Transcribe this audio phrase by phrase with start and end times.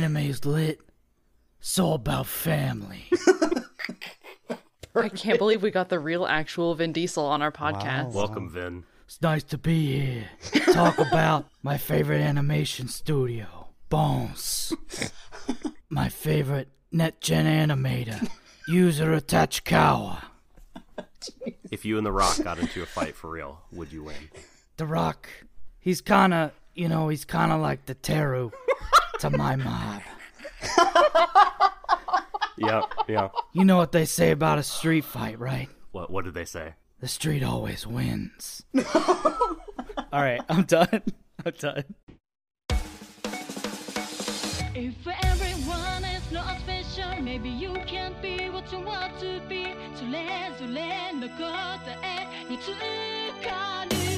[0.00, 0.80] Anime's lit.
[1.60, 3.04] It's all about family.
[4.94, 8.14] I can't believe we got the real actual Vin Diesel on our podcast.
[8.14, 8.84] Welcome, Vin.
[9.04, 10.24] It's nice to be here.
[10.72, 14.72] Talk about my favorite animation studio, Bones.
[15.90, 18.26] My favorite NetGen animator,
[18.70, 20.22] Yuzuru Tachikawa.
[21.70, 24.30] If you and The Rock got into a fight for real, would you win?
[24.78, 25.28] The Rock,
[25.78, 28.51] he's kind of, you know, he's kind of like the Teru
[29.19, 30.01] to my mob.
[32.57, 33.29] Yep, yeah.
[33.53, 35.69] You know what they say about a street fight, right?
[35.91, 36.73] What What did they say?
[37.01, 38.63] The street always wins.
[40.13, 41.01] All right, I'm done.
[41.45, 41.83] I'm done.
[44.73, 49.75] If everyone is not special, maybe you can't be what you want to be.
[49.95, 51.39] それぞれの答
[52.03, 52.67] えにつ
[53.43, 54.08] かる。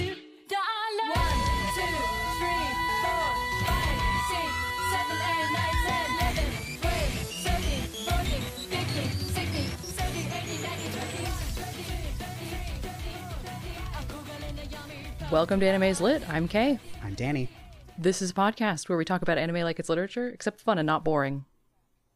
[15.33, 16.29] Welcome to Anime's Lit.
[16.29, 16.79] I'm Kay.
[17.03, 17.49] I'm Danny.
[17.97, 20.87] This is a podcast where we talk about anime like it's literature, except fun and
[20.87, 21.47] not boring.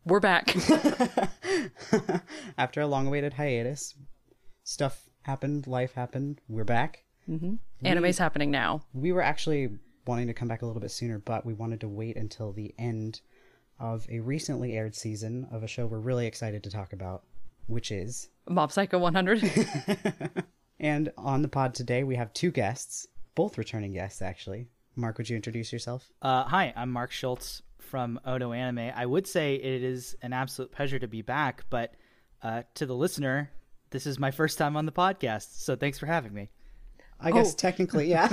[0.04, 0.54] We're back.
[2.58, 3.94] After a long awaited hiatus,
[4.64, 7.04] stuff happened, life happened, we're back.
[7.26, 7.54] Mm-hmm.
[7.86, 8.82] Anime's happening now.
[8.92, 9.70] We were actually
[10.06, 12.74] wanting to come back a little bit sooner, but we wanted to wait until the
[12.78, 13.22] end
[13.80, 17.22] of a recently aired season of a show we're really excited to talk about,
[17.66, 18.28] which is.
[18.46, 19.42] Mob Psycho 100.
[20.78, 24.66] And on the pod today, we have two guests, both returning guests, actually.
[24.94, 26.08] Mark, would you introduce yourself?
[26.22, 28.92] Uh, hi, I'm Mark Schultz from Odo Anime.
[28.94, 31.94] I would say it is an absolute pleasure to be back, but
[32.42, 33.50] uh, to the listener,
[33.90, 36.50] this is my first time on the podcast, so thanks for having me.
[37.20, 37.56] I guess Oh.
[37.56, 38.28] technically, yeah.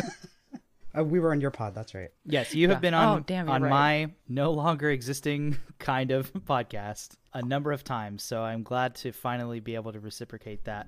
[0.97, 2.09] uh, we were on your pod, that's right.
[2.25, 3.69] Yes, you have been Oh, on damn, on right.
[3.69, 9.11] my no longer existing kind of podcast a number of times, so I'm glad to
[9.13, 10.87] finally be able to reciprocate that.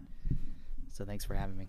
[0.95, 1.67] So thanks for having me.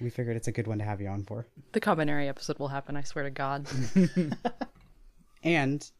[0.00, 1.46] We figured it's a good one to have you on for.
[1.72, 3.66] the Combinary episode will happen, I swear to God.
[5.42, 5.90] And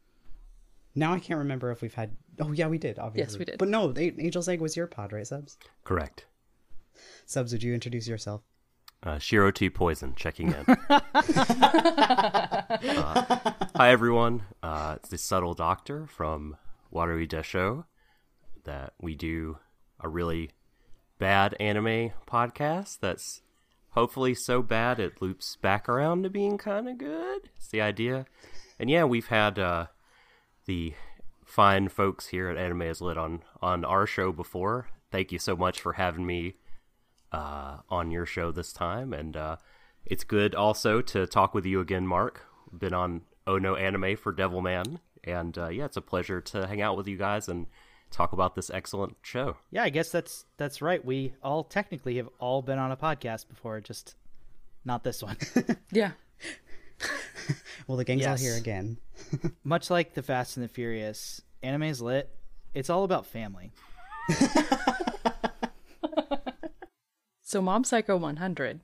[0.93, 2.15] now I can't remember if we've had.
[2.39, 2.99] Oh yeah, we did.
[2.99, 3.57] Obviously, yes, we did.
[3.57, 5.57] But no, A- Angel's Egg was your pod, right, Subs?
[5.83, 6.25] Correct.
[7.25, 8.43] Subs, would you introduce yourself?
[9.01, 10.77] Uh, Shiro T Poison checking in.
[12.83, 14.43] Uh, hi, everyone.
[14.63, 16.55] Uh, it's the Subtle Doctor from
[16.91, 17.85] Watery Desho
[18.63, 19.57] that we do
[19.99, 20.51] a really
[21.21, 23.43] bad anime podcast that's
[23.91, 27.51] hopefully so bad it loops back around to being kind of good.
[27.55, 28.25] It's the idea.
[28.79, 29.85] And yeah, we've had uh,
[30.65, 30.95] the
[31.45, 34.87] fine folks here at Anime is Lit on, on our show before.
[35.11, 36.55] Thank you so much for having me
[37.31, 39.57] uh, on your show this time, and uh,
[40.03, 42.47] it's good also to talk with you again, Mark.
[42.75, 46.81] Been on Oh No Anime for Devilman, and uh, yeah, it's a pleasure to hang
[46.81, 47.67] out with you guys and
[48.11, 49.57] talk about this excellent show.
[49.71, 51.03] Yeah, I guess that's that's right.
[51.03, 54.15] We all technically have all been on a podcast before, just
[54.85, 55.37] not this one.
[55.91, 56.11] yeah.
[57.87, 58.41] Well, the gang's all Yes.
[58.41, 58.97] here again.
[59.63, 62.29] Much like the Fast and the Furious, anime is lit.
[62.73, 63.71] It's all about family.
[67.43, 68.79] So Mob Psycho 100.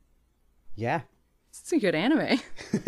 [0.75, 1.01] Yeah,
[1.49, 2.39] It's a good anime.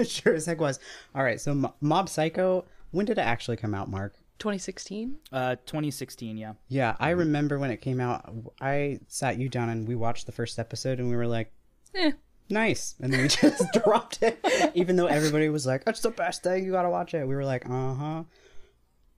[0.06, 0.78] sure as heck was.
[1.16, 2.66] All right, so Mo- Mob Psycho.
[2.92, 4.14] When did it actually come out, Mark?
[4.40, 5.16] 2016?
[5.32, 6.54] Uh, 2016, yeah.
[6.68, 8.34] Yeah, I remember when it came out.
[8.60, 11.52] I sat you down and we watched the first episode, and we were like,
[11.96, 12.12] Eh.
[12.50, 14.40] "Nice," and then we just dropped it,
[14.76, 16.66] even though everybody was like, that's the best thing.
[16.66, 18.24] You gotta watch it." We were like, "Uh huh."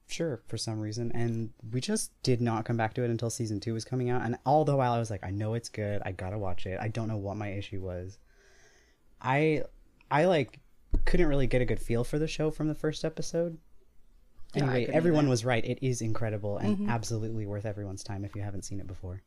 [0.08, 3.62] Sure, for some reason, and we just did not come back to it until season
[3.62, 4.24] two was coming out.
[4.24, 6.02] And all the while, I was like, "I know it's good.
[6.06, 8.18] I gotta watch it." I don't know what my issue was.
[9.22, 9.64] I,
[10.10, 10.60] I like
[11.06, 13.58] couldn't really get a good feel for the show from the first episode.
[14.54, 15.64] Yeah, I Anyway, couldn't everyone was right.
[15.64, 19.22] It is incredible and absolutely worth everyone's time if you haven't seen it before.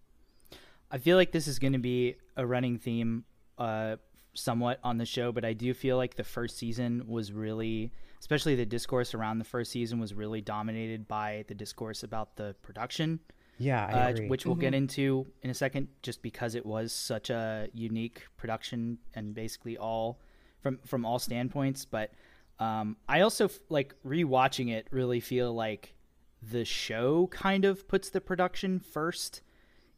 [0.91, 3.25] I feel like this is going to be a running theme
[3.59, 3.97] uh,
[4.35, 8.55] somewhat on the show, but I do feel like the first season was really, especially
[8.55, 13.19] the discourse around the first season, was really dominated by the discourse about the production,
[13.59, 14.29] Yeah, I uh, agree.
[14.29, 18.99] which we'll get into in a second, just because it was such a unique production
[19.15, 20.21] and basically all
[20.61, 21.85] from from all standpoints.
[21.85, 22.13] But
[22.59, 24.87] um, I also like rewatching it.
[24.91, 25.95] Really feel like
[26.43, 29.43] the show kind of puts the production first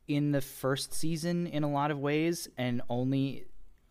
[0.09, 3.47] in the first season in a lot of ways, and only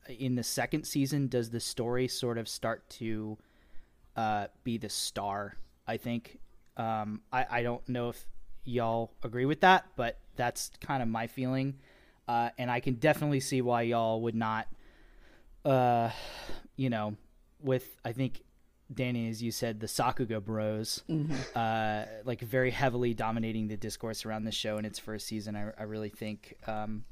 [0.08, 3.38] in the second season does the story sort of start to
[4.16, 5.58] uh, be the star.
[5.88, 6.40] I think.
[6.78, 8.26] Um, I, I don't know if
[8.66, 11.76] y'all agree with that, but that's kind of my feeling.
[12.28, 14.68] Uh, and I can definitely see why y'all would not,
[15.64, 16.10] uh,
[16.76, 17.16] you know,
[17.62, 18.42] with I think
[18.94, 21.04] Danny, as you said, the Sakuga Bros,
[21.56, 25.56] uh, like very heavily dominating the discourse around the show in its first season.
[25.56, 27.04] I, I really think, um,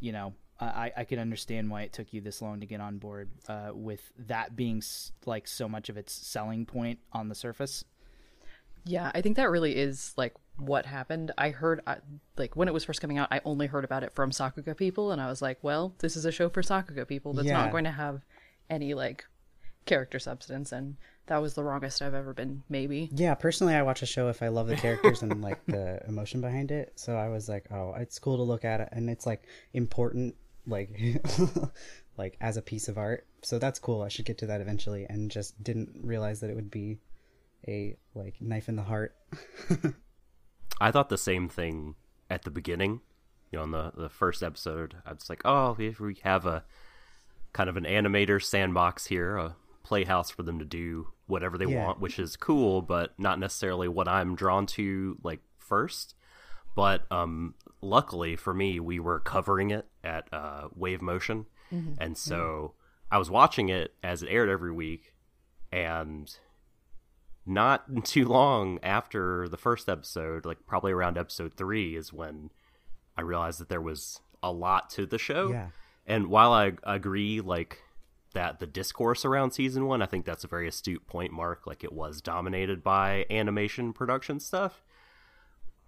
[0.00, 2.98] you know, I, I can understand why it took you this long to get on
[2.98, 7.34] board uh, with that being s- like so much of its selling point on the
[7.34, 7.84] surface.
[8.84, 11.30] Yeah, I think that really is like what happened.
[11.36, 11.96] I heard I,
[12.38, 15.12] like when it was first coming out, I only heard about it from Sakuga people,
[15.12, 17.58] and I was like, well, this is a show for Sakuga people that's Yeah.
[17.62, 18.22] not going to have
[18.70, 19.26] any like
[19.86, 20.96] character substance, and
[21.26, 22.62] that was the wrongest I've ever been.
[22.68, 23.08] Maybe.
[23.12, 26.40] Yeah, personally, I watch a show if I love the characters and like the emotion
[26.40, 26.92] behind it.
[26.96, 30.34] So I was like, oh, it's cool to look at it, and it's like important,
[30.66, 30.90] like,
[32.18, 33.26] like as a piece of art.
[33.42, 34.02] So that's cool.
[34.02, 36.98] I should get to that eventually, and just didn't realize that it would be
[37.66, 39.14] a like knife in the heart.
[40.80, 41.94] I thought the same thing
[42.28, 43.00] at the beginning.
[43.50, 46.64] You know, on the the first episode, I was like, "Oh, if we have a
[47.52, 49.56] kind of an animator sandbox here, a
[49.86, 51.84] playhouse for them to do whatever they Yeah.
[51.86, 56.14] want, which is cool, but not necessarily what I'm drawn to like first.
[56.74, 61.46] But um, luckily for me, we were covering it at uh, Wave Motion,
[61.98, 62.74] and so
[63.10, 65.14] I was watching it as it aired every week,
[65.72, 66.36] and
[67.46, 72.50] not too long after the first episode, like probably around episode three, is when
[73.16, 75.50] I realized that there was a lot to the show.
[75.52, 75.68] Yeah.
[76.06, 77.78] And while I agree, like
[78.36, 81.66] that the discourse around season one, I think that's a very astute point, Mark.
[81.66, 84.82] Like it was dominated by animation production stuff.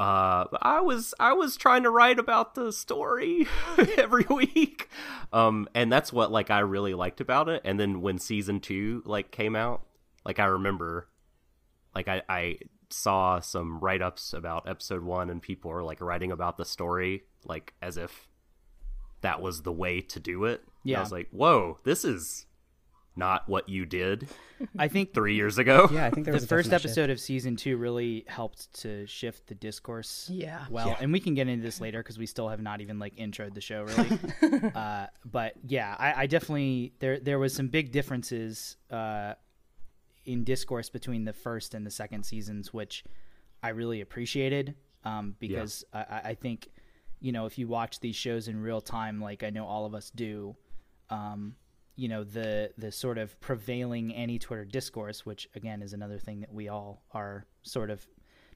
[0.00, 3.47] Uh, I was I was trying to write about the story
[3.99, 4.89] every week,
[5.33, 7.62] um, and that's what like I really liked about it.
[7.65, 9.83] And then when season two like came out,
[10.25, 11.09] like I remember
[11.94, 12.59] like I, I
[12.89, 17.25] saw some write ups about episode one and people are like writing about the story
[17.44, 18.28] like as if
[19.23, 20.61] that was the way to do it.
[20.82, 20.99] And Yeah.
[20.99, 22.47] I was like, whoa, this is
[23.17, 24.29] not what you did
[24.79, 25.88] I think three years ago.
[25.93, 26.99] Yeah, I think there the was a first definite shift.
[26.99, 30.29] episode of season two really helped to shift the discourse.
[30.32, 30.65] Yeah.
[30.70, 33.17] Well, and we can get into this later because we still have not even like
[33.17, 34.70] introed the show really.
[34.75, 39.35] uh, but yeah, I, I definitely there there was some big differences uh,
[40.25, 43.03] in discourse between the first and the second seasons, which
[43.65, 46.69] I really appreciated um, because I, I- I think
[47.20, 49.94] you know if you watch these shows in real time, like I know all of
[49.94, 50.56] us do.
[51.11, 51.55] Um,
[51.97, 56.53] you know the the sort of prevailing anti-Twitter discourse, which again is another thing that
[56.55, 58.06] we all are sort of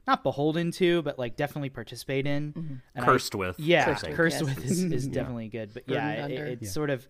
[0.07, 2.81] not beholden to, but like definitely participate in.
[2.95, 3.59] And I- Cursed with.
[3.59, 5.73] yeah, Cursed cursed, with, with is, is definitely good.
[5.73, 6.45] But yeah, it, under.
[6.45, 7.07] it's sort of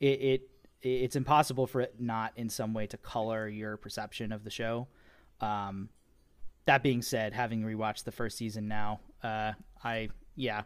[0.00, 4.44] it, it it's impossible for it not in some way to color your perception of
[4.44, 4.88] the show.
[5.40, 5.88] Um,
[6.66, 9.52] that being said, having rewatched the first season now, uh,
[9.82, 10.62] I yeah,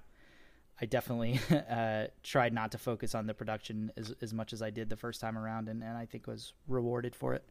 [0.81, 1.41] I definitely
[1.71, 4.97] uh, tried not to focus on the production as as much as I did the
[4.97, 7.45] first time around, and, and I think was rewarded for it.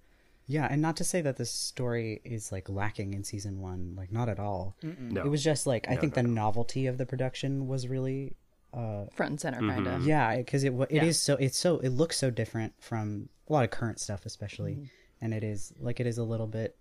[0.50, 4.14] Yeah, and not to say that the story is like lacking in season one, like
[4.14, 4.78] not at all.
[4.82, 5.22] No.
[5.24, 8.36] It was just like I think the novelty of the production was really
[8.74, 10.06] Front and center, kind of.
[10.06, 11.36] Yeah, because it wa- it is Yeah.
[11.36, 14.86] so it's so it looks so different from a lot of current stuff, especially, Mm-hmm.
[15.26, 16.78] and it is like it is a little bit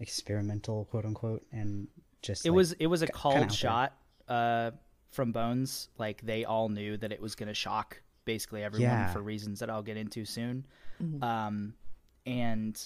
[0.00, 1.88] experimental, quote unquote, and
[2.22, 3.96] just It like, was it was a kinda called shot
[4.28, 4.70] uh,
[5.12, 5.88] from Bones.
[5.98, 9.12] Like they all knew that it was going to shock basically everyone Yeah.
[9.12, 10.66] for reasons that I'll get into soon.
[11.22, 11.74] Um,
[12.26, 12.80] and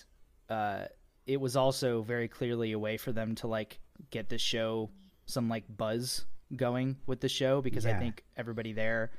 [0.49, 0.85] uh,
[1.27, 3.79] it was also very clearly a way for them to like
[4.11, 4.91] get the show
[5.27, 6.25] some like buzz
[6.55, 9.11] going with the show because I think everybody there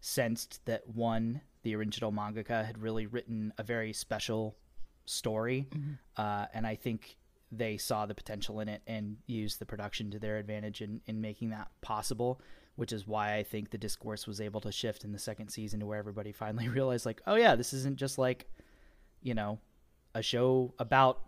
[0.00, 4.56] sensed that one the original mangaka had really written a very special
[5.04, 5.66] story
[6.16, 7.16] uh, and I think
[7.52, 11.20] they saw the potential in it and used the production to their advantage in, in
[11.20, 12.40] making that possible
[12.76, 15.80] which is why I think the discourse was able to shift in the second season
[15.80, 18.46] to where everybody finally realized like oh yeah this isn't just like
[19.22, 19.58] you know
[20.14, 21.20] a show about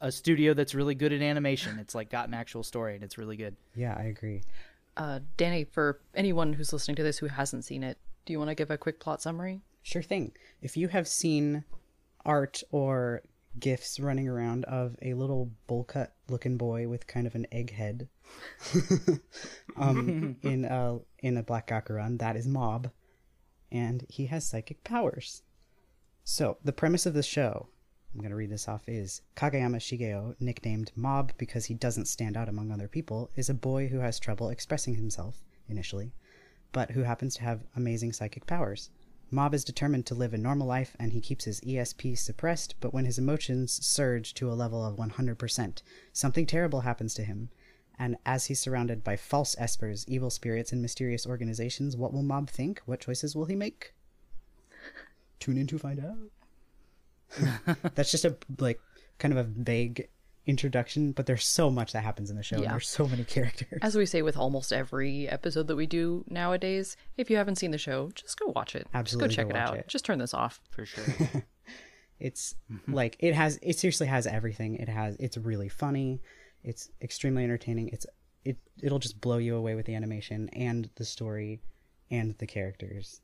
[0.00, 3.16] a studio that's really good at animation it's like got an actual story and it's
[3.16, 4.42] really good Yeah, I agree.
[4.96, 8.50] Uh, Danny, for anyone who's listening to this who hasn't seen it, do you want
[8.50, 9.60] to give a quick plot summary?
[9.82, 10.32] Sure thing.
[10.62, 11.64] If you have seen
[12.24, 13.22] art or
[13.58, 17.72] gifs running around of a little bowl cut looking boy with kind of an egg
[17.72, 18.08] head
[19.76, 22.90] um, in a in a Black Gakuran, that is Mob,
[23.70, 25.42] and he has psychic powers.
[26.24, 27.68] So the premise of the show,
[28.12, 32.36] I'm going to read this off, is Kageyama Shigeo, nicknamed Mob because he doesn't stand
[32.36, 36.12] out among other people, is a boy who has trouble expressing himself initially,
[36.72, 38.90] but who happens to have amazing psychic powers.
[39.30, 42.94] Mob is determined to live a normal life and he keeps his ESP suppressed, but
[42.94, 47.50] when his emotions surge to a level of 100%, something terrible happens to him.
[47.98, 52.50] And as he's surrounded by false espers, evil spirits, and mysterious organizations, what will Mob
[52.50, 52.80] think?
[52.84, 53.94] What choices will he make?
[55.40, 57.76] Tune in to find out.
[57.94, 58.80] That's just a like
[59.18, 60.08] kind of a vague
[60.46, 62.60] introduction, but there's so much that happens in the show.
[62.62, 62.70] Yeah.
[62.70, 63.78] there's so many characters.
[63.82, 67.72] As we say with almost every episode that we do nowadays, if you haven't seen
[67.72, 68.86] the show, just go watch it.
[68.94, 69.76] Absolutely just go go check it out.
[69.76, 69.88] it.
[69.88, 70.60] Just turn this off.
[70.70, 71.04] for sure.
[72.18, 72.54] It's
[72.88, 74.76] like it has it seriously has everything.
[74.76, 76.22] It has it's really funny.
[76.64, 77.88] It's extremely entertaining.
[77.88, 78.06] It's
[78.42, 81.60] it it'll just blow you away with the animation and the story
[82.10, 83.20] and the characters.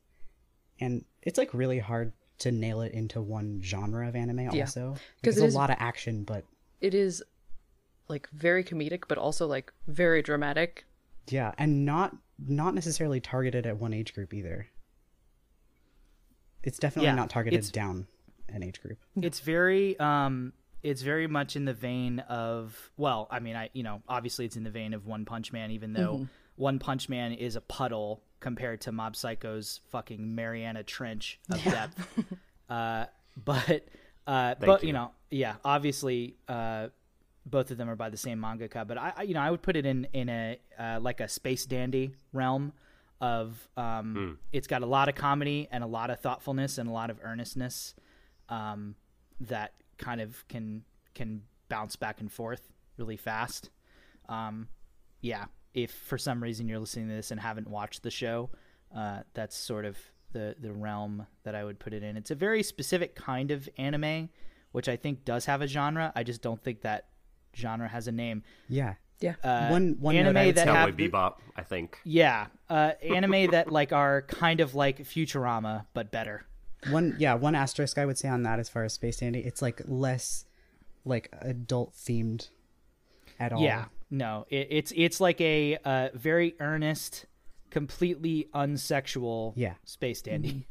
[0.79, 4.65] And it's like really hard to nail it into one genre of anime Yeah.
[4.65, 4.91] also.
[4.93, 6.45] 'Cause Because it a lot of action, but
[6.83, 7.23] It is
[8.09, 10.85] like very comedic, but also like very dramatic.
[11.31, 14.67] yeah, and not not necessarily targeted at one age group either.
[16.63, 18.07] It's definitely Yeah, not targeted it's- down
[18.49, 18.99] an age group.
[19.17, 23.83] it's very um it's very much in the vein of well i mean i you
[23.83, 27.33] know obviously it's in the vein of one punch man even though one punch man
[27.33, 32.07] is a puddle compared to mob psycho's fucking mariana trench of depth
[32.69, 33.07] uh
[33.43, 33.89] but
[34.27, 34.89] uh but you.
[34.89, 34.93] you.
[34.93, 36.89] know yeah obviously uh
[37.45, 39.63] both of them are by the same mangaka but i, I you know i would
[39.63, 42.73] put it in in a uh, like a space dandy realm
[43.21, 46.93] of um it's got a lot of comedy and a lot of thoughtfulness and a
[46.93, 47.95] lot of earnestness
[48.53, 48.95] um,
[49.41, 50.83] that kind of can
[51.15, 53.71] can bounce back and forth really fast.
[54.29, 54.69] Um,
[55.21, 58.51] yeah, if for some reason you're listening to this and haven't watched the show,
[58.95, 59.97] uh, that's sort of
[60.33, 62.17] the the realm that I would put it in.
[62.17, 64.29] It's a very specific kind of anime,
[64.73, 66.13] which I think does have a genre.
[66.15, 67.07] I just don't think that
[67.57, 68.43] genre has a name.
[68.69, 68.95] Yeah.
[69.21, 69.35] Yeah.
[69.45, 71.99] Uh, one one anime note I would that say- have Cowboy Bebop, I think.
[72.05, 76.45] yeah, uh, anime that like are kind of like Futurama but better.
[76.91, 79.63] one yeah one asterisk i would say on that as far as space dandy it's
[79.63, 80.45] like less
[81.05, 82.49] like adult themed
[83.39, 87.27] at all Yeah, no, it, it's it's like a uh, very earnest,
[87.73, 89.75] completely unsexual Yeah.
[89.85, 90.69] space dandy.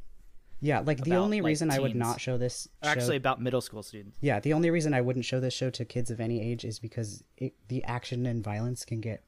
[0.62, 3.42] yeah like the About, only like, reason i would not show this show, Actually, about
[3.42, 4.18] middle school students.
[4.22, 6.78] yeah the only reason i wouldn't show this show to kids of any age is
[6.80, 9.24] because it, the action and violence can get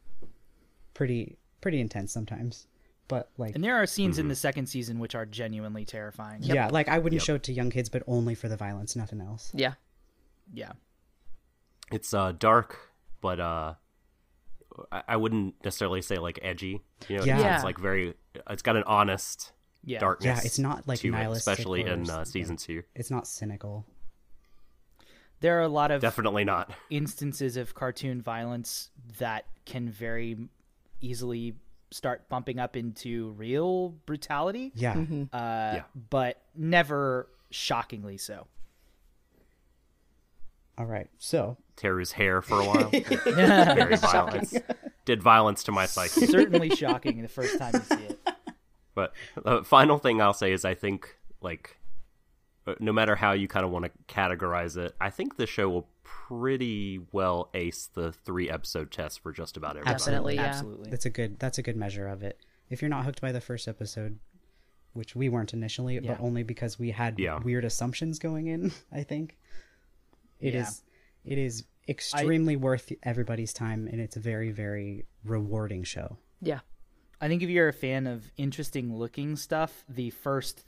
[0.94, 2.68] pretty pretty intense sometimes
[3.08, 6.44] but like And there are scenes in the second season which are genuinely terrifying.
[6.44, 9.20] yeah like i wouldn't show it to young kids but only for the violence nothing
[9.22, 9.74] else Yeah.
[10.54, 10.74] yeah,
[11.92, 12.78] It's uh dark,
[13.22, 13.74] but uh
[14.92, 16.82] I, I wouldn't necessarily say like edgy.
[17.08, 17.36] You know, Yeah.
[17.36, 17.56] it's, Yeah.
[17.56, 18.14] it's like very
[18.50, 19.52] it's got an honest
[19.84, 20.00] yeah.
[20.00, 20.40] darkness.
[20.40, 22.84] Yeah, it's not, like, to it, especially or in uh, s- season two.
[22.96, 23.86] it's not cynical
[25.42, 26.72] There are a lot of Definitely not.
[26.90, 28.90] instances of cartoon violence
[29.20, 30.38] that can very
[31.02, 31.56] easily
[31.92, 34.72] start bumping up into real brutality.
[34.76, 35.36] yeah Uh,
[35.76, 35.84] Yeah.
[36.10, 38.48] but never shockingly so.
[40.78, 42.90] all right so Tear his hair for a while.
[43.76, 44.54] very violent.
[45.06, 46.26] Did violence to my psyche.
[46.28, 48.20] Certainly shocking the first time you see it.
[48.96, 49.14] But
[49.44, 51.78] the final thing I'll say is I think like
[52.68, 55.68] uh, no matter how you kind of want to categorize it, I think the show
[55.70, 59.98] will pretty well ace the three episode test for just about everybody.
[59.98, 60.36] Definitely.
[60.36, 60.42] Yeah.
[60.44, 60.90] Absolutely.
[60.92, 61.40] That's a good.
[61.40, 62.38] That's a good measure of it.
[62.70, 64.20] If you're not hooked by the first episode,
[64.94, 66.14] which we weren't initially, Yeah.
[66.14, 67.40] but only because we had Yeah.
[67.44, 69.38] weird assumptions going in, I think
[70.40, 70.84] it is.
[71.24, 71.34] Yeah.
[71.34, 76.18] It is extremely worth everybody's time, and it's a very, very rewarding show.
[76.42, 76.60] Yeah.
[77.22, 80.66] I think if you're a fan of interesting looking stuff, the first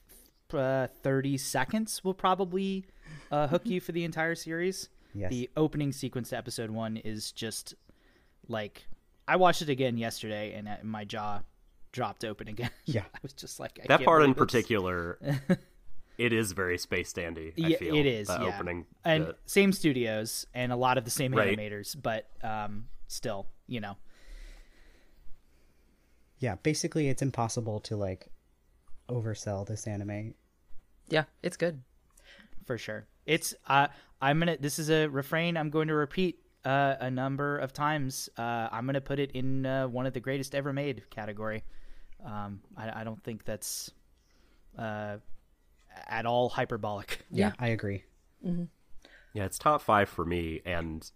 [0.54, 2.86] uh, 30 seconds will probably
[3.32, 4.90] uh, hook you for the entire series.
[5.14, 5.30] Yes.
[5.32, 7.74] The opening sequence to episode one is just
[8.48, 8.86] like
[9.28, 11.42] I watched it again yesterday and uh, my jaw
[11.92, 12.70] dropped open again.
[12.86, 13.04] Yeah.
[13.14, 14.38] I was just like I That can't part in this.
[14.38, 15.18] particular,
[16.18, 17.54] it is very space dandy.
[17.58, 18.30] I Yeah, feel it is.
[18.30, 18.44] yeah.
[18.44, 18.86] opening.
[19.04, 19.38] and bit.
[19.46, 21.58] same studios and a lot of the same Right.
[21.58, 23.98] animators, but um, still, you know,
[26.40, 28.28] Yeah, basically, it's impossible to like
[29.10, 30.34] oversell this anime.
[31.08, 31.26] Yeah.
[31.42, 31.82] It's good.
[32.66, 33.06] for sure.
[33.26, 33.88] It's uh,
[34.22, 34.58] I'm gonna.
[34.60, 38.28] This is a refrain I'm going to repeat uh, a number of times.
[38.38, 41.64] Uh, I'm gonna put it in uh, one of the greatest ever made category.
[42.26, 43.92] Um, I, I don't think that's
[44.80, 45.18] uh,
[46.08, 47.26] at all hyperbolic.
[47.32, 48.04] Yeah, I agree.
[49.34, 51.10] Yeah, it's top five for me, and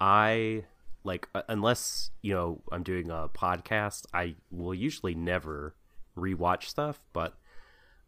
[0.00, 0.64] I
[1.04, 5.74] like unless you know I'm doing a podcast, I will usually never
[6.16, 7.34] rewatch stuff, but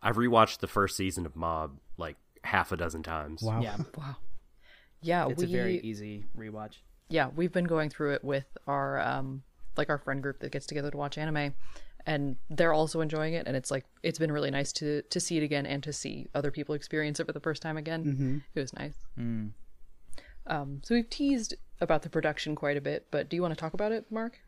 [0.02, 3.42] I've rewatched the first season of Mob like half a dozen times.
[3.42, 3.62] Wow.
[3.62, 4.16] Yeah, Wow.
[5.02, 5.28] Yeah.
[5.28, 6.76] it's we, a very easy rewatch.
[7.08, 9.42] yeah, we've been going through it with our um
[9.76, 11.54] like our friend group that gets together to watch anime
[12.08, 15.36] and they're also enjoying it and it's like it's been really nice to to see
[15.36, 18.02] it again and to see other people experience it for the first time again.
[18.54, 18.94] It was nice.
[20.46, 23.60] Um so we've teased about the production quite a bit, but do you want to
[23.60, 24.40] talk about it, Mark?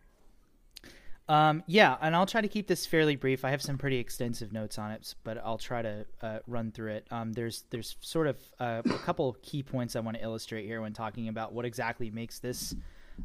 [1.29, 3.45] Um, yeah, and I'll try to keep this fairly brief.
[3.45, 6.95] I have some pretty extensive notes on it, but I'll try to uh, run through
[6.95, 7.07] it.
[7.13, 10.81] Um, there's there's sort of uh, a couple key points I want to illustrate here
[10.81, 12.75] when talking about what exactly makes this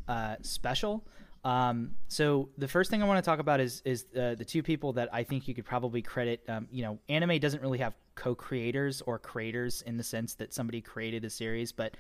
[0.08, 1.04] uh, special.
[1.46, 4.64] Um, so the first thing I want to talk about is is uh, the two
[4.64, 6.44] people that I think you could probably credit.
[6.50, 10.82] Um, you know, anime doesn't really have co-creators or creators in the sense that somebody
[10.82, 11.94] created a series, but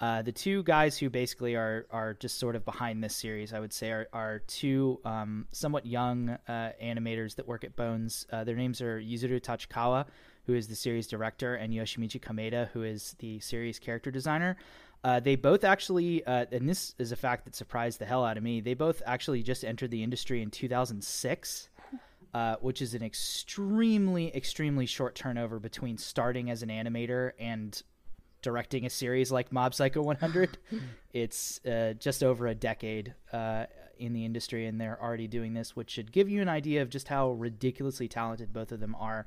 [0.00, 3.60] uh, the two guys who basically are are just sort of behind this series, I
[3.60, 8.26] would say, are, are two um, somewhat young uh, animators that work at Bones.
[8.32, 10.06] Uh, their names are Yuzuru Tachikawa,
[10.50, 14.56] who is the series director, and Yoshimichi Kameda, who is the series character designer.
[15.04, 18.36] Uh, they both actually, uh, and this is a fact that surprised the hell out
[18.36, 18.60] of me.
[18.60, 21.68] They both actually just entered the industry in 2006.
[22.32, 27.82] Uh, which is an extremely, extremely short turnover between starting as an animator and
[28.40, 30.56] directing a series like Mob Psycho 100.
[31.12, 33.64] it's uh, just over a decade uh,
[33.98, 36.88] in the industry, and they're already doing this, which should give you an idea of
[36.88, 39.26] just how ridiculously talented both of them are.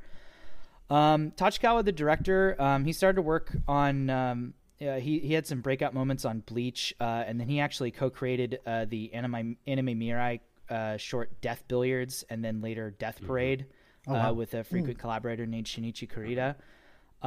[0.93, 4.09] Um, Tachikawa, the director, um, he started to work on.
[4.09, 7.91] Um, uh, he he had some breakout moments on Bleach, uh, and then he actually
[7.91, 13.65] co-created uh, the anime anime Mirai uh, short Death Billiards, and then later Death Parade
[14.07, 16.55] uh, with a frequent collaborator named Shinichi Kurita.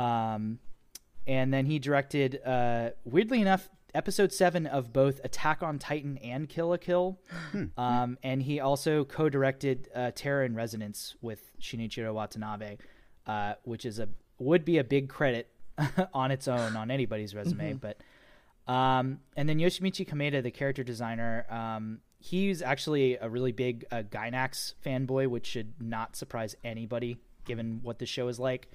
[0.00, 0.58] Um,
[1.26, 6.48] and then he directed, uh, weirdly enough, episode seven of both Attack on Titan and
[6.48, 7.18] Kill la Kill.
[7.76, 12.76] Um, and he also co-directed uh, Terror in Resonance with Shinichiro Watanabe,
[13.26, 15.48] uh, which is a would be a big credit
[16.14, 17.74] on its own on anybody's resume.
[17.74, 17.98] But
[18.70, 24.02] um, and then Yoshimichi Kameda, the character designer, um, he's actually a really big uh,
[24.02, 28.68] Gainax fanboy, which should not surprise anybody given what the show is like.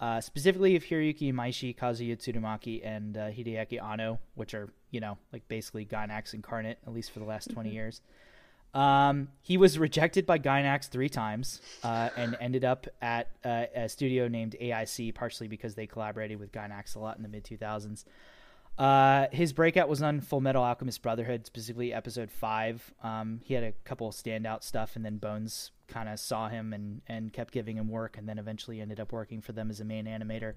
[0.00, 5.18] Uh, specifically of Hiroyuki Imaishi, Kazuya Tsurumaki, and uh, Hideaki Anno, which are, you know,
[5.32, 8.00] like basically Gainax incarnate, at least for the last 20 years.
[8.74, 13.88] Um, he was rejected by Gainax three times uh, and ended up at uh, a
[13.88, 18.04] studio named AIC, partially because they collaborated with Gainax a lot in the mid 2000s.
[18.78, 22.92] Uh, his breakout was on Full Metal Alchemist Brotherhood, specifically episode five.
[23.02, 26.72] Um, he had a couple of standout stuff, and then Bones kind of saw him
[26.72, 29.80] and, and kept giving him work, and then eventually ended up working for them as
[29.80, 30.54] a main animator.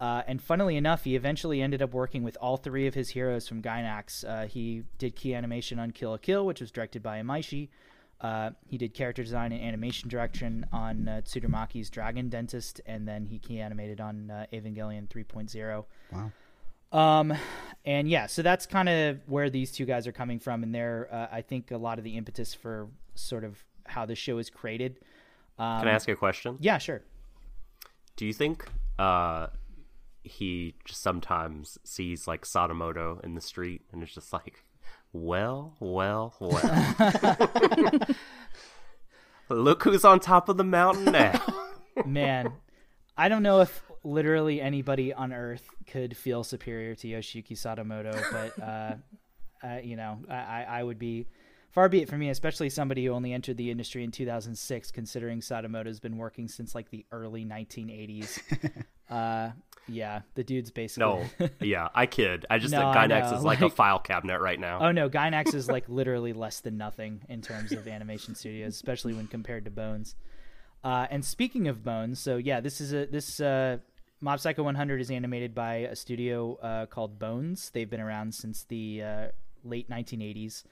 [0.00, 3.48] Uh, and funnily enough, he eventually ended up working with all three of his heroes
[3.48, 4.24] from Gainax.
[4.24, 7.68] Uh, he did key animation on Kill la Kill, which was directed by Imaishi.
[8.20, 13.26] Uh, he did character design and animation direction on uh, Tsurumaki's Dragon Dentist, and then
[13.26, 15.84] he key animated on uh, Evangelion 3.0.
[16.12, 16.32] Wow.
[16.90, 17.34] Um,
[17.84, 21.08] and yeah, so that's kind of where these two guys are coming from, and they're,
[21.12, 24.50] uh, I think, a lot of the impetus for sort of how the show is
[24.50, 24.98] created.
[25.58, 26.56] Um, Can I ask you a question?
[26.60, 27.02] Yeah, sure.
[28.16, 29.48] Do you think uh,
[30.28, 34.64] he just sometimes sees like Sadamoto in the street and it's just like,
[35.12, 36.96] well, well, well.
[39.48, 41.40] Look who's on top of the mountain now.
[42.06, 42.52] Man,
[43.16, 48.62] I don't know if literally anybody on Earth could feel superior to Yoshiyuki Sadamoto, but
[48.62, 48.94] uh,
[49.66, 51.26] uh, you know, I I would be
[51.78, 55.40] far be it from me, especially somebody who only entered the industry in 2006, considering
[55.40, 58.40] Sadamoto's been working since like the early 1980s.
[59.10, 59.50] uh,
[59.86, 62.46] yeah, the dude's basically No, yeah, I kid.
[62.50, 64.80] I just No, think Gainax is like, a file cabinet right now.
[64.80, 69.14] Oh no, Gainax is like literally less than nothing in terms of animation studios, especially
[69.14, 70.16] when compared to Bones.
[70.82, 73.78] Uh, and speaking of Bones, so yeah, this is a this uh,
[74.20, 77.70] Mob Psycho 100 is animated by a studio uh, called Bones.
[77.70, 79.26] They've been around since the uh,
[79.62, 80.64] late 1980s.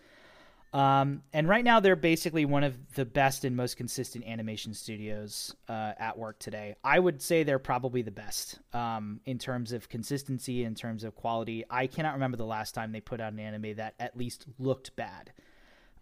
[0.76, 5.56] Um, and right now, they're basically one of the best and most consistent animation studios
[5.70, 6.76] uh, at work today.
[6.84, 11.14] I would say they're probably the best um, in terms of consistency, in terms of
[11.14, 11.64] quality.
[11.70, 14.94] I cannot remember the last time they put out an anime that at least looked
[14.96, 15.32] bad.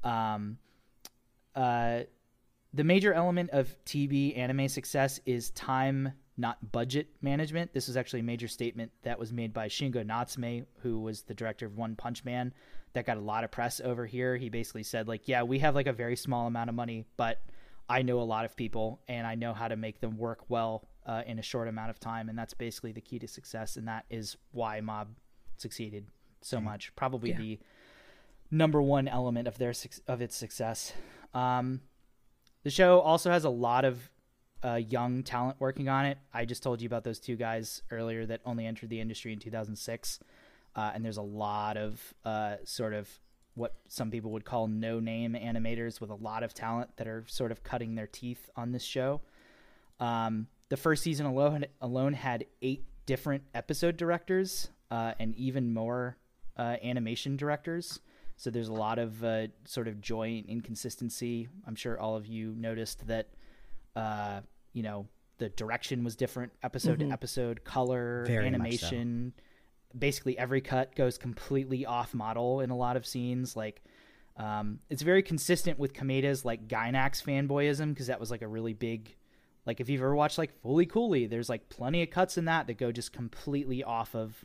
[0.03, 0.59] Um,
[1.55, 2.01] uh,
[2.73, 7.73] the major element of TV anime success is time, not budget management.
[7.73, 11.35] This is actually a major statement that was made by Shingo Natsume, who was the
[11.35, 12.53] director of One Punch Man,
[12.95, 14.37] that got a lot of press over here.
[14.37, 17.43] He basically said, like, yeah, we have like a very small amount of money, but
[17.89, 20.89] I know a lot of people and I know how to make them work well
[21.07, 22.29] uh, in a short amount of time.
[22.29, 23.77] And that's basically the key to success.
[23.77, 25.09] And that is why Mob
[25.59, 26.07] succeeded
[26.41, 26.95] so much.
[26.97, 27.37] Probably Yeah.
[27.39, 27.61] the
[28.51, 29.73] number one element of their
[30.07, 30.93] of its success.
[31.35, 31.81] Um,
[32.63, 34.11] the show also has a lot of
[34.65, 36.17] uh, young talent working on it.
[36.33, 39.39] I just told you about those two guys earlier that only entered the industry in
[39.39, 40.21] 2006,
[40.77, 43.09] uh, and there's a lot of uh, sort of
[43.55, 47.53] what some people would call no-name animators with a lot of talent that are sort
[47.53, 49.21] of cutting their teeth on this show.
[50.01, 56.17] Um, the first season alone alone had eight different episode directors uh, and even more
[56.57, 58.01] uh, animation directors.
[58.37, 61.49] So there's a lot of uh, sort of joy and inconsistency.
[61.67, 63.29] I'm sure all of you noticed that,
[63.95, 64.41] uh,
[64.73, 65.07] you know,
[65.39, 69.43] the direction was different episode to episode, color, Very much so.
[69.97, 73.57] Basically, every cut goes completely off model in a lot of scenes.
[73.57, 73.83] Like,
[74.37, 78.73] um, it's very consistent with Kameda's like Gainax fanboyism because that was like a really
[78.73, 79.15] big,
[79.67, 82.67] like if you've ever watched like Fooly Cooly, there's like plenty of cuts in that
[82.67, 84.45] that go just completely off of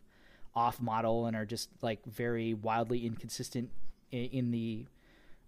[0.55, 3.69] off model and are just like very wildly inconsistent
[4.11, 4.85] in, in the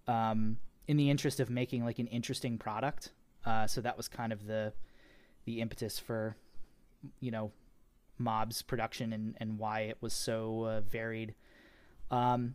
[0.08, 0.56] um,
[0.88, 3.12] in the interest of making like an interesting product.
[3.44, 4.72] Uh, so that was kind of the
[5.44, 6.36] the impetus for
[7.20, 7.50] you know
[8.18, 11.34] mob's production and, and why it was so uh, varied
[12.10, 12.54] um,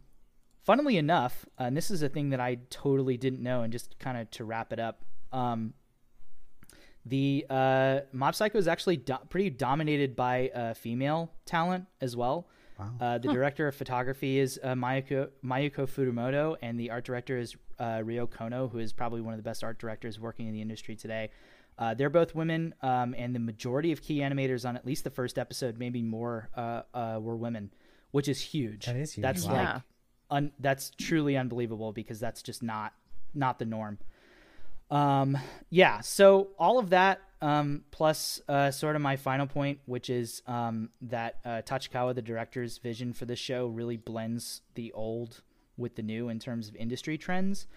[0.64, 4.18] funnily enough and this is a thing that i totally didn't know and just kind
[4.18, 5.74] of to wrap it up um,
[7.06, 12.48] the uh, mob psycho is actually do- pretty dominated by uh, female talent as well
[12.80, 12.92] Wow.
[13.02, 17.56] uh, the director of photography is uh, Mayuko, Mayuko Furumoto, and the art director is
[17.80, 20.62] uh, Ryo Kono, who is probably one of the best art directors working in the
[20.62, 21.32] industry today.
[21.78, 25.10] Uh, they're both women, um, and the majority of key animators on at least the
[25.12, 27.72] first episode, maybe more, uh, uh, were women,
[28.12, 28.86] which is huge.
[28.88, 29.22] That is huge.
[29.22, 29.54] That's Wow.
[29.74, 29.82] like,
[30.32, 32.94] un- that's truly unbelievable because that's just not
[33.34, 34.00] not the norm.
[34.90, 35.38] Um,
[35.70, 40.42] yeah, so all of that, um, plus uh, sort of my final point, which is
[40.48, 45.42] um, that uh, Tachikawa, the director's vision for this show, really blends the old
[45.76, 47.68] with the new in terms of industry trends.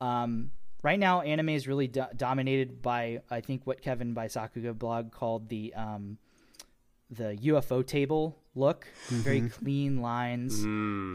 [0.00, 0.50] Um,
[0.82, 5.12] right now, anime is really do- dominated by, I think, what Kevin by Sakuga blog
[5.12, 6.18] called the um,
[7.10, 8.86] the ufotable look.
[9.08, 10.64] Very clean lines,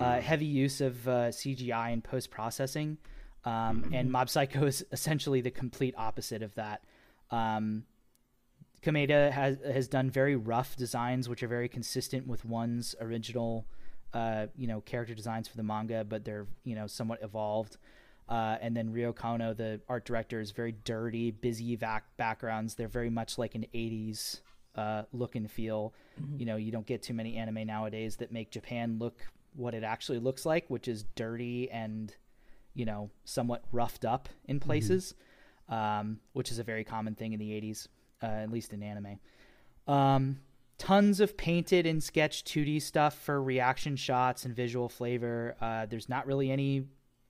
[0.01, 2.97] uh, heavy use of uh, CGI and post processing.
[3.43, 6.83] Um, And Mob Psycho is essentially the complete opposite of that.
[7.31, 7.85] Um,
[8.83, 13.65] Kameda has has done very rough designs, which are very consistent with one's original,
[14.13, 17.77] uh, you know, character designs for the manga, but they're you know somewhat evolved.
[18.31, 22.75] Uh, and then Ryo Kono, the art director, is very dirty, busy vac- backgrounds.
[22.75, 24.39] They're very much like an '80s
[24.73, 25.93] uh, look and feel.
[26.37, 29.19] You know, you don't get too many anime nowadays that make Japan look
[29.53, 32.15] what it actually looks like, which is dirty and
[32.73, 35.13] you know somewhat roughed up in places,
[35.67, 37.89] um, which is a very common thing in the '80s,
[38.23, 39.19] uh, at least in anime.
[39.87, 40.39] Um,
[40.77, 45.57] tons of painted and sketched 2D stuff for reaction shots and visual flavor.
[45.59, 46.85] Uh, there's not really any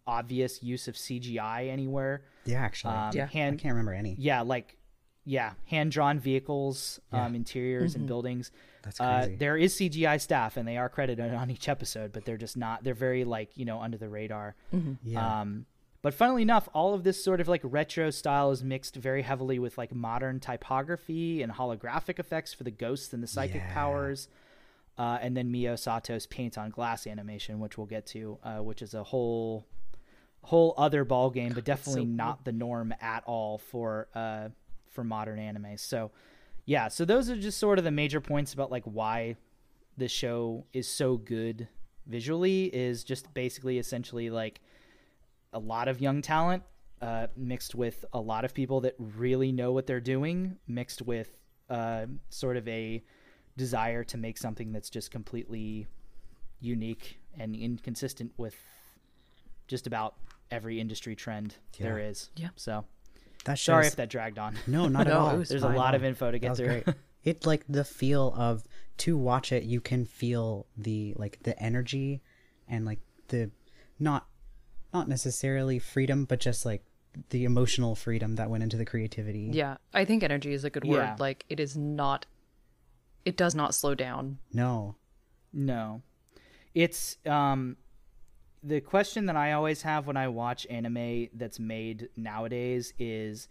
[0.07, 2.23] obvious use of CGI anywhere.
[2.45, 2.93] Yeah, actually.
[2.93, 3.25] Um, Yeah.
[3.25, 4.15] I can't remember any.
[4.19, 4.77] yeah, like
[5.23, 8.51] yeah, hand drawn vehicles, um, interiors, and buildings.
[8.81, 9.35] That's Uh, crazy.
[9.35, 12.83] there is CGI staff, and they are credited on each episode, but they're just not.
[12.83, 14.55] They're very like you know under the radar.
[15.03, 15.41] Yeah.
[15.41, 15.67] Um,
[16.01, 19.59] but funnily enough, all of this sort of like retro style is mixed very heavily
[19.59, 23.73] with like modern typography and holographic effects for the ghosts and the psychic Yeah.
[23.75, 24.27] powers.
[24.97, 28.81] Uh, and then Miyo Sato's paint on glass animation, which we'll get to, uh, which
[28.81, 29.67] is a whole
[30.43, 32.11] whole other ball game, but definitely cool.
[32.11, 34.49] not the norm at all for uh,
[34.89, 35.77] for modern anime.
[35.77, 36.11] So
[36.65, 39.35] yeah, so those are just sort of the major points about like why
[39.97, 41.67] the show is so good
[42.07, 44.61] visually is just basically essentially like
[45.53, 46.63] a lot of young talent
[47.01, 51.37] uh, mixed with a lot of people that really know what they're doing mixed with
[51.69, 53.03] uh, sort of a
[53.57, 55.87] desire to make something that's just completely
[56.59, 58.55] unique and inconsistent with
[59.67, 60.15] just about
[60.51, 62.05] every industry trend there Yeah.
[62.09, 62.49] is Yeah.
[62.55, 62.85] so
[63.45, 65.37] that sorry if that dragged on No, not at all.
[65.37, 65.73] there's fine.
[65.73, 66.87] a lot of info to get through great.
[67.23, 68.63] It like the feel of
[68.97, 72.21] to watch it, you can feel the like the energy
[72.67, 73.51] and like the
[73.99, 74.25] not
[74.91, 76.83] not necessarily freedom, but just like
[77.29, 79.49] the emotional freedom that went into the creativity.
[79.53, 80.97] Yeah, I think energy is a good word.
[80.97, 81.15] Yeah.
[81.19, 82.25] Like it is not
[83.23, 84.39] it does not slow down.
[84.51, 84.95] No.
[85.53, 86.01] No.
[86.73, 87.77] It's um
[88.63, 93.47] the question that I always have when I watch anime that's made nowadays is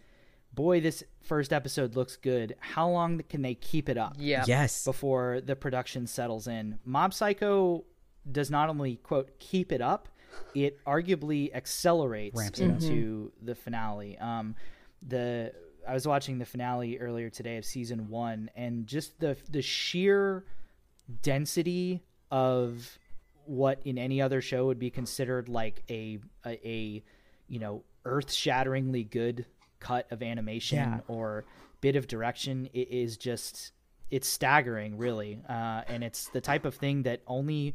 [0.54, 2.56] boy this first episode looks good.
[2.60, 4.44] How long can they keep it up Yeah.
[4.46, 4.84] Yes.
[4.84, 6.78] before the production settles in?
[6.84, 7.84] Mob Psycho
[8.30, 10.08] does not only quote keep it up,
[10.54, 12.70] it arguably accelerates Ramps it up.
[12.82, 14.16] into the finale.
[14.18, 14.54] Um
[15.06, 15.52] the
[15.88, 20.44] I was watching the finale earlier today of season 1 and just the the sheer
[21.22, 22.98] density of
[23.50, 27.02] what in any other show would be considered like a a, a
[27.48, 29.44] you know earth-shatteringly good
[29.80, 31.00] cut of animation Yeah.
[31.08, 31.44] or
[31.80, 33.72] bit of direction it is just
[34.10, 37.74] it's staggering really uh, and it's the type of thing that only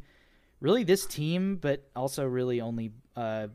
[0.60, 3.48] really this team but also really only uh,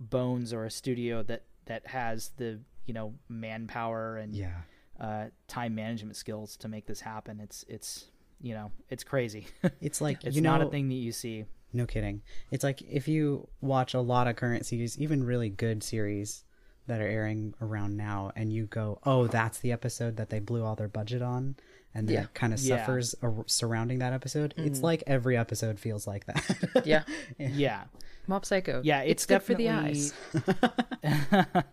[0.00, 4.56] bones or a studio that that has the you know manpower and Yeah.
[4.98, 7.38] uh, time management skills to make this happen.
[7.40, 8.06] It's it's
[8.40, 9.46] you know it's crazy.
[9.80, 11.44] It's like it's you know not a thing that you see.
[11.72, 12.22] No kidding.
[12.50, 16.44] It's like if you watch a lot of current series, even really good series
[16.86, 20.64] that are airing around now, and you go, "Oh, that's the episode that they blew
[20.64, 21.56] all their budget on,"
[21.94, 22.22] and then Yeah.
[22.22, 22.78] it kind of Yeah.
[22.78, 24.54] suffers ar- surrounding that episode.
[24.56, 26.82] It's like every episode feels like that.
[26.86, 27.02] Yeah.
[27.38, 27.84] Yeah.
[28.26, 28.80] Mob Psycho.
[28.84, 30.12] Yeah, it's, good for the eyes.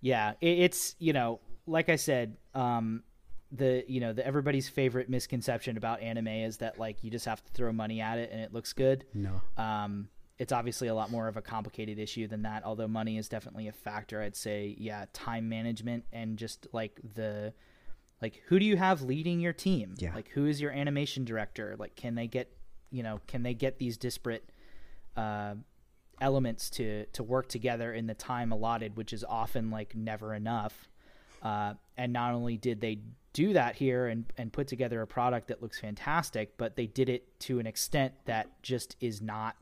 [0.00, 3.02] yeah, it's you know, like I said, um,
[3.50, 7.42] the you know the everybody's favorite misconception about anime is that like you just have
[7.42, 9.04] to throw money at it and it looks good.
[9.14, 9.40] no.
[9.56, 10.08] Um,
[10.38, 12.64] it's obviously a lot more of a complicated issue than that.
[12.64, 17.52] Although money is definitely a factor, I'd say yeah, time management and just like the
[18.22, 19.94] like who do you have leading your team?
[19.98, 20.14] Yeah.
[20.14, 21.74] Like who is your animation director?
[21.78, 22.52] Like can they get
[22.90, 24.48] you know can they get these disparate
[25.16, 25.54] uh,
[26.20, 30.88] elements to to work together in the time allotted, which is often like never enough.
[31.42, 32.98] Uh, and not only did they
[33.38, 37.08] do that here and and put together a product that looks fantastic, but they did
[37.08, 39.54] it to an extent that just is not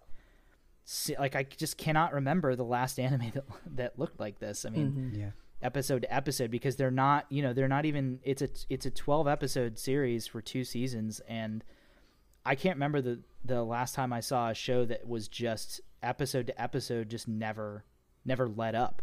[1.18, 4.64] like I just cannot remember the last anime that that looked like this.
[4.64, 5.20] I mean, mm-hmm.
[5.20, 5.30] Yeah.
[5.60, 8.90] episode to episode because they're not you know they're not even it's a it's a
[8.90, 11.64] 12 episode series for two seasons and
[12.44, 16.46] i can't remember the the last time i saw a show that was just episode
[16.46, 17.84] to episode just never
[18.24, 19.00] never let up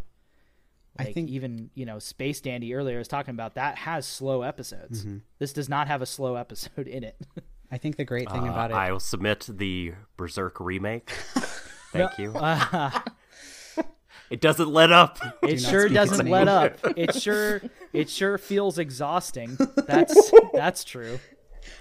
[0.98, 5.04] I think- even you know space dandy earlier was talking about that has slow episodes
[5.04, 5.18] Mm-hmm.
[5.40, 7.16] this does not have a slow episode in it
[7.72, 8.76] I think the great thing Uh, about it.
[8.76, 11.10] I will submit the Berserk remake.
[11.92, 12.32] Thank you.
[14.30, 15.18] it doesn't let up.
[15.42, 16.32] it not sure doesn't name.
[16.32, 21.20] let up it sure it sure feels exhausting that's that's true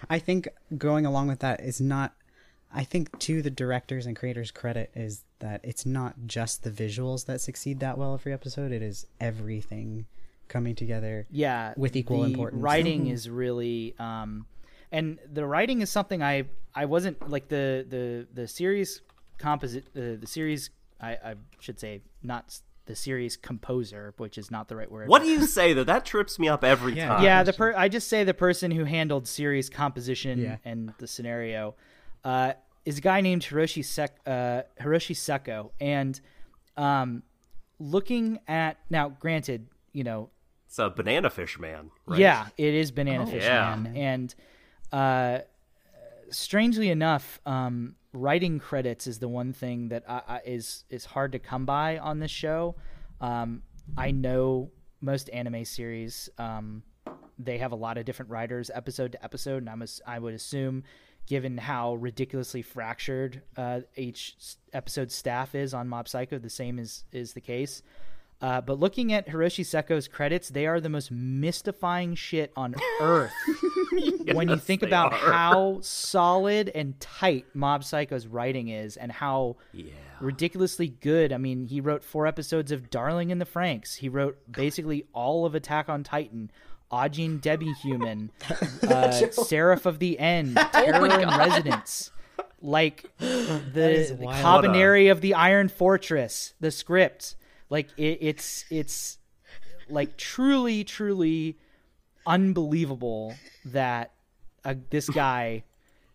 [0.09, 0.49] I think
[0.79, 2.15] going along with that is not.
[2.75, 7.27] I think to the directors and creators' credit is that it's not just the visuals
[7.27, 8.73] that succeed that well every episode.
[8.73, 10.07] It is everything
[10.49, 11.27] coming together.
[11.31, 12.63] yeah with equal the importance.
[12.63, 14.45] writing is really um
[14.91, 19.01] and the writing is something i i wasn't like the the the series
[19.39, 20.69] composite the the series
[21.01, 25.23] i i should say not the series composer which is not the right word What
[25.23, 25.85] do you say though?
[25.85, 27.09] That trips me up every Yeah.
[27.09, 27.25] time.
[27.25, 30.57] yeah the per i just say the person who handled series composition Yeah.
[30.67, 31.75] and the scenario
[32.25, 32.53] uh
[32.85, 36.21] is a guy named hiroshi Sek, uh hiroshi seko and
[36.77, 37.23] um
[37.79, 40.31] looking at now granted you know
[40.67, 41.91] It's a banana fish man.
[42.07, 42.21] Right?
[42.21, 43.27] yeah, it is Banana Oh.
[43.27, 43.77] Fish Yeah.
[43.77, 43.97] Man.
[43.97, 44.35] And
[44.93, 45.39] uh,
[46.31, 51.33] strangely enough, um, writing credits is the one thing that I, I, is is hard
[51.33, 52.75] to come by on this show.
[53.21, 53.63] Um,
[53.97, 56.83] I know most anime series um,
[57.39, 60.35] they have a lot of different writers episode to episode, and I'm ass- I would
[60.35, 60.85] assume,
[61.27, 64.37] given how ridiculously fractured uh, each
[64.73, 67.83] episode staff is on Mob Psycho, the same is is the case.
[68.41, 73.31] Uh, but looking at Hiroshi Seko's credits, they are the most mystifying shit on earth.
[74.33, 75.19] when you think about are.
[75.33, 79.93] how solid and tight Mob Psycho's writing is, and how Yeah.
[80.21, 81.33] ridiculously good.
[81.33, 83.97] I mean, he wrote four episodes of Darling in the Franxx.
[83.99, 86.51] He wrote basically all of Attack on Titan,
[86.93, 88.31] Ajin Debbie Human,
[88.83, 92.11] uh, Seraph of the End, Terror in Resonance.
[92.61, 94.17] Like the, the.
[94.21, 97.35] Kabaneri of the Iron Fortress, the script.
[97.71, 99.19] Like it, it's it's
[99.89, 101.59] like truly, truly
[102.27, 104.13] unbelievable that
[104.65, 105.65] uh, this guy,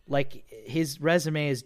[0.07, 1.63] like his resume is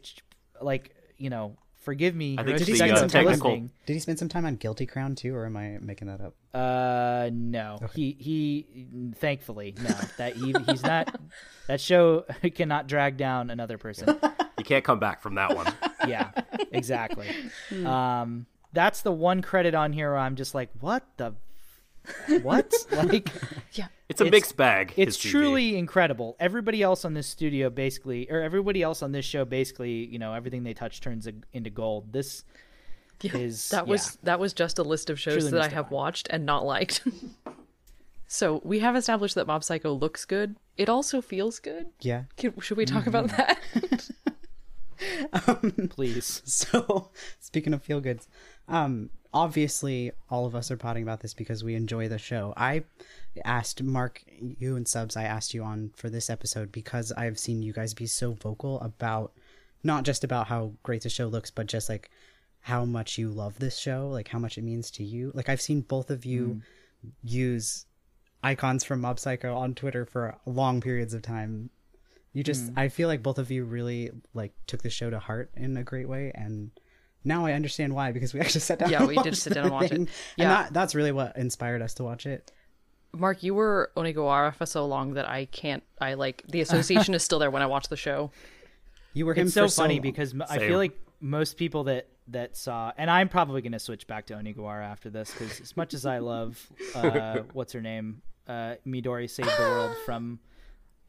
[0.61, 1.57] like you know.
[1.81, 3.71] Forgive me, I think Hiroshi the, Seko, uh, for technical- listening.
[3.87, 6.35] Did he spend some time on Guilty Crown too, or am I making that up?
[6.53, 7.79] Uh, no.
[7.95, 8.87] He he.
[9.15, 9.89] Thankfully, no.
[10.17, 11.19] That he he's not.
[11.67, 12.21] That show
[12.55, 14.17] cannot drag down another person.
[14.57, 15.73] You can't come back from that one.
[16.07, 16.29] Yeah,
[16.71, 17.27] exactly.
[17.83, 21.33] Um, that's the one credit on here where I'm just like, what the,
[22.41, 22.71] what?
[22.91, 23.29] like,
[23.73, 23.87] Yeah.
[24.09, 24.93] It's a It's- mixed bag.
[24.97, 25.31] it's his TV.
[25.31, 26.35] truly incredible.
[26.39, 30.33] Everybody else on this studio basically, or everybody else on this show basically, you know,
[30.33, 32.11] everything they touch turns a- into gold.
[32.11, 32.43] This
[33.21, 34.19] Yeah, is- that was yeah.
[34.23, 35.93] that was just a list of shows Truly that I have mystifying.
[35.93, 37.07] watched and not liked.
[38.27, 40.55] so we have established that Mob Psycho looks good.
[40.77, 41.87] It also feels good.
[42.01, 42.23] Yeah.
[42.37, 43.59] Can, should we talk about that?
[45.47, 46.41] um, please.
[46.45, 48.27] So, speaking of feel goods,
[48.67, 52.53] um, obviously all of us are potting about this because we enjoy the show.
[52.57, 52.83] I
[53.45, 57.61] asked Mark, you and subs, I asked you on for this episode because I've seen
[57.61, 59.31] you guys be so vocal about
[59.83, 62.09] not just about how great the show looks, but just like
[62.61, 65.31] how much you love this show, like how much it means to you.
[65.33, 66.61] Like I've seen both of you
[67.05, 67.11] mm.
[67.23, 67.85] use
[68.43, 71.69] icons from Mob Psycho on Twitter for long periods of time.
[72.33, 72.77] You just mm.
[72.77, 75.83] I feel like both of you really like took the show to heart in a
[75.83, 76.71] great way and
[77.23, 78.89] now I understand why because we actually sat down.
[78.89, 79.99] Yeah, and we did sit down and watch it.
[80.37, 80.45] Yeah.
[80.45, 82.51] and that, that's really what inspired us to watch it.
[83.13, 85.83] Mark, you were Onigawara for so long that I can't.
[85.99, 88.31] I like the association is still there when I watch the show.
[89.13, 90.01] You were him it's so for so funny long.
[90.03, 90.69] because m- I Same.
[90.69, 94.35] feel like most people that that saw, and I'm probably going to switch back to
[94.35, 99.29] Onigawara after this because as much as I love, uh, what's her name, uh, Midori
[99.29, 100.39] saved the world from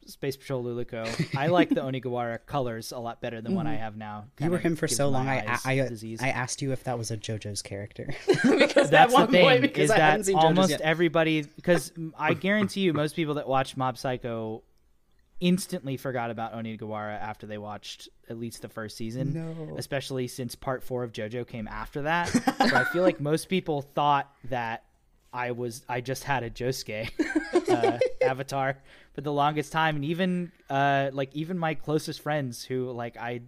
[0.07, 3.83] Space Patrol Luluco, I like the Onigawara colors a lot better than what I mm-hmm.
[3.83, 4.27] have now.
[4.41, 5.29] You were him for so long.
[5.29, 6.23] I I, I, disease.
[6.23, 9.45] I asked you if that was a JoJo's character because That's at one the thing
[9.45, 10.81] point because is I that seen almost yet.
[10.81, 14.63] everybody because I guarantee you most people that watch Mob Psycho
[15.41, 19.35] instantly forgot about Onigawara after they watched at least the first season.
[19.35, 19.77] No.
[19.77, 22.29] Especially since part four of JoJo came after that.
[22.29, 24.85] so I feel like most people thought that
[25.33, 27.11] I was I just had a Josuke
[27.71, 28.77] uh, avatar
[29.15, 33.43] for the longest time, and even uh, like even my closest friends who like I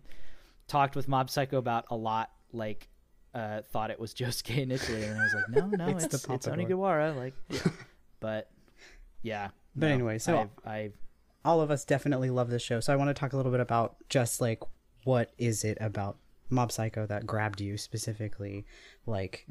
[0.66, 2.88] talked with Mob Psycho about a lot, like
[3.35, 6.35] uh, thought it was Josuke initially, and I was like, no, no, It's it's the
[6.35, 6.66] it's, Pompadour.
[6.66, 7.35] Onigawara, like,
[8.20, 8.51] but
[9.23, 9.49] yeah.
[9.77, 10.94] But no, anyway, so- I've, I've
[11.44, 12.81] all of us definitely love this show.
[12.81, 14.62] So I want to talk a little bit about just like
[15.05, 16.16] what is it about
[16.49, 18.64] Mob Psycho that grabbed you specifically?
[19.05, 19.47] Like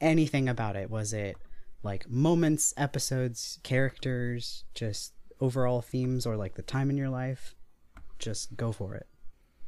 [0.00, 0.90] anything about it?
[0.90, 1.36] Was it
[1.82, 7.54] like moments, episodes, characters, just overall themes, or like the time in your life?
[8.18, 9.06] Just go for it.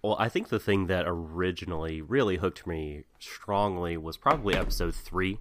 [0.02, 5.40] Well, I think the thing that originally really hooked me strongly was probably episode three.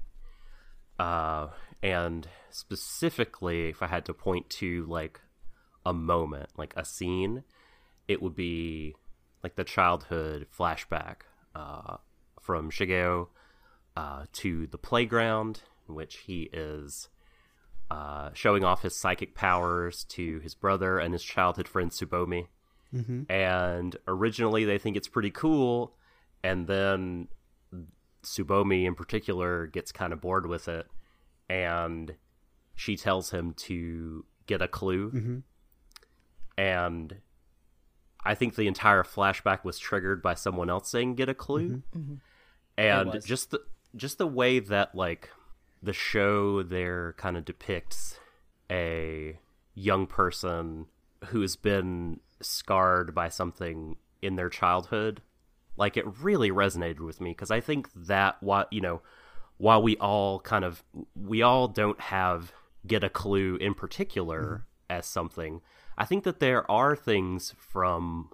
[0.97, 1.49] Uh,
[1.84, 5.21] and specifically, if I had to point to like
[5.86, 7.43] a moment, like a scene,
[8.08, 8.95] it would be
[9.43, 11.17] like the childhood flashback
[11.56, 11.97] uh,
[12.41, 13.27] from Shigeo
[13.95, 17.10] uh, to the playground, in which he is
[17.89, 22.47] uh, showing off his psychic powers to his brother and his childhood friend Tsubomi.
[22.93, 23.32] Mm-hmm.
[23.32, 25.95] And originally they think it's pretty cool
[26.43, 27.28] and then
[28.23, 30.88] Tsubomi, in particular gets kind of bored with it
[31.50, 32.15] and
[32.76, 35.12] she tells him to get a clue.
[35.12, 35.38] Mm-hmm.
[36.58, 37.17] And
[38.23, 41.84] I think the entire flashback was triggered by someone else saying get a clue.
[41.95, 42.15] Mm-hmm.
[42.78, 43.62] And just the
[43.95, 45.30] just the way that like
[45.88, 48.19] the show there kind of depicts
[48.69, 49.39] a
[49.73, 50.86] young person
[51.28, 55.21] who has been scarred by something in their childhood.
[55.78, 59.02] Like it really resonated with me because i think that what you know
[59.58, 60.84] while we all kind of
[61.15, 62.52] we all don't have
[62.86, 64.97] get a clue in particular mm-hmm.
[64.97, 65.62] as something
[65.95, 68.32] i think that there are things from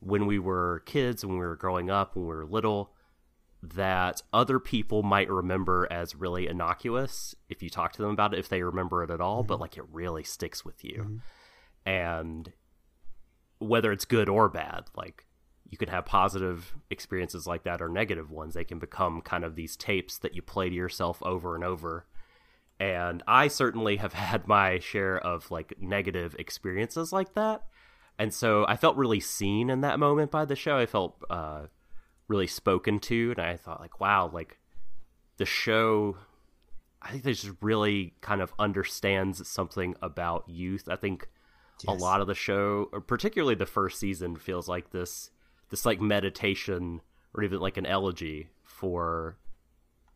[0.00, 2.94] when we were kids when we were growing up when we were little
[3.74, 8.38] that other people might remember as really innocuous if you talk to them about it
[8.38, 11.20] if they remember it at all but like it really sticks with you.
[11.84, 12.52] And
[13.58, 15.24] whether it's good or bad like
[15.70, 18.54] you can have positive experiences like that or negative ones.
[18.54, 22.06] They can become kind of these tapes that you play to yourself over and over.
[22.78, 27.64] And i certainly have had my share of like negative experiences like that.
[28.18, 30.76] And so i felt really seen in that moment by the show.
[30.76, 31.66] I felt uh,
[32.28, 34.58] really spoken to and i thought like wow like
[35.36, 36.16] the show
[37.06, 40.88] i think they just really kind of understands something about youth.
[40.88, 41.28] I think
[41.86, 45.30] a lot of the show or particularly the first season feels like this
[45.70, 47.00] this like meditation
[47.34, 49.36] or even like an elegy for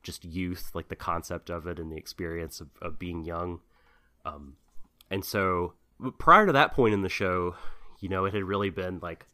[0.03, 3.61] just youth like the concept of it and the experience of, of being young.
[4.25, 4.57] Um
[5.11, 5.75] and so
[6.19, 7.55] prior to that point in the show
[8.01, 9.27] you know it had really been like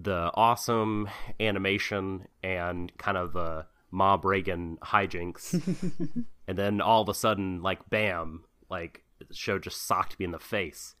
[0.00, 1.08] the awesome
[1.40, 6.24] animation and kind of the mob Reigen hijinks.
[6.48, 10.30] And then all of a sudden like bam like the show just socked me in
[10.30, 10.94] the face.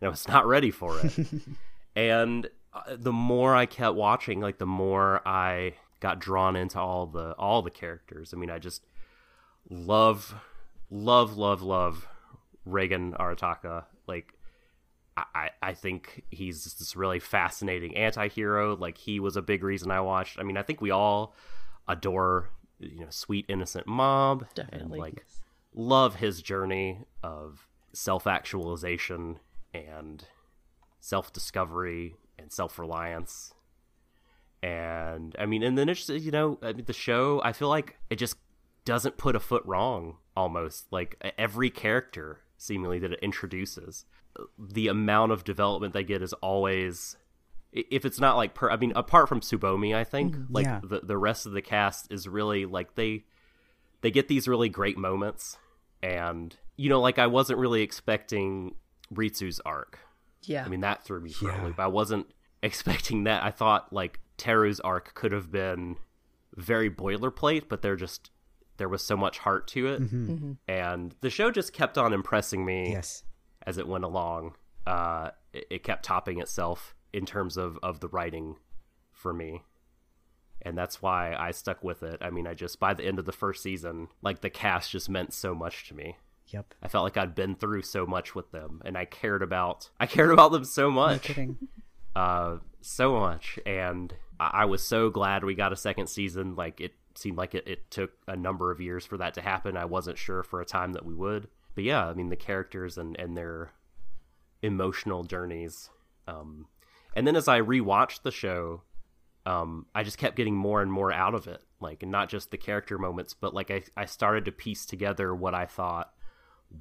[0.00, 1.18] And i was not ready for it.
[1.96, 7.06] And uh, the more i kept watching like the more i got drawn into all
[7.06, 8.32] the all the characters.
[8.32, 8.86] I mean i just
[9.68, 10.34] love
[10.90, 12.08] love love love
[12.66, 13.84] Reigen Arataka.
[14.06, 14.33] Like
[15.16, 18.76] I, I think he's this really fascinating anti-hero.
[18.76, 20.38] Like he was a big reason i watched.
[20.38, 21.34] I mean i think we all
[21.86, 25.24] adore you know sweet innocent mob and like
[25.74, 29.38] love his journey of self-actualization
[29.72, 30.24] and
[31.00, 33.54] self-discovery and self-reliance.
[34.62, 37.96] And i mean and then it's you know I mean, the show i feel like
[38.10, 38.36] it just
[38.84, 40.92] doesn't put a foot wrong almost.
[40.92, 44.04] Like every character seemingly that it introduces
[44.58, 47.16] the amount of development they get is always
[47.72, 50.52] if it's not like per i mean apart from Tsubomi i think mm-hmm.
[50.52, 50.80] like yeah.
[50.82, 53.24] the, the rest of the cast is really like they
[54.00, 55.56] they get these really great moments
[56.02, 58.74] and you know like i wasn't really expecting
[59.12, 59.98] ritsu's arc
[60.46, 60.64] Yeah.
[60.64, 61.62] I mean, that threw me for Yeah.
[61.62, 61.78] a loop.
[61.80, 62.26] I wasn't
[62.62, 63.42] expecting that.
[63.42, 65.96] I thought like Teru's arc could have been
[66.56, 68.30] very boilerplate, but there just
[68.76, 70.30] there was so much heart to it, mm-hmm.
[70.32, 70.52] Mm-hmm.
[70.66, 73.22] and the show just kept on impressing me Yes.
[73.66, 74.54] As it went along.
[74.86, 78.56] Uh, it, it kept topping itself, in terms of of the writing
[79.12, 79.62] for me
[80.62, 82.18] and that's why I stuck with it.
[82.20, 85.08] I mean, I just by the end of the first season, like the cast just
[85.08, 86.16] meant so much to me.
[86.48, 86.74] Yep.
[86.82, 90.06] I felt like I'd been through so much with them, and I cared about I
[90.06, 91.58] cared about them so No much, kidding.
[92.16, 96.54] uh, so much, and I, I was so glad we got a second season.
[96.54, 99.76] Like it seemed like it, it took a number of years for that to happen.
[99.76, 102.98] I wasn't sure for a time that we would, but yeah, I mean the characters
[102.98, 103.72] and and their
[104.62, 105.90] emotional journeys.
[106.26, 106.66] Um,
[107.14, 108.82] and then as I rewatched the show,
[109.46, 111.60] um, I just kept getting more and more out of it.
[111.80, 115.34] Like, and not just the character moments, but like I, I started to piece together
[115.34, 116.14] what I thought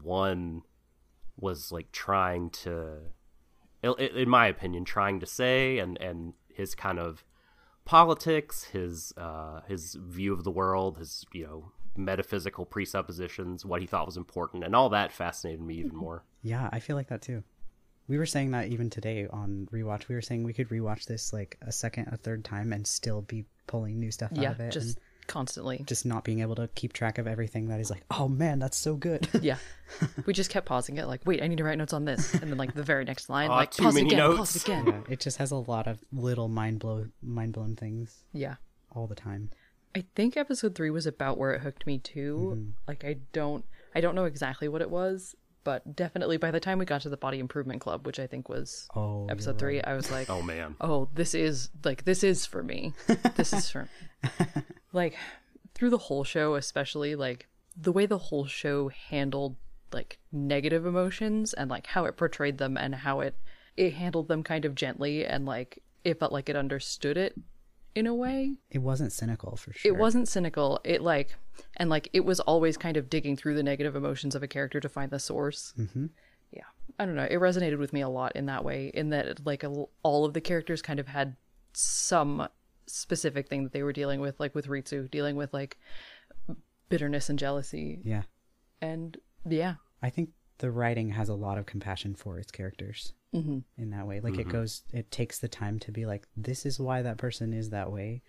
[0.02, 0.64] one
[1.38, 3.00] was like trying to,
[3.84, 7.24] in my opinion, trying to say, and and his kind of
[7.86, 13.88] politics, his uh, his view of the world, his you know metaphysical presuppositions, what he
[13.88, 16.24] thought was important, and all that fascinated me even more.
[16.42, 17.44] Yeah, I feel like that too.
[18.08, 20.08] We were saying that even today on rewatch.
[20.10, 23.22] We were saying we could rewatch this like a second, a third time, and still
[23.22, 24.72] be pulling new stuff out of it.
[24.74, 25.82] just constantly.
[25.88, 28.78] just not being able to keep track of everything that is like, oh man, that's
[28.78, 29.30] so good.
[29.42, 29.56] yeah,
[30.26, 31.06] we just kept pausing it.
[31.08, 33.30] Like, wait, I need to write notes on this, and then like the very next
[33.30, 34.38] line, Aw, like too pause many again, notes.
[34.38, 34.86] pause it again.
[34.88, 38.56] yeah, it just has a lot of little mind blow, mind blown things Yeah.
[38.92, 39.50] all the time.
[39.96, 42.56] I think episode three was about where it hooked me too.
[42.56, 42.70] Mm-hmm.
[42.88, 43.66] Like I don't
[43.96, 47.10] I don't know exactly what it was, but definitely by the time we got to
[47.10, 50.30] the body improvement club, which I think was Oh, episode you're three, I was like,
[50.30, 52.94] Oh man, oh, this is like this is for me.
[53.36, 53.88] This is for
[54.24, 54.30] me.
[54.94, 55.16] like
[55.76, 59.56] through the whole show, especially like the way the whole show handled
[59.92, 63.36] like negative emotions and like how it portrayed them and how it
[63.78, 67.36] it handled them kind of gently and like it felt like it understood it
[67.96, 68.56] in a way.
[68.70, 69.92] It wasn't cynical for sure.
[69.94, 70.80] it wasn't cynical.
[70.84, 71.36] It like
[71.78, 74.80] and like it was always kind of digging through the negative emotions of a character
[74.80, 75.74] to find the source.
[75.78, 76.08] Mm-hmm.
[76.52, 76.64] yeah.
[77.00, 77.28] I don't know.
[77.30, 80.34] It resonated with me a lot in that way in that like a, all of
[80.34, 81.36] the characters kind of had
[81.74, 82.48] some
[82.86, 85.78] specific thing that they were dealing with like with ritsu dealing with like
[86.90, 88.02] bitterness and jealousy.
[88.04, 88.24] Yeah,
[88.82, 89.18] and
[89.48, 89.76] yeah.
[90.02, 93.60] I think the writing has a lot of compassion for its characters mm-hmm.
[93.78, 94.20] in that way.
[94.20, 97.54] Like it goes, it takes the time to be like, this is why that person
[97.54, 98.22] is that way,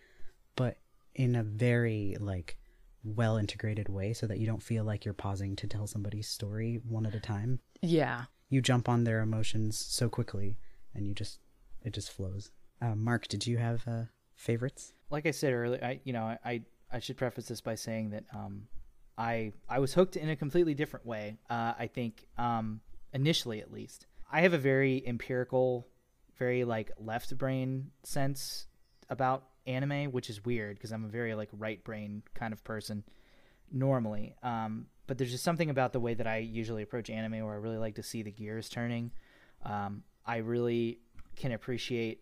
[0.57, 0.79] but
[1.15, 2.57] in a very like
[3.05, 6.81] well integrated way, so that you don't feel like you're pausing to tell somebody's story
[6.89, 7.61] one at a time.
[7.83, 10.57] yeah You jump on their emotions so quickly,
[10.95, 11.39] and you just
[11.83, 12.51] it just flows.
[12.81, 14.95] Uh, Mark, did you have uh, favorites?
[15.11, 18.25] like I said earlier, I you know I I should preface this by saying that
[18.35, 18.67] um
[19.17, 21.37] I I was hooked in a completely different way.
[21.49, 22.81] Uh, I think um
[23.13, 25.87] initially at least I have a very empirical,
[26.37, 28.67] very like left brain sense
[29.11, 33.05] about anime, which is weird because I'm a very like right brain kind of person
[33.71, 34.35] normally.
[34.43, 37.59] Um, but there's just something about the way that I usually approach anime where I
[37.59, 39.13] really like to see the gears turning.
[39.65, 41.01] Um, I really
[41.37, 42.21] can appreciate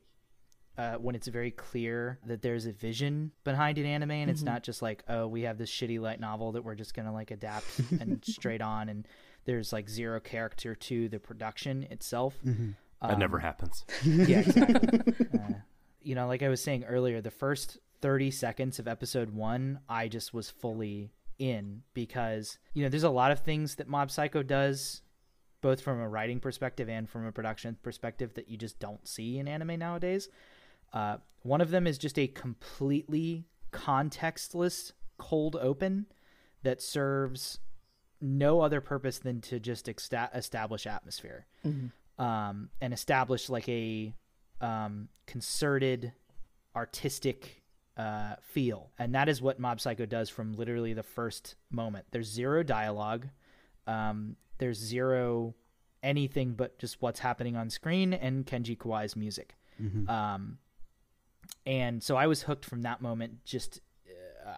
[0.78, 4.62] uh, when it's very clear that there's a vision behind an anime and it's not
[4.62, 7.66] just like oh we have this shitty light novel that we're just gonna like adapt
[8.00, 9.06] and straight on and
[9.44, 12.36] there's like zero character to the production itself
[13.08, 13.84] that never happens.
[14.04, 15.14] yeah exactly.
[15.34, 15.52] uh,
[16.00, 20.08] you know like i was saying earlier the first 30 seconds of episode one i
[20.08, 24.42] just was fully in because you know there's a lot of things that mob psycho
[24.42, 25.02] does
[25.60, 29.38] both from a writing perspective and from a production perspective that you just don't see
[29.38, 30.28] in anime nowadays
[30.92, 36.06] uh, one of them is just a completely contextless cold open
[36.62, 37.58] that serves
[38.22, 41.46] no other purpose than to just exta- establish atmosphere
[42.18, 44.14] um, and establish like a
[44.60, 46.12] um, concerted
[46.76, 47.62] artistic
[47.96, 48.90] uh, feel.
[48.98, 52.06] And that is what Mob Psycho does from literally the first moment.
[52.12, 53.26] There's zero dialogue.
[53.86, 55.54] Um, there's zero
[56.02, 59.54] anything but just what's happening on screen and Kenji Kawai's music.
[60.08, 60.58] Um,
[61.66, 63.44] and so I was hooked from that moment.
[63.44, 63.80] Just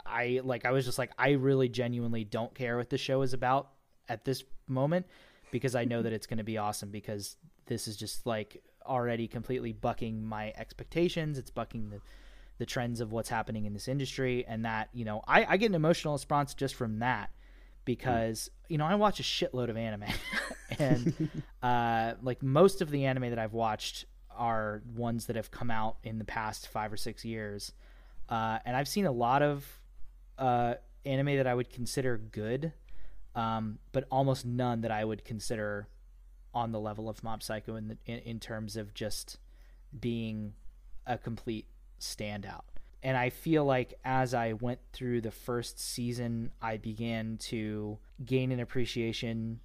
[0.06, 3.32] I like I was just like I really genuinely don't care what the show is
[3.32, 3.70] about
[4.08, 5.06] at this moment
[5.50, 7.36] because I know that it's going to be awesome because
[7.66, 11.38] this is just like already completely bucking my expectations.
[11.38, 12.00] It's bucking the
[12.58, 15.66] the trends of what's happening in this industry and that you know I, I get
[15.66, 17.30] an emotional response just from that
[17.84, 20.04] because you know I watch a shitload of anime
[20.78, 21.30] and
[21.62, 25.96] uh, like most of the anime that I've watched are ones that have come out
[26.04, 27.72] in the past five or six years
[28.28, 29.66] uh, and I've seen a lot of
[30.38, 30.74] uh,
[31.04, 32.72] anime that I would consider good
[33.34, 35.88] um, but almost none that I would consider
[36.52, 39.38] on the level of Mob Psycho in, the, in in terms of just
[39.98, 40.54] being
[41.06, 41.66] a complete
[42.00, 42.62] standout.
[43.02, 48.50] And I feel like as I went through the first season, I began to gain
[48.50, 49.60] an appreciation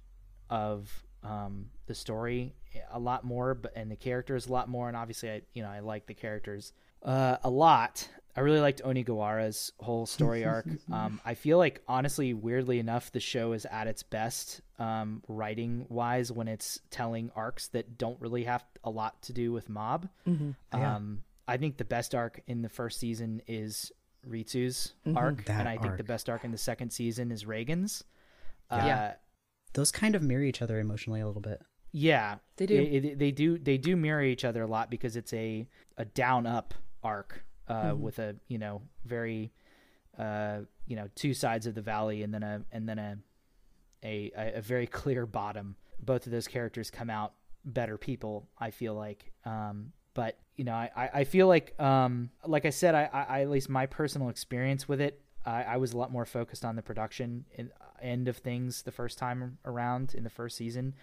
[0.50, 2.54] of um, the story
[2.90, 4.88] a lot more, but and the characters a lot more.
[4.88, 8.08] And obviously, I you know I like the characters uh, a lot.
[8.36, 10.66] I really liked Onigawara's whole story arc.
[10.92, 15.86] Um, I feel like honestly, weirdly enough, the show is at its best um, writing
[15.88, 20.08] wise when it's telling arcs that don't really have a lot to do with Mob.
[20.72, 23.90] Um, I think the best arc in the first season is
[24.28, 28.04] Ritsu's arc, That and I think the best arc in the second season is Reigen's.
[28.70, 28.96] Yeah.
[28.96, 29.12] Uh,
[29.72, 31.60] Those kind of mirror each other emotionally a little bit.
[31.92, 32.74] yeah, They do.
[32.74, 33.58] It- it- they do.
[33.58, 35.66] They do mirror each other a lot because it's a
[35.98, 39.52] a down up arc uh, with a you know very
[40.18, 43.16] uh, you know two sides of the valley and then a and then a
[44.02, 45.76] a a very clear bottom.
[46.02, 47.34] Both of those characters come out
[47.64, 48.48] better people.
[48.58, 49.32] I feel like.
[49.44, 53.40] Um, but you know, I, I feel like, um, like I said, I, I, I
[53.42, 56.76] at least my personal experience with it, I, I was a lot more focused on
[56.76, 57.70] the production and
[58.02, 60.94] end of things the first time around in the first season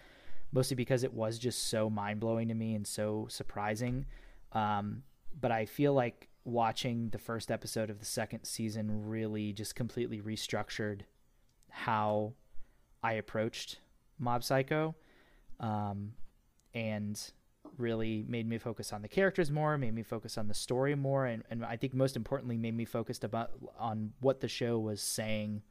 [0.51, 4.05] mostly because it was just so mind blowing to me and so surprising.
[4.53, 5.03] Um,
[5.39, 10.21] but I feel like watching the first episode of the second season really just completely
[10.21, 11.01] restructured
[11.69, 12.33] how
[13.03, 13.79] I approached
[14.17, 14.95] Mob Psycho,
[15.59, 16.13] um,
[16.73, 17.19] and
[17.77, 21.25] really made me focus on the characters more, made me focus on the story more,
[21.25, 25.01] and, and I think most importantly made me focused about on what the show was
[25.01, 25.61] saying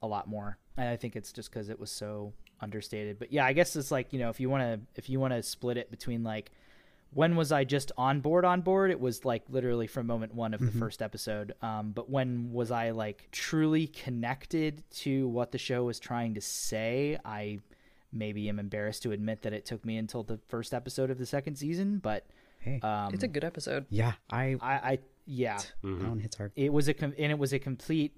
[0.00, 0.58] a lot more.
[0.76, 3.18] And I think it's just because it was so understated.
[3.18, 5.34] But yeah, I guess it's like you know if you want to if you want
[5.34, 6.52] to split it between like
[7.14, 8.90] when was I just on board on board?
[8.90, 11.54] It was like literally from moment one of the first episode.
[11.62, 16.40] Um, but when was I like truly connected to what the show was trying to
[16.40, 17.18] say?
[17.24, 17.60] I
[18.12, 21.26] maybe am embarrassed to admit that it took me until the first episode of the
[21.26, 21.98] second season.
[21.98, 22.26] But
[22.60, 23.86] Hey, um, it's a good episode.
[23.90, 26.52] yeah, I I, I yeah, that one hits hard.
[26.56, 28.16] it was a com- and it was a complete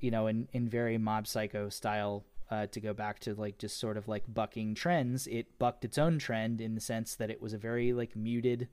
[0.00, 3.78] you know in in very mob psycho style uh, to go back to like just
[3.78, 7.42] sort of like bucking trends it bucked its own trend in the sense that it
[7.42, 8.68] was a very like muted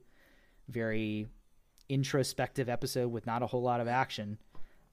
[0.68, 1.26] very
[1.88, 4.38] introspective episode with not a whole lot of action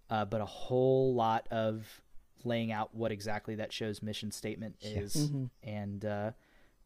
[0.09, 2.01] uh, but a whole lot of
[2.43, 5.31] laying out what exactly that show's mission statement is
[5.63, 6.31] and uh,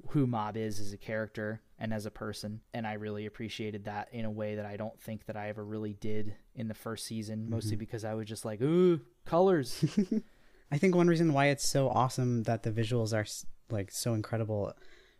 [0.09, 2.61] who Mob is as a character and as a person.
[2.73, 5.63] And I really appreciated that in a way that I don't think that I ever
[5.63, 9.83] really did in the first season, mostly because I was just like, ooh, colors.
[10.71, 13.25] I think one reason why it's so awesome that the visuals are
[13.73, 14.73] like so incredible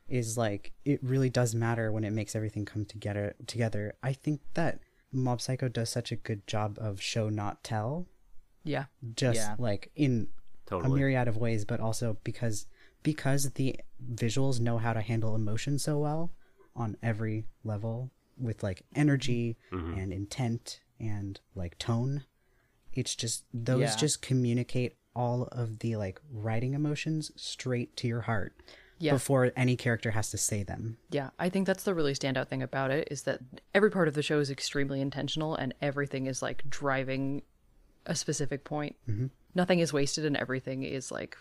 [0.07, 3.93] is like it really does matter when it makes everything come together together.
[4.03, 4.79] I think that
[5.11, 8.07] Mob Psycho does such a good job of show not tell
[8.63, 8.85] Yeah.
[9.15, 9.55] just Yeah.
[9.57, 10.27] like in
[10.69, 12.67] a myriad of ways but also because
[13.03, 13.79] because the
[14.13, 16.33] visuals know how to handle emotion so well
[16.75, 19.97] on every level with like energy mm-hmm.
[19.97, 22.25] and intent and like tone
[22.91, 23.95] it's just those Yeah.
[23.95, 28.53] just communicate all of the like writing emotions straight to your heart
[28.99, 29.13] Yeah.
[29.13, 32.61] before any character has to say them Yeah, I think that's the really standout thing
[32.63, 33.39] about it is that
[33.73, 37.41] every part of the show is extremely intentional and everything is like driving
[38.05, 38.95] a specific point.
[39.09, 39.27] Mm-hmm.
[39.55, 41.35] Nothing is wasted and everything is like,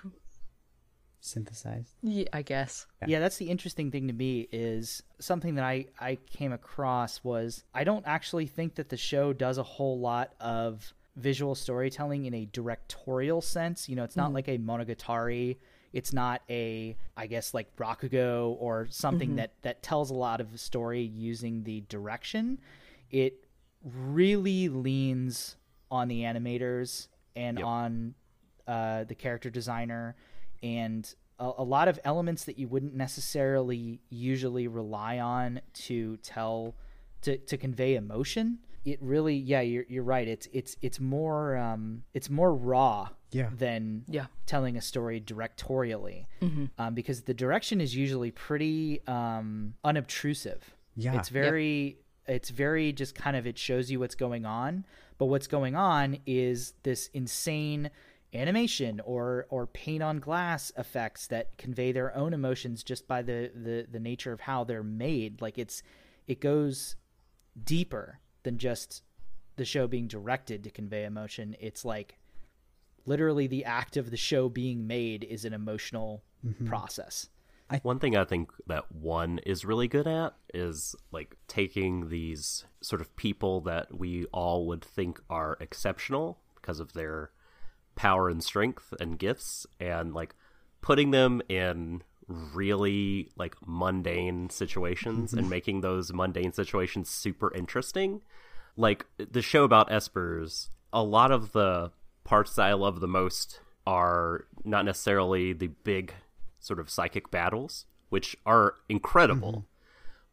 [1.20, 2.86] synthesized yeah, I guess.
[3.06, 7.64] yeah, that's the interesting thing to me is something that I, I came across was
[7.74, 12.34] I don't actually think that the show does a whole lot of visual storytelling in
[12.34, 13.88] a directorial sense.
[13.88, 15.56] You know, it's not like a Monogatari.
[15.92, 20.52] It's not a, I guess, like Rakugo or something that, that tells a lot of
[20.52, 22.58] the story using the direction.
[23.10, 23.46] It
[23.82, 25.56] really leans
[25.90, 28.14] on the animators and on
[28.66, 30.16] uh, the character designer
[30.62, 36.74] and a, a lot of elements that you wouldn't necessarily usually rely on to tell
[37.22, 40.26] to, to convey emotion it really yeah you're, you're right.
[40.26, 43.50] It's it's it's more um it's more raw Yeah.
[43.52, 44.26] than Yeah.
[44.46, 46.26] telling a story directorially.
[46.78, 50.74] Um, because the direction is usually pretty um unobtrusive.
[50.94, 51.18] Yeah.
[51.18, 54.84] it's very it's very just kind of it shows you what's going on.
[55.18, 57.90] But what's going on is this insane
[58.34, 63.50] animation or or paint on glass effects that convey their own emotions just by the
[63.54, 65.40] the the nature of how they're made.
[65.40, 65.82] Like it's
[66.26, 66.96] it goes
[67.64, 69.02] deeper than just
[69.56, 71.56] the show being directed to convey emotion.
[71.58, 72.16] It's like
[73.04, 76.66] literally the act of the show being made is an emotional mm-hmm.
[76.66, 77.28] process.
[77.82, 83.00] One thing I think that one is really good at is like taking these sort
[83.00, 87.32] of people that we all would think are exceptional because of their
[87.96, 90.36] power and strength and gifts and like
[90.80, 95.50] putting them in really like mundane situations and mm-hmm.
[95.50, 98.22] making those mundane situations super interesting.
[98.76, 101.92] Like the show about espers, a lot of the
[102.24, 106.12] parts that I love the most are not necessarily the big
[106.58, 109.52] sort of psychic battles, which are incredible.
[109.52, 109.60] Mm-hmm.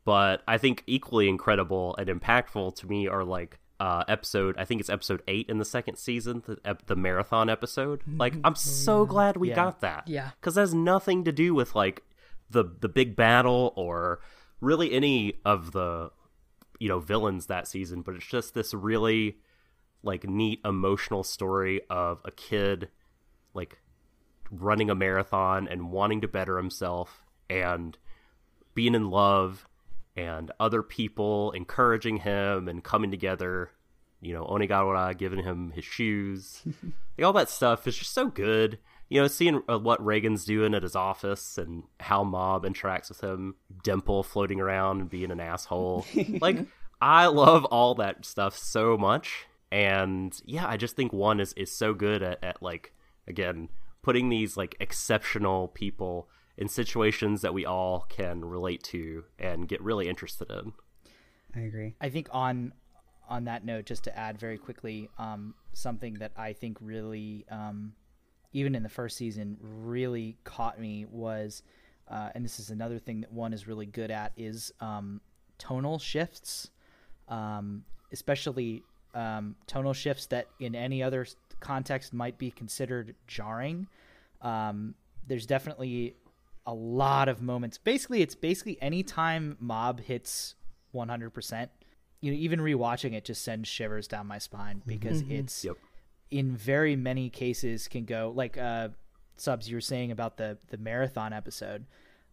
[0.05, 4.55] But I think equally incredible and impactful to me are like uh, episode.
[4.57, 8.01] I think it's episode eight in the second season, the ep- the marathon episode.
[8.07, 9.55] Like I'm so glad we Yeah.
[9.55, 10.07] got that.
[10.07, 10.31] Yeah.
[10.39, 12.03] because that has nothing to do with like
[12.49, 14.19] the the big battle or
[14.61, 16.11] really any of the
[16.79, 18.01] you know villains that season.
[18.01, 19.37] But it's just this really
[20.03, 22.89] like neat emotional story of a kid
[23.53, 23.79] like
[24.51, 27.97] running a marathon and wanting to better himself and
[28.75, 29.67] being in love
[30.15, 33.71] and other people encouraging him and coming together
[34.23, 36.61] you know onigawara giving him his shoes.
[37.15, 38.79] Like, all that stuff is just so good.
[39.07, 43.21] You know seeing uh, what Reigen's doing at his office and how mob interacts with
[43.21, 43.53] him
[43.83, 46.07] dimple floating around and being an asshole.
[46.41, 46.65] Like
[46.99, 49.45] i love all that stuff so much.
[49.71, 52.93] And yeah i just think one is is so good at, at like
[53.27, 53.69] again
[54.01, 59.81] putting these like exceptional people in situations that we all can relate to and get
[59.81, 60.73] really interested in
[61.55, 61.95] I agree.
[62.01, 62.73] I think on
[63.29, 67.93] on that note, just to add very quickly, um, something that I think really, um,
[68.51, 71.63] even in the first season, really caught me was,
[72.09, 75.21] uh, and this is another thing that one is really good at is um,
[75.57, 76.69] tonal shifts,
[77.29, 78.83] um, especially
[79.13, 81.25] um, tonal shifts that in any other
[81.61, 83.87] context might be considered jarring.
[84.41, 84.95] Um,
[85.25, 86.17] there's definitely
[86.65, 87.77] a lot of moments.
[87.77, 90.55] Basically, it's basically any time Mob hits
[90.95, 91.69] 100%,
[92.21, 95.77] you know, even rewatching it just sends shivers down my spine because it's Yep.
[96.31, 98.89] in very many cases can go like uh
[99.35, 101.85] subs you were saying about the the marathon episode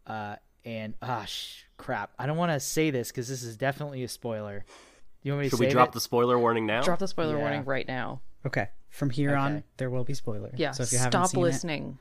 [0.07, 4.05] uh and ah sh- crap i don't want to say this because this is definitely
[4.05, 4.65] a spoiler
[5.23, 5.93] you want me to should we drop it?
[5.95, 7.41] the spoiler warning now Drop the spoiler Yeah.
[7.43, 8.21] warning right now.
[8.47, 8.69] Okay.
[8.91, 10.55] From here on, there will be spoilers.
[10.59, 11.99] Yeah, So if you haven't stop seen it, listening.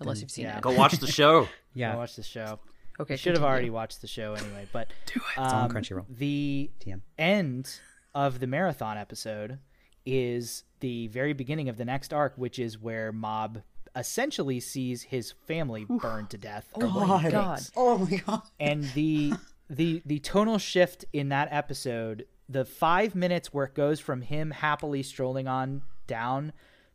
[0.00, 0.58] Unless you've seen yeah.
[0.58, 0.62] it.
[0.62, 2.58] go watch the show yeah, Go watch the show
[3.00, 6.04] Okay, should have already watched the show anyway but do it um, It's on Crunchyroll.
[6.08, 7.00] the TM.
[7.18, 7.80] end
[8.14, 9.58] of the marathon episode
[10.06, 13.62] is the very beginning of the next arc which is where mob
[13.96, 17.60] essentially sees his family burned to death Oh my God.
[17.76, 18.42] Oh my god.
[18.60, 19.34] and the
[19.70, 24.50] the the tonal shift in that episode the five minutes where it goes from him
[24.50, 26.52] happily strolling on down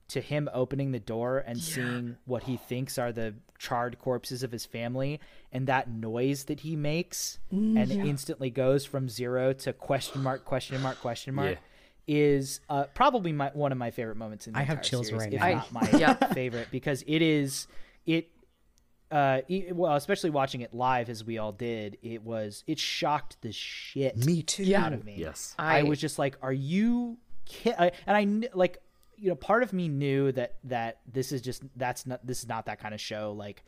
[0.10, 4.51] to him opening the door and seeing what he thinks are the charred corpses of
[4.51, 5.20] his family
[5.51, 10.43] and that noise that he makes and it instantly goes from zero to question mark
[10.45, 11.58] question mark question mark Yeah.
[12.16, 15.22] is uh, probably my one of my favorite moments in the I have chills series,
[15.24, 15.54] right if now.
[15.56, 16.14] not my Yeah.
[16.34, 17.68] favorite because it is
[18.06, 18.30] it
[19.12, 23.38] uh e- well especially watching it live as we all did it was it shocked
[23.41, 24.64] the shit Me too.
[24.64, 24.86] Yeah.
[24.86, 27.72] out of me yes I, I- was just like are you ki-?
[27.78, 28.80] I, and i like
[29.24, 32.49] you know part of me knew that that this is just that's not this is
[32.49, 33.63] not that kind of show like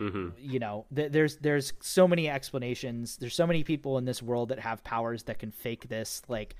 [0.00, 0.28] mm-hmm.
[0.38, 3.18] you know th- there's there's so many explanations.
[3.18, 6.22] There's so many people in this world that have powers that can fake this.
[6.28, 6.56] Like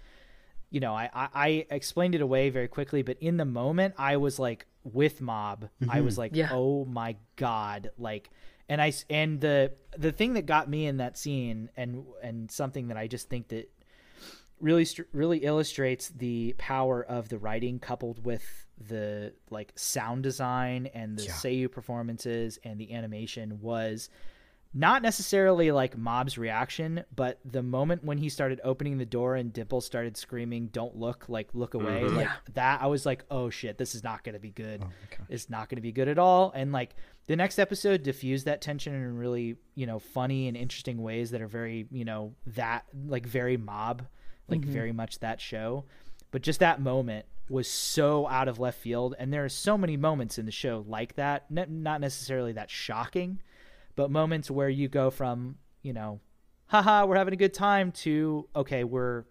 [0.68, 4.16] you know I, I i explained it away very quickly but in the moment i
[4.16, 5.68] was like with mob.
[5.88, 6.20] I was mm-hmm.
[6.20, 6.50] like Yeah.
[6.52, 7.90] oh my god.
[7.96, 8.30] Like
[8.68, 12.88] and I and the the thing that got me in that scene and and something
[12.88, 13.70] that i just think that
[14.60, 21.18] really really illustrates the power of the writing coupled with the like sound design and
[21.18, 21.32] the Yeah.
[21.32, 24.08] Seiyu performances and the animation was
[24.74, 29.50] not necessarily like Mob's reaction, but the moment when he started opening the door and
[29.50, 32.16] Dimple started screaming, "Don't look!" Like look away, mm-hmm.
[32.16, 32.82] like that.
[32.82, 34.82] I was like, "Oh shit, this is not going to be good.
[34.84, 36.94] Oh, it's not going to be good at all." And like
[37.26, 41.40] the next episode diffused that tension in really you know funny and interesting ways that
[41.40, 44.06] are very you know that like very Mob,
[44.48, 44.72] like mm-hmm.
[44.72, 45.84] very much that show.
[46.30, 49.96] But just that moment was so out of left field, and there are so many
[49.96, 51.46] moments in the show like that.
[51.56, 53.40] N- not necessarily that shocking,
[53.94, 56.20] but moments where you go from you know
[56.68, 59.24] haha we're having a good time to okay we're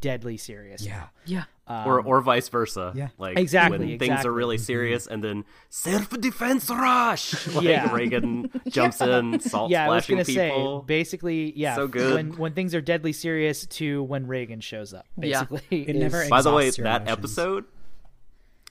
[0.00, 1.06] deadly serious Yeah.
[1.24, 1.44] Yeah.
[1.86, 2.92] or or vice versa.
[2.94, 3.08] Yeah.
[3.18, 7.46] like Exactly, when things are really serious, and then self defense rush.
[7.54, 7.88] Like Yeah.
[7.88, 10.80] Reigen jumps in, salt yeah i was gonna people.
[10.80, 12.14] say basically yeah So good.
[12.14, 15.44] when when things are deadly serious to when Reigen shows up Yeah.
[15.44, 17.18] basically It is- never By the way, exhausts that emotions.
[17.18, 17.64] episode,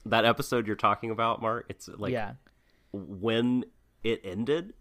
[0.06, 2.34] that episode you're talking about, Mark, it's like yeah
[2.94, 3.64] when
[4.04, 4.74] it ended,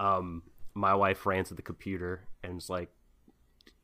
[0.00, 0.42] um,
[0.74, 2.90] my wife ran to the computer and was like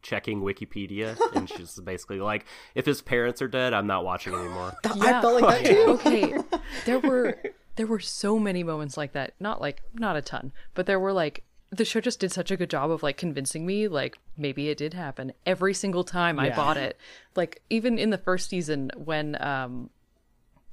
[0.03, 2.45] checking Wikipedia, and she's basically like,
[2.75, 5.91] "If his parents are dead, I'm not watching anymore." I felt like that too.
[5.91, 6.39] okay.
[6.87, 7.39] There were
[7.77, 9.35] there were so many moments like that.
[9.41, 12.57] Not like not a ton, but there were like the show just did such a
[12.57, 16.51] good job of like convincing me like maybe it did happen every single time I
[16.51, 16.99] bought it.
[17.35, 19.91] Like even in the first season when um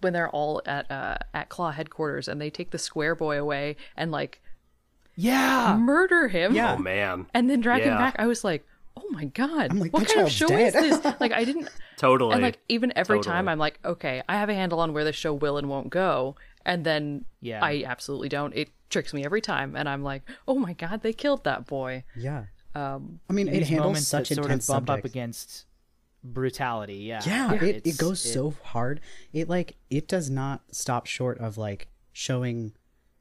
[0.02, 3.78] when they're all at uh at Claw headquarters and they take the square boy away
[3.96, 4.42] and like
[5.16, 5.78] Yeah.
[5.80, 6.55] murder him.
[6.55, 6.76] Yeah.
[6.76, 7.28] Oh man.
[7.34, 7.97] and then drag him Yeah.
[7.97, 8.16] back.
[8.20, 8.66] I was like,
[8.97, 10.76] oh my god, I'm like, what that kind of child's show dead.
[10.76, 11.16] is this?
[11.20, 11.70] Like, I didn't.
[11.97, 12.34] Totally.
[12.34, 15.14] And like even every time I'm like, okay, I have a handle on where the
[15.14, 16.36] show will and won't go,
[16.66, 17.64] and then Yeah.
[17.64, 18.53] I absolutely don't.
[18.55, 22.03] It tricks me every time, and I'm like, oh my god, they killed that boy.
[22.16, 22.45] Yeah.
[22.74, 25.66] Um, I mean, it These handles moments such that sort of intense bump up against
[26.24, 26.95] brutality.
[26.97, 27.22] Yeah.
[27.26, 28.99] yeah, it, it It's- goes it- so hard
[29.34, 32.74] it like it does not stop short of like showing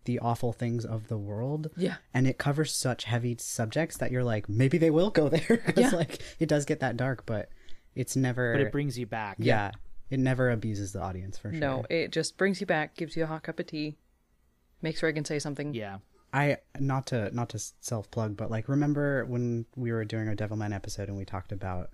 [0.04, 1.96] the awful things of the world Yeah.
[2.14, 5.74] and it covers such heavy subjects that you're like maybe they will go there 'Cause,
[5.76, 5.90] Yeah.
[5.90, 7.48] like it does get that dark but
[7.94, 9.36] it's never But it brings you back.
[9.38, 9.72] yeah,
[10.08, 13.24] it never abuses the audience for sure no, it just brings you back, gives you
[13.24, 13.96] a hot cup of tea,
[14.82, 15.74] makes Reigen say something.
[15.74, 15.98] Yeah.
[16.32, 20.34] I not to not to self plug, but like remember when we were doing our
[20.36, 21.90] Devilman episode and we talked about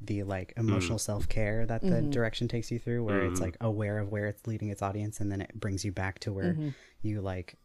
[0.00, 0.68] the like hmm.
[0.68, 2.10] emotional self care that the mm-hmm.
[2.10, 3.46] direction takes you through, where it's hmm.
[3.46, 6.32] like aware of where it's leading its audience, and then it brings you back to
[6.32, 6.68] where mm-hmm.
[7.02, 7.56] you like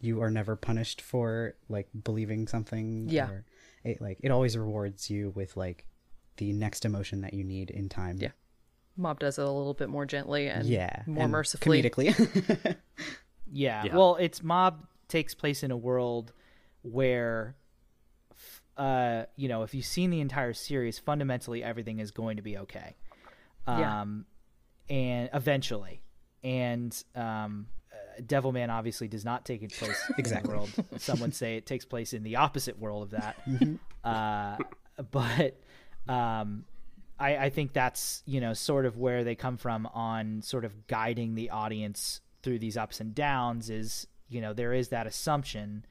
[0.00, 3.08] you are never punished for like believing something.
[3.08, 3.28] Yeah.
[3.28, 3.44] or
[3.84, 5.86] it like it always rewards you with like
[6.36, 8.18] the next emotion that you need in time.
[8.20, 8.30] Yeah.
[8.96, 11.82] Mob does it a little bit more gently and yeah, more and mercifully.
[11.82, 12.76] comedically.
[13.52, 13.84] Yeah.
[13.84, 13.96] Yeah.
[13.96, 16.32] Well, it's mob takes place in a world
[16.82, 17.61] where f-
[18.76, 22.58] uh, you know, if you've seen the entire series, fundamentally everything is going to be
[22.58, 22.96] okay.
[23.68, 24.00] Yeah.
[24.02, 24.26] Um
[24.88, 26.02] and eventually.
[26.42, 30.50] And um uh, Devilman obviously does not take place in Exactly.
[30.50, 30.70] the world.
[30.98, 33.36] Some would say it takes place in the opposite world of that.
[34.04, 34.56] Uh,
[35.10, 35.60] but
[36.08, 36.64] um,
[37.18, 40.86] I, I think that's you know sort of where they come from on sort of
[40.88, 43.70] guiding the audience through these ups and downs.
[43.70, 45.84] Is you know there is that assumption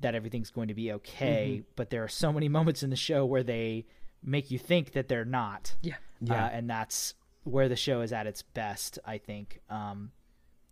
[0.00, 3.24] that everything's going to be okay, but there are so many moments in the show
[3.24, 3.86] where they
[4.22, 5.74] make you think that they're not.
[5.82, 5.96] Yeah.
[6.20, 6.46] Yeah.
[6.46, 9.60] Uh, and that's where the show is at its best, I think.
[9.70, 10.12] Um,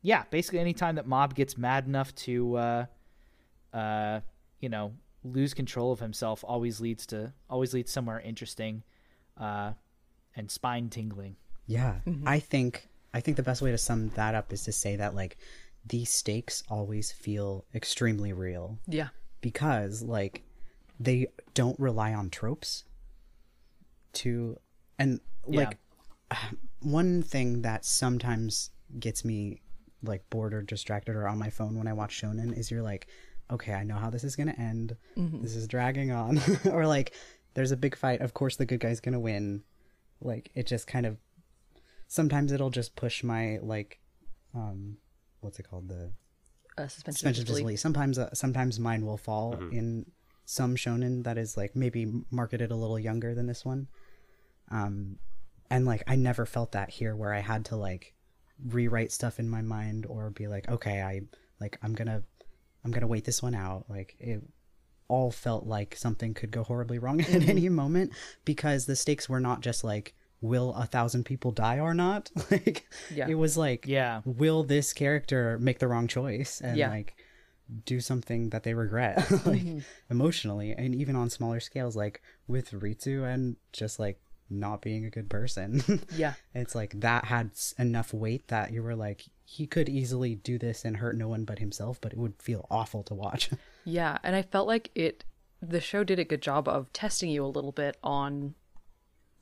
[0.02, 2.86] yeah, basically, anytime that Mob gets mad enough to, uh,
[3.72, 4.20] uh,
[4.60, 4.92] you know,
[5.24, 8.84] lose control of himself, always leads to always leads somewhere interesting,
[9.36, 9.72] uh,
[10.36, 11.36] and spine tingling.
[11.66, 14.96] Yeah, I think I think the best way to sum that up is to say
[14.96, 15.38] that like
[15.88, 18.78] these stakes always feel extremely real.
[18.86, 19.08] Yeah.
[19.40, 20.42] because like
[20.98, 22.84] they don't rely on tropes
[24.14, 24.58] to
[24.98, 25.78] and like
[26.80, 29.60] one thing that sometimes gets me
[30.02, 33.06] like bored or distracted or on my phone when I watch shonen is you're like
[33.50, 36.40] okay I know how this is going to end this is dragging on.
[36.66, 37.12] Or like
[37.54, 38.20] there's a big fight.
[38.20, 39.62] Of course the good guy's going to win.
[40.20, 41.18] Like it just kind of
[42.08, 43.98] sometimes it'll just push my like
[44.54, 44.96] um
[45.46, 46.12] what's it called the
[46.76, 47.56] Uh, suspension, suspension of of disbelief.
[47.56, 47.80] disbelief.
[47.80, 50.04] Sometimes, uh, sometimes mine will fall in
[50.44, 53.88] some shonen that is like maybe marketed a little younger than this one.
[54.70, 55.18] Um,
[55.70, 58.14] and like I never felt that here, where I had to like
[58.64, 61.22] rewrite stuff in my mind or be like, okay, I
[61.60, 62.22] like I'm gonna,
[62.84, 63.86] I'm gonna wait this one out.
[63.88, 64.42] Like it
[65.08, 68.12] all felt like something could go horribly wrong at any moment
[68.44, 72.86] because the stakes were not just like will a thousand people die or not like
[73.14, 73.26] Yeah.
[73.28, 74.20] it was like Yeah.
[74.24, 76.90] will this character make the wrong choice and Yeah.
[76.90, 77.16] like
[77.84, 79.78] do something that they regret like mm-hmm.
[80.10, 85.10] emotionally and even on smaller scales like with Ritsu and just like not being a
[85.10, 85.82] good person
[86.14, 86.34] Yeah.
[86.54, 90.84] it's like that had enough weight that you were like he could easily do this
[90.84, 93.50] and hurt no one but himself but it would feel awful to watch
[93.84, 95.24] Yeah, and I felt like it
[95.62, 98.54] the show did a good job of testing you a little bit on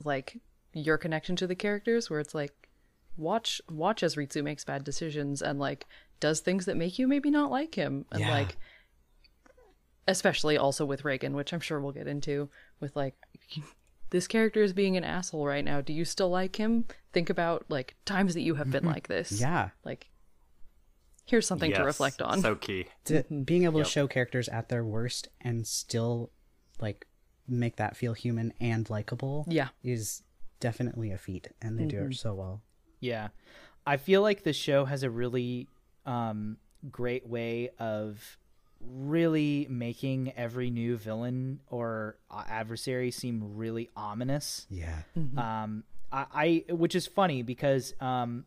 [0.05, 0.39] like
[0.75, 2.53] your connection to the characters where it's like
[3.17, 5.87] watch watch as Ritsu makes bad decisions and like
[6.21, 8.31] does things that make you maybe not like him and Yeah.
[8.31, 8.57] like
[10.07, 12.51] especially also with Reigen, which I'm sure we'll get into
[12.81, 13.15] with like
[14.11, 15.81] this character is being an asshole right now.
[15.81, 16.85] Do you still like him?
[17.13, 18.93] Think about like times that you have been mm-hmm.
[18.93, 19.41] like this.
[19.41, 20.11] yeah Like
[21.25, 22.41] here's something to reflect on.
[22.43, 22.87] So key.
[23.07, 23.43] to, mm-hmm.
[23.43, 26.31] being able to show characters at their worst and still
[26.81, 27.07] like
[27.49, 29.69] make that feel human and likable Yeah.
[29.83, 30.23] is
[30.65, 32.63] definitely a feat and they do it so well
[33.01, 33.29] Yeah.
[33.87, 35.69] I feel like the show has a really
[36.07, 36.57] um,
[36.91, 38.39] great way of
[38.81, 44.67] really making every new villain or uh, adversary seem really ominous.
[44.71, 45.01] yeah
[45.37, 46.25] Um, I,
[46.69, 48.45] I which is funny because um,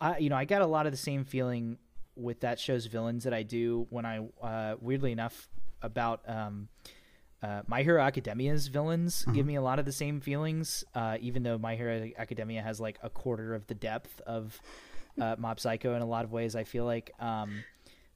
[0.00, 1.76] I you know I got a lot of the same feeling
[2.16, 5.48] with that show's villains that I do when I uh, weirdly enough
[5.82, 6.68] about um,
[7.44, 11.42] uh, My Hero Academia's villains give me a lot of the same feelings, uh, even
[11.42, 14.58] though My Hero Academia has like a quarter of the depth of
[15.20, 16.56] uh, Mob Psycho in a lot of ways.
[16.56, 17.62] I feel like um,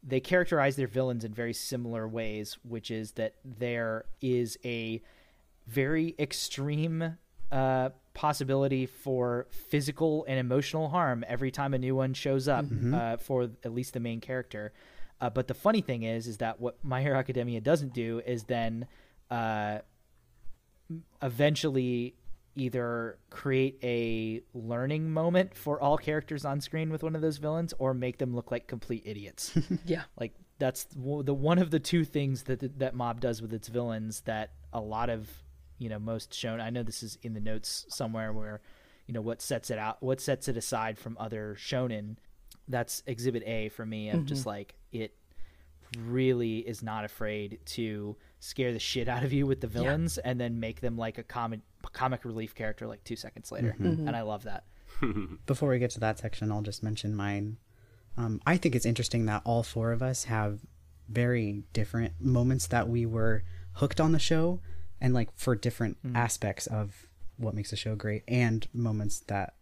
[0.03, 5.03] they characterize their villains in very similar ways, which is that there is a
[5.67, 7.19] very extreme
[7.53, 12.65] uh, possibility for physical and emotional harm every time a new one shows up
[12.95, 14.73] uh, for at least the main character.
[15.21, 18.45] Uh, but the funny thing is, is that what My Hero Academia doesn't do is
[18.45, 18.87] then
[19.31, 19.79] uh,
[21.23, 22.15] eventually
[22.57, 27.73] either create a learning moment for all characters on screen with one of those villains
[27.79, 29.57] or make them look like complete idiots.
[29.85, 30.03] Yeah.
[30.19, 34.23] like that's the one of the two things that that mob does with its villains
[34.23, 35.29] that a lot of
[35.79, 38.61] you know most shown i know this is in the notes somewhere where
[39.07, 42.17] you know what sets it out what sets it aside from other shonen
[42.67, 45.15] that's exhibit a for me of just like it
[45.97, 50.41] really is not afraid to scare the shit out of you with the villains and
[50.41, 51.61] then make them like a comic
[51.93, 53.89] comic relief character like two seconds later mm-hmm.
[53.89, 54.09] Mm-hmm.
[54.09, 54.65] and i love that
[55.47, 57.59] Before we get to that section, I'll just mention mine.
[58.17, 60.61] Um, I think it's interesting that all four of us have
[61.09, 64.61] very different moments that we were hooked on the show,
[65.01, 66.17] and like for different mm-hmm.
[66.17, 69.55] aspects of what makes the show great, and moments that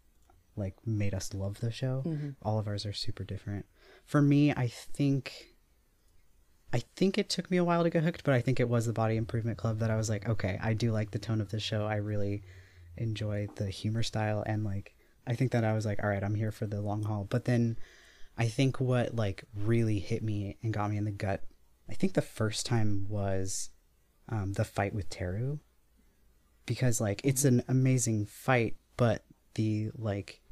[0.57, 2.03] like made us love the show.
[2.43, 3.67] All of ours are super different.
[4.05, 5.56] For me, I think.
[6.73, 8.87] I think it took me a while to get hooked, but I think it was
[8.87, 11.51] the Body Improvement Club that I was like, okay, I do like the tone of
[11.51, 11.87] the show.
[11.87, 12.43] I really
[12.97, 14.95] enjoy the humor style and like
[15.27, 17.27] I think that I was like, all right, I'm here for the long haul.
[17.29, 17.79] But then
[18.39, 21.43] I think what like really hit me and got me in the gut,
[21.89, 23.71] I think the first time was
[24.29, 25.59] um, the fight with Teru.
[26.65, 30.43] Because like it's an amazing fight, but the like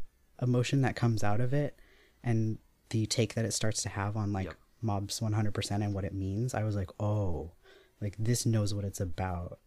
[0.41, 1.79] emotion that comes out of it
[2.23, 2.59] and
[2.91, 4.55] the take that it starts to have on like Yep.
[4.85, 7.51] Mobs 100% and what it means, I was like, oh,
[8.01, 9.59] like this knows what it's about.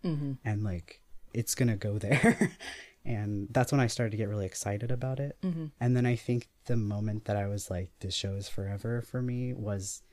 [0.45, 1.01] And like
[1.33, 2.51] it's gonna go there.
[3.05, 5.37] and that's when I started to get really excited about it.
[5.79, 9.21] And then I think the moment that I was like, this show is forever for
[9.21, 10.03] me was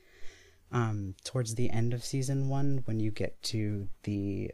[0.71, 4.51] um, towards the end of season one when you get to the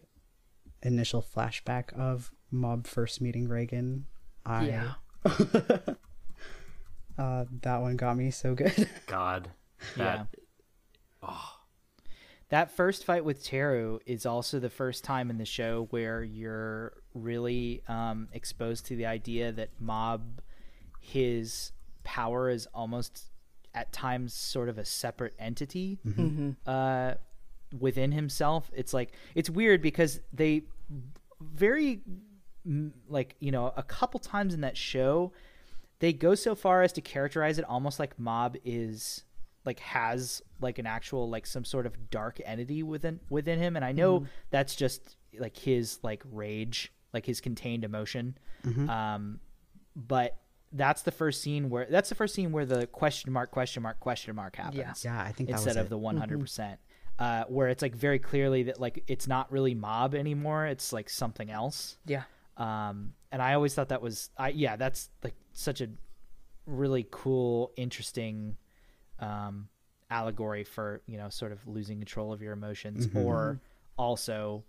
[0.84, 4.04] initial flashback of Mob first meeting Reigen.
[4.46, 4.94] I, Yeah.
[7.18, 8.90] uh, that one got me so good.
[9.08, 9.50] God,
[9.98, 10.26] Yeah.
[11.22, 11.34] that
[12.50, 16.94] That first fight with Teru is also the first time in the show where you're
[17.14, 20.42] really um, exposed to the idea that Mob,
[21.00, 21.72] his
[22.04, 23.32] power is almost
[23.74, 26.00] at times sort of a separate entity
[26.68, 27.14] uh,
[27.80, 28.70] within himself.
[28.76, 30.64] It's like it's weird because they
[31.40, 32.02] very
[33.08, 35.32] like you know a couple times in that show
[36.00, 39.24] they go so far as to characterize it almost like mob is
[39.66, 43.76] like has like an actual like some sort of dark entity within within him.
[43.76, 48.38] And i know that's just like his like rage like his contained emotion.
[48.90, 49.40] Um
[49.96, 50.38] but
[50.74, 54.00] that's the first scene where that's the first scene where the question mark question mark
[54.00, 55.04] question mark happens.
[55.04, 55.90] Yeah, I think that instead of it.
[55.90, 56.80] the 100 percent.
[57.20, 60.66] Uh where it's like very clearly that like it's not really mob anymore.
[60.66, 61.98] It's like something else.
[62.06, 62.24] Yeah.
[62.58, 65.88] um and i always thought that was i yeah that's like such a
[66.66, 68.58] really cool interesting
[69.22, 69.68] um
[70.10, 73.62] allegory for you know sort of losing control of your emotions or
[73.98, 74.64] also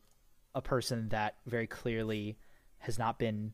[0.55, 2.37] a person that very clearly
[2.79, 3.53] has not been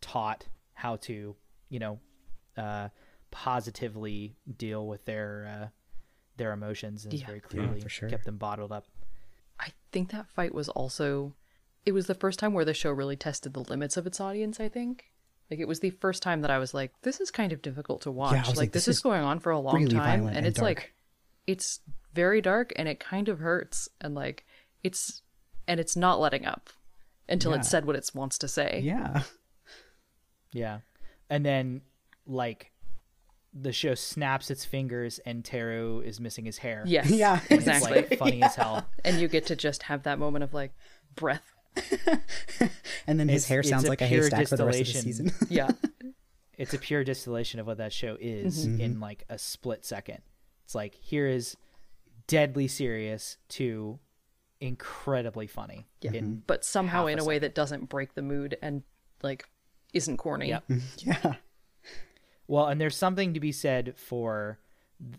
[0.00, 1.34] taught how to
[1.70, 1.98] you know
[2.58, 2.88] uh
[3.30, 5.68] positively deal with their uh
[6.36, 7.26] their emotions and has Yeah.
[7.28, 8.08] very clearly for sure.
[8.10, 8.84] kept them bottled up
[9.58, 11.34] I think that fight was also
[11.86, 14.58] it was the first time where the show really tested the limits of its audience,
[14.58, 15.04] I think.
[15.50, 18.02] Like it was the first time that I was like, this is kind of difficult
[18.02, 18.34] to watch.
[18.34, 20.26] I was like, like, this, this is is going on for a long really time
[20.26, 20.92] and and it's like
[21.46, 21.80] it's
[22.14, 24.44] very dark and it kind of hurts and like
[24.82, 25.22] it's
[25.68, 26.70] and it's not letting up
[27.28, 27.58] until Yeah.
[27.58, 28.80] it said what it wants to say.
[28.82, 29.22] yeah.
[30.52, 30.78] Yeah.
[31.28, 31.82] And then
[32.26, 32.70] like
[33.52, 36.82] the show snaps its fingers and Teru is missing his hair.
[36.86, 37.10] Yes.
[37.10, 37.40] Yeah.
[37.50, 37.98] And Exactly.
[37.98, 38.86] It's like funny as hell.
[39.04, 40.72] and you get to just have that moment of like
[41.14, 41.52] breath.
[43.06, 44.86] And then his It's- hair sounds a like a pure haystack for the rest of
[44.86, 45.32] the season.
[45.48, 45.70] Yeah.
[46.58, 48.80] It's a pure distillation of what that show is mm-hmm.
[48.80, 49.02] in mm-hmm.
[49.02, 50.22] like a split second.
[50.64, 51.56] It's like here is
[52.26, 53.98] deadly serious to
[54.60, 55.86] incredibly funny.
[56.00, 56.12] Yeah.
[56.14, 56.38] In, mm-hmm.
[56.46, 58.82] But somehow in a a way that doesn't break the mood and
[59.22, 59.46] like
[59.92, 60.48] isn't corny.
[60.48, 60.64] Yep.
[60.98, 61.34] yeah.
[62.48, 64.58] Well, and there's something to be said for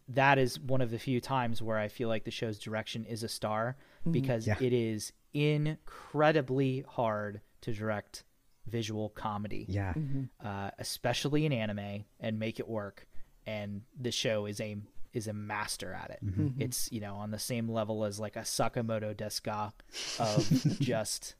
[0.07, 3.23] that is one of the few times where I feel like the show's direction is
[3.23, 3.77] a star
[4.07, 4.21] Mm-hmm.
[4.21, 4.55] because Yeah.
[4.59, 8.23] it is incredibly hard to direct
[8.65, 9.93] visual comedy, Yeah.
[9.93, 10.23] Mm-hmm.
[10.45, 13.07] uh, especially in anime, and make it work.
[13.45, 14.77] And the show is a
[15.13, 16.19] is a master at it.
[16.23, 16.61] Mm-hmm.
[16.61, 19.71] It's you know on the same level as like a Sakamoto Desu ga
[20.19, 21.35] of just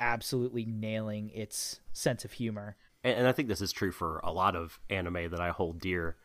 [0.00, 2.76] absolutely nailing its sense of humor.
[3.04, 5.80] and, and I think this is true for a lot of anime that I hold
[5.80, 6.16] dear.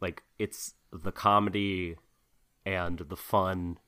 [0.00, 1.96] Like it's the comedy
[2.66, 3.78] and the fun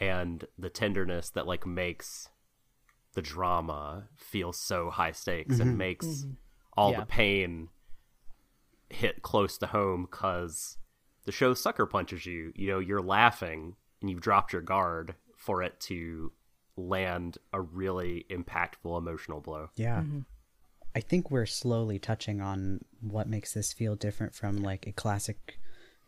[0.00, 2.30] and the tenderness that like makes
[3.14, 5.78] the drama feel so high stakes and mm-hmm.
[5.78, 6.32] makes mm-hmm.
[6.76, 7.00] all Yeah.
[7.00, 7.68] the pain
[8.88, 10.78] hit close to home cuz
[11.24, 12.52] the show sucker punches you.
[12.56, 16.32] You know, you're laughing and you've dropped your guard for it to
[16.76, 19.68] land a really impactful emotional blow.
[19.74, 20.00] Yeah.
[20.00, 20.20] Mm-hmm.
[20.94, 25.58] I think we're slowly touching on what makes this feel different from like a classic,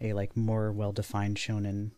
[0.00, 1.92] a like more well defined shonen.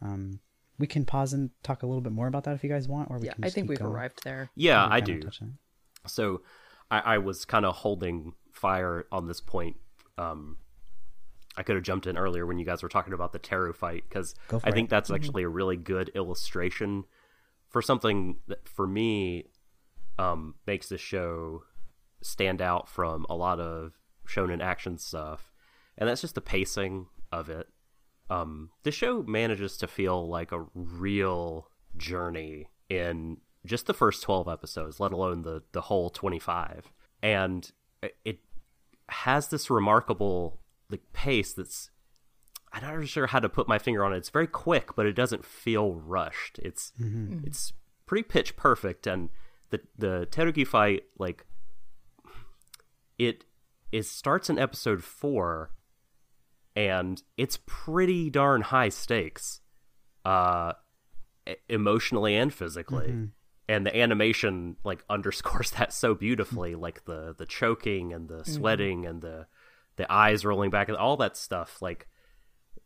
[0.00, 0.40] Um,
[0.78, 3.10] we can pause and talk a little bit more about that if you guys want,
[3.10, 3.92] or we Yeah, can I think keep we've going.
[3.92, 4.50] arrived there.
[4.54, 5.20] Yeah, I do.
[5.20, 5.48] touched on
[6.04, 6.10] it.
[6.10, 6.42] So
[6.90, 9.76] I, I was kind of holding fire on this point.
[10.16, 10.56] Um,
[11.56, 14.04] I could have jumped in earlier when you guys were talking about the Teru fight
[14.08, 17.04] because Go for I think that's actually a really good illustration
[17.68, 19.46] for something that for me
[20.18, 21.64] um, makes this show
[22.22, 23.92] stand out from a lot of
[24.26, 25.52] shonen action stuff,
[25.96, 27.68] and that's just the pacing of it.
[28.30, 34.48] Um, the show manages to feel like a real journey in just the first 12
[34.48, 36.92] episodes, let alone the, the whole 25.
[37.22, 37.70] And
[38.24, 38.40] it-
[39.10, 40.60] has this remarkable
[40.90, 41.88] like pace that's
[42.74, 44.18] I'm not sure how to put my finger on it.
[44.18, 46.58] It's very quick, but it doesn't feel rushed.
[46.58, 46.92] It's
[47.46, 47.72] it's
[48.04, 49.30] pretty pitch perfect, and
[49.70, 51.46] the the Teruki fight like
[53.18, 53.44] it
[53.90, 55.70] it starts in episode four,
[56.78, 59.60] and it's pretty darn high stakes,
[60.24, 60.74] uh,
[61.68, 63.08] emotionally and physically.
[63.68, 69.06] And the animation like underscores that so beautifully, like the the choking and the sweating
[69.06, 69.48] and the
[69.96, 71.82] the eyes rolling back and all that stuff.
[71.82, 72.06] Like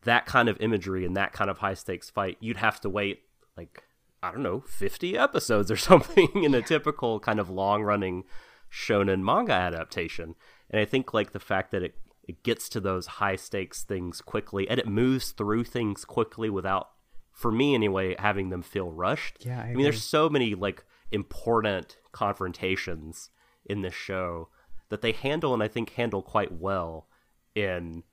[0.05, 3.21] that kind of imagery and that kind of high stakes fight, you'd have to wait
[3.55, 3.83] like
[4.23, 8.23] I don't know, 50 episodes or something in a typical kind of long running
[8.71, 10.33] shonen manga adaptation.
[10.71, 11.93] And I think like the fact that it
[12.25, 16.89] it gets to those high stakes things quickly and it moves through things quickly without
[17.31, 19.45] for me anyway having them feel rushed.
[19.45, 19.83] Yeah, I mean agree.
[19.83, 23.29] there's so many like important confrontations
[23.65, 24.49] in this show
[24.89, 27.07] that they handle and I think handle quite well
[27.55, 28.03] in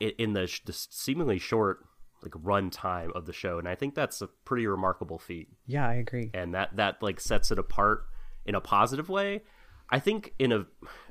[0.00, 1.84] in the, the seemingly short
[2.22, 5.88] like run time of the show and i think that's a pretty remarkable feat Yeah,
[5.88, 6.30] I agree.
[6.34, 8.04] and that that like sets it apart
[8.44, 9.42] in a positive way
[9.90, 10.66] i think in a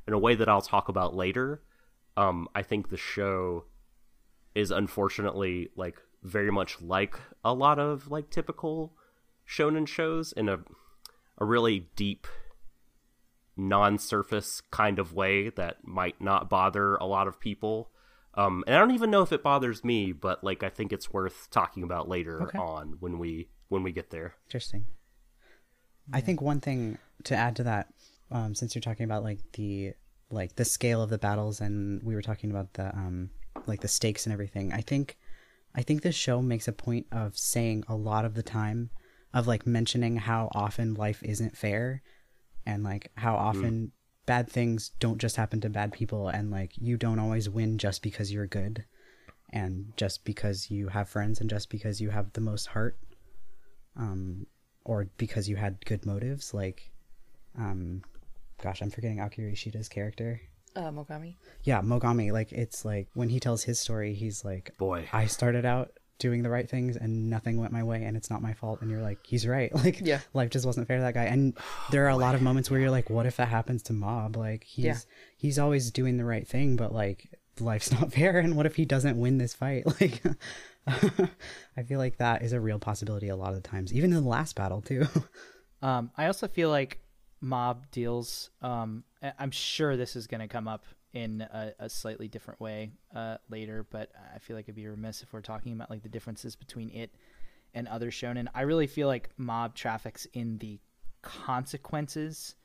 [0.06, 1.62] in a way that i'll talk about later
[2.18, 3.64] um i think the show
[4.56, 7.16] is unfortunately like very much like
[7.46, 8.94] a lot of like typical
[9.48, 10.60] shonen shows in a
[11.38, 12.28] a really deep
[13.56, 17.90] non-surface kind of way that might not bother a lot of people
[18.36, 21.12] um and i don't even know if it bothers me but like i think it's
[21.12, 22.58] worth talking about later Okay.
[22.58, 24.86] on when we when we get there Interesting.
[26.14, 27.88] I think one thing to add to that,
[28.32, 29.92] um, since you're talking about like the
[30.30, 33.30] like the scale of the battles, and we were talking about the um,
[33.66, 34.74] like the stakes and everything.
[34.74, 35.18] I think,
[35.76, 38.90] I think this show makes a point of saying a lot of the time,
[39.34, 42.02] of like mentioning how often life isn't fair,
[42.66, 43.92] and like how often
[44.26, 48.02] bad things don't just happen to bad people, and like you don't always win just
[48.02, 48.86] because you're good,
[49.52, 52.98] and just because you have friends, and just because you have the most heart
[53.98, 54.46] um,
[54.86, 56.54] or because you had good motives.
[56.54, 56.92] Like,
[57.58, 58.04] um,
[58.62, 60.42] gosh, I'm forgetting Akira Ishida's character.
[60.76, 61.36] Uh, Mogami.
[61.64, 62.32] Yeah, Mogami.
[62.32, 66.42] Like, it's like when he tells his story, he's like, boy I started out doing
[66.42, 69.04] the right things and nothing went my way and it's not my fault and you're
[69.04, 70.20] like he's right like Yeah.
[70.34, 71.56] life just wasn't fair to that guy and
[71.92, 74.36] there are a lot of moments where you're like what if that happens to mob
[74.36, 74.98] like he's Yeah.
[75.38, 77.30] he's always doing the right thing but like
[77.60, 80.24] life's not fair and what if he doesn't win this fight like
[80.88, 84.24] i feel like that is a real possibility a lot of the times even in
[84.24, 85.06] the last battle too
[85.84, 87.00] Um, I also feel like
[87.42, 88.50] mob deals.
[88.62, 92.60] Um, I- I'm sure this is going to come up in a, a slightly different
[92.60, 96.04] way uh, later, but I feel like it'd be remiss if we're talking about like
[96.04, 97.12] the differences between it
[97.74, 98.48] and other shonen.
[98.54, 100.80] I really feel like mob traffics in the
[101.58, 102.56] consequences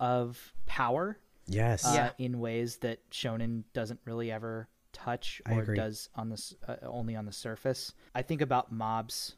[0.00, 2.10] of power yes uh, Yeah.
[2.24, 7.26] in ways that shonen doesn't really ever touch or does on the uh, only on
[7.26, 7.92] the surface.
[8.14, 9.34] I think about Mob's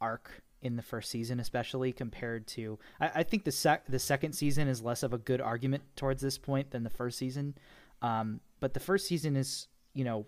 [0.00, 0.30] arc
[0.62, 2.78] in the first season, especially compared to.
[3.00, 6.22] I, I think the sec the second season is less of a good argument towards
[6.22, 7.54] this point than the first season,
[8.00, 10.26] um, but the first season is you know,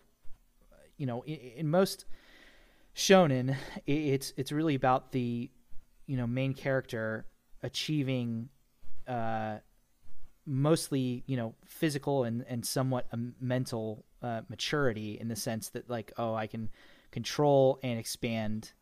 [0.98, 2.04] you know, in, in most
[2.94, 3.56] shonen, i
[3.86, 5.50] it's it's really about the
[6.06, 7.26] you know main character
[7.62, 8.48] achieving
[9.08, 9.56] uh,
[10.46, 15.88] mostly you know physical and and somewhat um, mental uh, maturity in the sense that
[15.88, 16.70] like oh I can
[17.10, 18.72] control and expand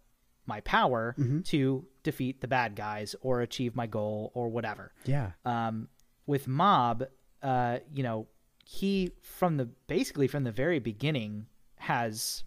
[0.46, 1.14] my power
[1.44, 4.92] to defeat the bad guys or achieve my goal or whatever.
[5.04, 5.88] yeah Um,
[6.26, 7.04] with Mob,
[7.42, 8.26] uh, you know,
[8.64, 12.44] he from the basically from the very beginning has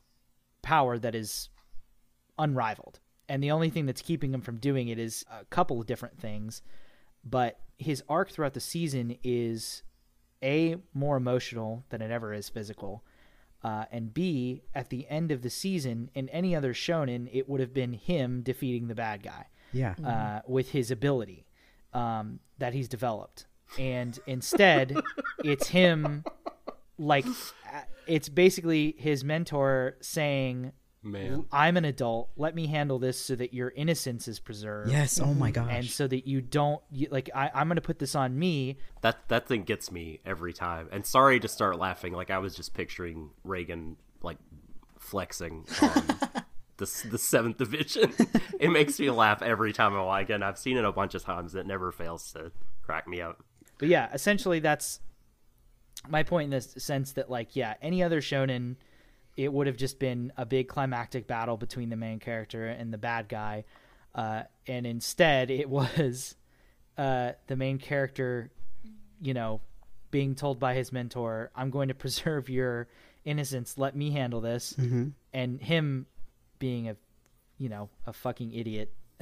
[0.61, 1.49] power that is
[2.39, 2.99] unrivaled.
[3.27, 6.19] And the only thing that's keeping him from doing it is a couple of different
[6.19, 6.61] things.
[7.23, 9.83] But his arc throughout the season is
[10.43, 13.03] A, more emotional than it ever is physical.
[13.65, 17.59] Uh, and B, at the end of the season, in any other shonen, it would
[17.61, 19.95] have been him defeating the bad guy Yeah.
[20.03, 21.47] uh, with his ability
[21.93, 23.47] um, that he's developed.
[23.79, 24.95] And instead,
[25.43, 26.23] it's him,
[26.99, 30.71] like, uh, it's basically his mentor saying,
[31.05, 31.45] Man.
[31.51, 32.31] I'm an adult.
[32.35, 34.89] Let me handle this so that your innocence is preserved.
[34.89, 35.19] yes.
[35.19, 35.67] Oh my gosh.
[35.69, 38.77] And so that you don't, you, like, I, I'm going to put this on me.
[39.01, 40.89] That that thing gets me every time.
[40.91, 42.13] And sorry to start laughing.
[42.13, 44.37] Like I was just picturing Reigen like
[44.97, 46.07] flexing on
[46.77, 48.11] the the seventh division.
[48.59, 50.23] it makes me laugh every time I watch.
[50.23, 51.53] Again, I've seen it a bunch of times.
[51.55, 52.51] It never fails to
[52.81, 53.43] crack me up.
[53.77, 54.99] But yeah, essentially, that's
[56.07, 58.75] my point in the sense that, like, yeah, any other shonen,
[59.37, 62.97] it would have just been a big climactic battle between the main character and the
[62.97, 63.63] bad guy.
[64.13, 66.35] Uh, and instead, it was
[66.97, 68.49] uh, the main character,
[69.21, 69.61] you know,
[70.11, 72.87] being told by his mentor, I'm going to preserve your
[73.25, 73.77] innocence.
[73.77, 74.73] Let me handle this.
[75.33, 76.05] And him
[76.59, 76.95] being a,
[77.57, 78.93] you know, a fucking idiot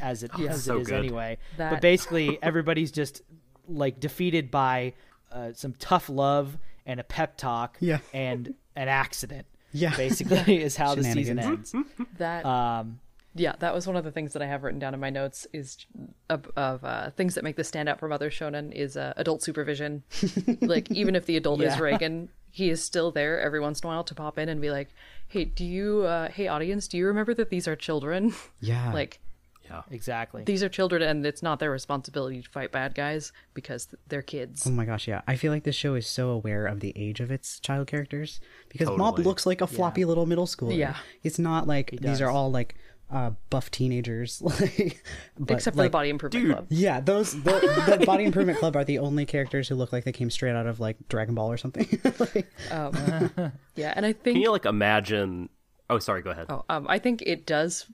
[0.00, 0.98] as it, as so it is good.
[0.98, 1.38] anyway.
[1.56, 3.22] But basically, everybody's just
[3.66, 4.94] like defeated by
[5.32, 6.56] uh, some tough love
[6.86, 7.98] and a pep talk Yeah.
[8.14, 9.46] and an accident.
[9.72, 9.94] Yeah.
[9.96, 11.74] Basically, is how the season ends.
[12.16, 13.00] That Um,
[13.34, 15.46] yeah, that was one of the things that I have written down in my notes
[15.52, 15.84] is
[16.30, 19.42] of, of uh, things that make this stand out from other shonen is uh, adult
[19.42, 20.02] supervision.
[20.62, 23.88] like even if the adult is Reigen, he is still there every once in a
[23.88, 24.88] while to pop in and be like,
[25.28, 26.02] "Hey, do you?
[26.02, 28.34] Uh, hey, audience, do you remember that these are children?
[28.60, 28.92] yeah.
[28.94, 29.20] like
[29.68, 29.82] Yeah.
[29.90, 30.44] exactly.
[30.44, 34.66] these are children, and it's not their responsibility to fight bad guys because they're kids."
[34.66, 35.22] Oh my gosh, yeah.
[35.26, 38.40] I feel like this show is so aware of the age of its child characters
[38.68, 40.76] because Mob looks like a floppy little middle schooler.
[40.76, 40.96] Yeah.
[41.22, 42.74] It's not like these are all like
[43.10, 44.42] uh, buff teenagers.
[44.60, 45.02] like,
[45.38, 46.66] but, Except for the Body Improvement Club.
[46.68, 50.12] Yeah, those the, the Body Improvement Club are the only characters who look like they
[50.12, 51.86] came straight out of like Dragon Ball or something.
[52.18, 55.48] like, Um, yeah, and I think Can you like imagine?
[55.90, 56.22] Oh, sorry.
[56.22, 56.46] Go ahead.
[56.50, 57.86] Oh, um, I think it does,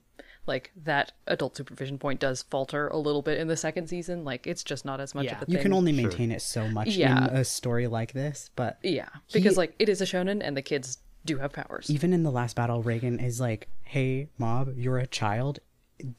[0.47, 4.23] like that adult supervision point does falter a little bit in the second season.
[4.23, 5.35] Like it's just not as much Yeah.
[5.37, 5.55] of a thing.
[5.55, 7.29] you can only maintain it so much Yeah.
[7.29, 10.61] in a story like this, but yeah, because like it is a shonen and the
[10.61, 11.89] kids do have powers.
[11.89, 15.57] even in the last battle, Reigen is like, "Hey, Mob, you're a child.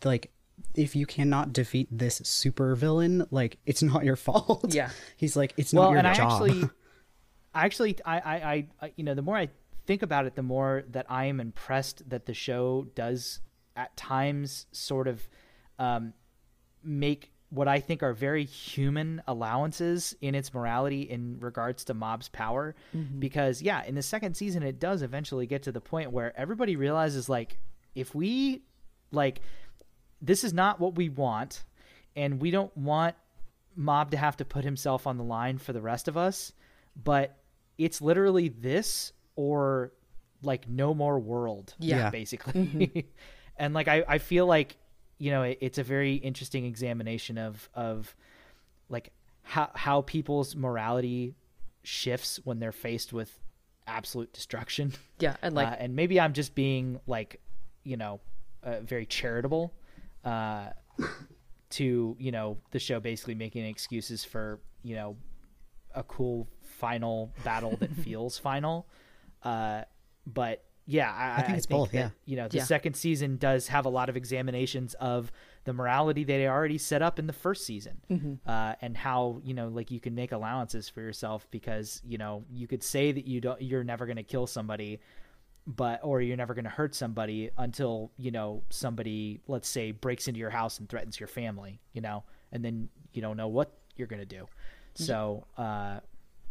[0.02, 0.32] Like,
[0.74, 4.90] if you cannot defeat this super villain, like, it's not your fault." Yeah.
[5.16, 6.70] he's like, "It's well, not your and job." I actually,
[7.54, 9.48] I actually, I, I, I, I- you know, the more I
[9.86, 13.38] think about it, the more that I am impressed that the show does
[13.76, 15.28] at times sort of
[15.78, 16.12] um,
[16.82, 22.28] make what I think are very human allowances in its morality in regards to Mob's
[22.28, 22.74] power.
[23.20, 26.76] Because, yeah, in the second season, it does eventually get to the point where everybody
[26.76, 27.58] realizes, like,
[27.94, 28.62] if we,
[29.12, 29.40] like,
[30.20, 31.64] this is not what we want,
[32.16, 33.14] and we don't want
[33.76, 36.52] Mob to have to put himself on the line for the rest of us,
[36.96, 37.36] but
[37.78, 39.92] it's literally this or
[40.42, 41.74] like no more world.
[41.78, 42.10] Yeah.
[42.10, 43.06] basically.
[43.58, 44.76] and like I, I feel like
[45.18, 48.14] you know it, it's a very interesting examination of of
[48.88, 51.34] like how how people's morality
[51.82, 53.38] shifts when they're faced with
[53.86, 54.92] absolute destruction.
[55.18, 57.40] yeah, and like uh, and maybe I'm just being like,
[57.84, 58.20] you know,
[58.62, 59.72] uh, very charitable
[60.24, 60.70] uh,
[61.70, 65.16] to you know the show basically making excuses for you know
[65.94, 68.86] a cool final battle that feels final.
[69.42, 69.82] Uh,
[70.26, 72.10] but yeah, I, I think it's both, that, yeah.
[72.26, 72.64] you know, the Yeah.
[72.64, 75.32] second season does have a lot of examinations of
[75.64, 78.34] the morality that they already set up in the first season, Mm-hmm.
[78.48, 82.44] uh, and how you know, like you can make allowances for yourself because you know
[82.50, 85.00] you could say that you don't, you're never going to kill somebody,
[85.66, 90.28] but or you're never going to hurt somebody until you know somebody, let's say, breaks
[90.28, 92.22] into your house and threatens your family, you know,
[92.52, 94.46] and then you don't know what you're going to do.
[94.94, 96.00] So, uh,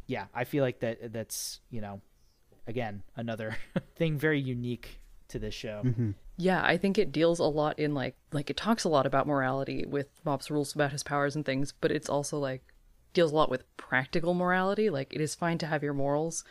[0.08, 2.02] yeah, I feel like that that's you know,
[2.68, 3.58] again another
[3.96, 5.82] thing very unique to this show.
[6.38, 9.28] yeah, I think it deals a lot in like like it talks a lot about
[9.28, 12.62] morality with Mob's rules about his powers and things, but it's also like
[13.14, 14.90] deals a lot with practical morality.
[14.90, 16.44] Like it is fine to have your morals,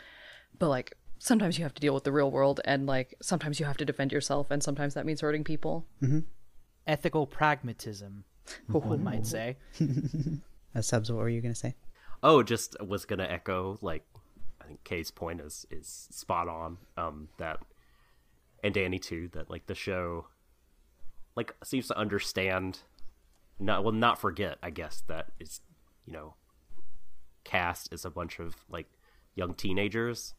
[0.58, 3.66] but like sometimes you have to deal with the real world and like sometimes you
[3.66, 5.86] have to defend yourself and sometimes that means hurting people.
[6.86, 8.24] Ethical pragmatism,
[8.68, 9.56] one might say.
[10.76, 11.76] Uh, subs, what were you gonna say?
[12.20, 14.04] Oh, just was gonna echo like
[14.64, 16.78] I think Kay's point is is spot on.
[16.96, 17.58] Um, that
[18.62, 19.28] and Danny too.
[19.32, 20.26] That like the show,
[21.36, 22.80] like seems to understand,
[23.58, 24.58] not well, not forget.
[24.62, 25.60] I guess that is
[26.06, 26.34] you know,
[27.44, 28.88] cast is a bunch of like
[29.34, 30.34] young teenagers,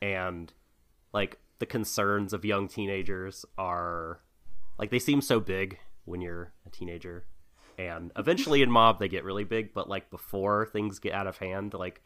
[0.00, 0.52] and
[1.12, 4.20] like the concerns of young teenagers are
[4.78, 7.24] like they seem so big when you're a teenager
[7.78, 11.38] and eventually in mob they get really big but like before things get out of
[11.38, 12.02] hand like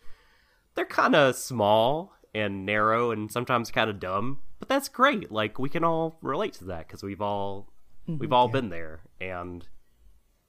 [0.77, 5.33] they're kind of small and narrow and sometimes kind of dumb, but that's great.
[5.33, 7.73] Like we can all relate to that because we've all
[8.09, 8.19] mm-hmm.
[8.19, 9.01] we've all been there.
[9.21, 9.67] And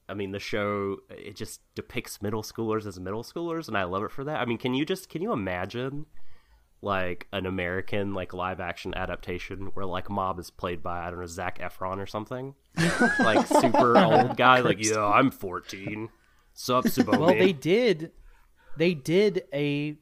[0.08, 4.04] I mean, the show it just depicts middle schoolers as middle schoolers, and I love
[4.04, 4.40] it for that.
[4.40, 6.06] I mean, can you just can you imagine?
[6.80, 11.18] like an American like live action adaptation where like Mob is played by I don't
[11.18, 12.54] know Zac Efron or something,
[13.18, 14.60] like super old guy.
[14.60, 16.08] Like yeah, I'm 14.
[16.54, 17.18] Sup, Tsubomi?
[17.18, 18.12] Well, they did.
[18.76, 19.96] They did a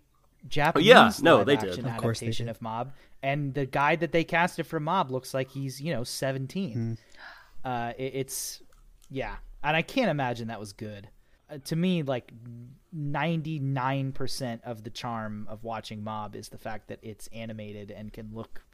[0.48, 1.68] Japanese Oh, yeah, no, live they did.
[1.70, 2.50] action Of course they adaptation did.
[2.52, 2.92] of Mob,
[3.22, 6.72] and the guy that they casted for Mob looks like he's you know 17.
[6.72, 6.92] Hmm.
[7.64, 8.62] Uh, it, it's
[9.10, 11.08] yeah, and I can't imagine that was good.
[11.50, 12.32] Uh, to me, like
[12.94, 18.30] 99% of the charm of watching Mob is the fact that it's animated and can
[18.32, 18.64] look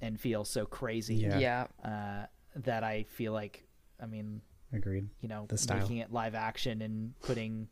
[0.00, 1.16] and feel so crazy.
[1.16, 1.38] Yeah.
[1.38, 1.66] Yeah.
[1.84, 2.26] Uh,
[2.56, 3.64] that I feel like,
[4.02, 4.40] I mean,
[4.72, 5.08] Agreed.
[5.20, 5.78] you know, The style.
[5.80, 7.68] making it live action and putting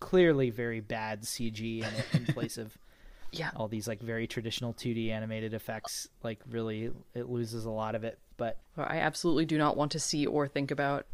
[0.00, 2.76] clearly very bad CG in it in place of
[3.34, 3.50] Yeah.
[3.56, 6.06] all these like very traditional 2D animated effects.
[6.22, 8.18] Like really, it loses a lot of it.
[8.36, 11.06] But I absolutely do not want to see or think about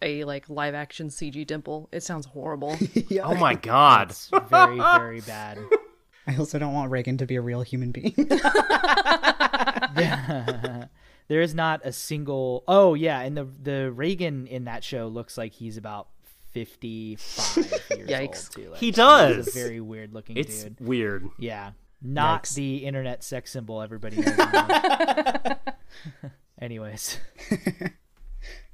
[0.00, 1.88] a like live action CG dimple.
[1.90, 2.76] It sounds horrible.
[3.22, 5.58] oh my god, it's very very bad.
[6.28, 8.14] I also don't want Reigen to be a real human being.
[11.28, 12.64] There is not a single.
[12.66, 16.08] Oh yeah, and the the Reigen in that show looks like he's about
[16.52, 17.56] fifty five
[17.96, 18.44] years Yikes.
[18.46, 18.70] old too.
[18.70, 19.48] Like, He He's does.
[19.48, 20.80] a very weird looking it's dude.
[20.80, 21.28] weird.
[21.38, 21.72] Yeah,
[22.02, 22.54] not Yikes.
[22.54, 25.56] the internet sex symbol everybody knows.
[26.60, 27.18] Anyways,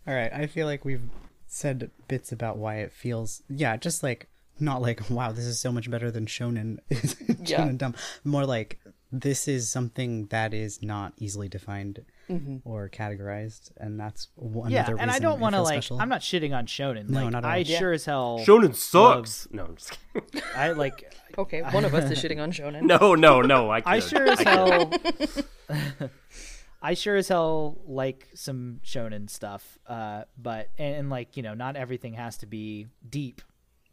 [0.07, 1.09] All right, I feel like we've
[1.47, 4.29] said bits about why it feels, yeah, just like
[4.59, 7.73] not like wow, this is so much better than shonen, shonen Yeah.
[7.77, 7.95] dumb.
[8.25, 8.81] More like
[9.21, 12.57] this is something that is not easily defined Mm-hmm.
[12.67, 15.75] or categorized, and that's one yeah, other and I don't want to like.
[15.75, 16.01] special.
[16.01, 17.11] I'm not shitting on shonen.
[17.11, 17.51] No, like, not at all.
[17.51, 17.79] I Yeah.
[17.79, 18.41] sure as hell.
[18.47, 19.47] Shonen sucks.
[19.53, 20.43] No, I'm just kidding.
[20.57, 21.15] I like.
[21.39, 22.81] okay, one of us is shitting on shonen.
[22.95, 23.69] no, no, no.
[23.71, 24.91] I, I sure as hell.
[26.83, 31.53] I sure as hell like some shonen stuff, uh, but and, and like you know,
[31.55, 33.41] not everything has to be deep,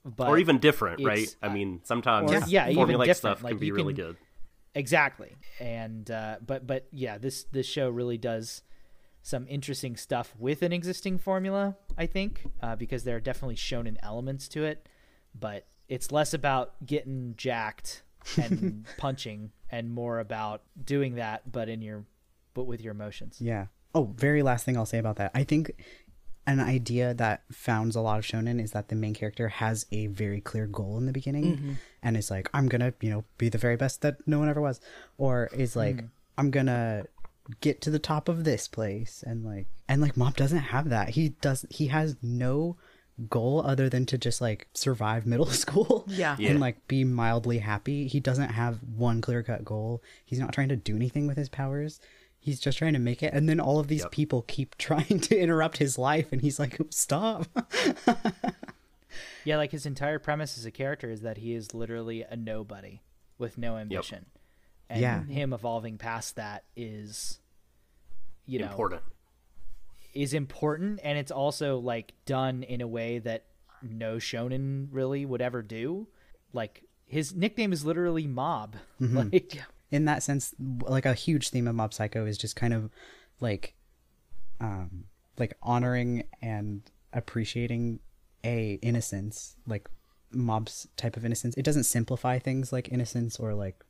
[0.03, 1.19] but or even different, right?
[1.19, 3.17] it's, I uh, mean, sometimes or- yeah, even formulaic different.
[3.17, 4.17] stuff Like, can be really can- good.
[4.75, 5.35] Exactly.
[5.59, 8.63] And uh, but but yeah, this this show really does
[9.23, 11.75] some interesting stuff with an existing formula.
[11.97, 14.87] I think uh, because there are definitely shonen elements to it,
[15.39, 18.03] but it's less about getting jacked
[18.37, 22.05] and punching and more about doing that, but in your
[22.53, 23.37] but with your emotions.
[23.39, 23.67] Yeah.
[23.93, 25.31] Oh, very last thing I'll say about that.
[25.33, 25.73] I think
[26.47, 30.07] an idea that founds a lot of shonen is that the main character has a
[30.07, 31.71] very clear goal in the beginning mm-hmm.
[32.01, 34.61] and is like, I'm gonna, you know, be the very best that no one ever
[34.61, 34.81] was.
[35.17, 36.09] Or is like, mm.
[36.37, 37.05] I'm gonna
[37.59, 41.09] get to the top of this place and like and like Mob doesn't have that.
[41.09, 42.77] He does he has no
[43.29, 46.35] goal other than to just like survive middle school Yeah.
[46.39, 46.51] Yeah.
[46.51, 48.07] and like be mildly happy.
[48.07, 50.01] He doesn't have one clear cut goal.
[50.25, 51.99] He's not trying to do anything with his powers.
[52.43, 53.33] He's just trying to make it.
[53.33, 54.11] And then all of these Yep.
[54.11, 56.31] people keep trying to interrupt his life.
[56.33, 57.45] And he's like, stop.
[59.43, 63.01] Yeah, like his entire premise as a character is that he is literally a nobody
[63.37, 64.25] with no ambition.
[64.89, 65.23] And Yeah.
[65.23, 67.39] him evolving past that is
[68.45, 69.01] you know Important.
[70.13, 73.45] is important and it's also like done in a way that
[73.81, 76.07] no shonen really would ever do.
[76.53, 78.75] Like his nickname is literally Mob.
[78.99, 79.17] Mm-hmm.
[79.33, 79.61] Like
[79.91, 82.89] In that sense, like a huge theme of Mob Psycho is just kind of
[83.39, 83.75] like,
[84.59, 85.05] um,
[85.37, 86.81] like honoring and
[87.13, 87.99] appreciating
[88.43, 89.89] a innocence, like
[90.31, 91.55] Mob's type of innocence.
[91.57, 93.83] It doesn't simplify things like innocence or like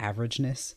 [0.00, 0.74] averageness.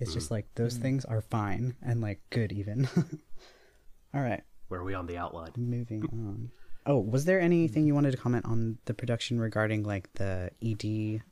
[0.00, 2.88] It's just like those things are fine and like good even.
[4.14, 4.42] All right.
[4.68, 5.52] Where are we on the outline?
[5.56, 6.50] moving on.
[6.86, 11.22] Oh, was there anything you wanted to comment on the production regarding like the ED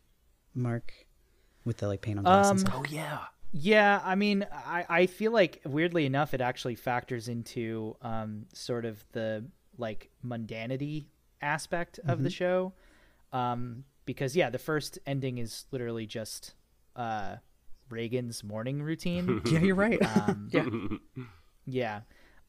[0.54, 0.92] mark
[1.64, 2.74] with the like paint on glass and Um, stuff?
[2.80, 3.18] Oh yeah.
[3.54, 8.86] Yeah, I mean, I, I feel like weirdly enough, it actually factors into um, sort
[8.86, 9.44] of the
[9.76, 11.04] like mundanity
[11.42, 12.72] aspect of the show,
[13.32, 16.54] um, because yeah, the first ending is literally just
[16.96, 17.36] uh,
[17.90, 19.42] Reigen's morning routine.
[19.46, 20.00] Yeah, you're right.
[20.02, 20.66] Um, Yeah.
[21.66, 22.00] yeah,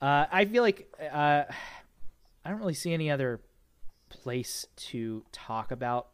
[0.02, 1.44] uh, I feel like uh,
[2.46, 3.42] I don't really see any other
[4.10, 6.08] place to talk about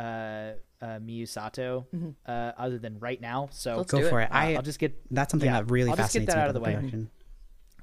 [0.00, 0.52] uh,
[0.82, 1.86] uh, Miyo Sato
[2.26, 3.48] uh, other than right now.
[3.52, 4.24] So Let's Go do for it.
[4.24, 4.30] it.
[4.34, 6.42] I I'll just get that's something yeah, that really I'll just get fascinates that me
[6.42, 6.74] out of about the way.
[6.76, 7.10] production.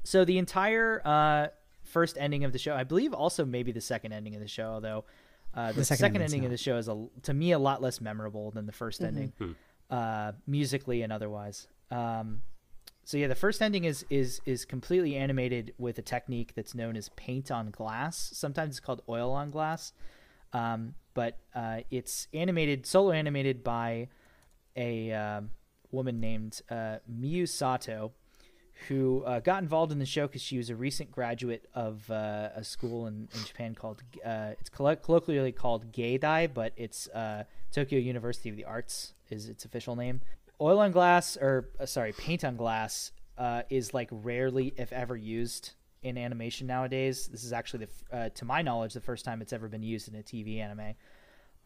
[0.04, 1.48] so the entire uh,
[1.84, 4.70] first ending of the show, I believe, also maybe the second ending of the show,
[4.70, 5.06] although
[5.54, 7.60] uh, the, The second second, ending's ending of the show is a, to me a
[7.60, 9.56] lot less memorable than the 1st ending,
[9.90, 11.68] uh, musically and otherwise.
[11.90, 12.42] Um,
[13.04, 16.98] so yeah, the first ending is is is completely animated with a technique that's known
[16.98, 18.18] as paint on glass.
[18.34, 19.94] Sometimes it's called oil on glass,
[20.54, 24.08] um, but uh, it's animated, solo animated by
[24.76, 25.50] a um,
[25.92, 28.12] woman named uh, Miyo Sato,
[28.88, 32.50] who uh, got involved in the show because she was a recent graduate of uh,
[32.56, 37.44] a school in, in Japan called uh, it's coll- colloquially called Geidai, but it's uh,
[37.72, 40.22] Tokyo University of the Arts is its official name.
[40.62, 45.16] Oil on glass, or uh, sorry, paint on glass, uh, is like rarely, if ever,
[45.16, 45.72] used
[46.08, 47.28] in animation nowadays.
[47.28, 50.08] This is actually the, uh, to my knowledge, the first time it's ever been used
[50.08, 50.96] in a TV anime,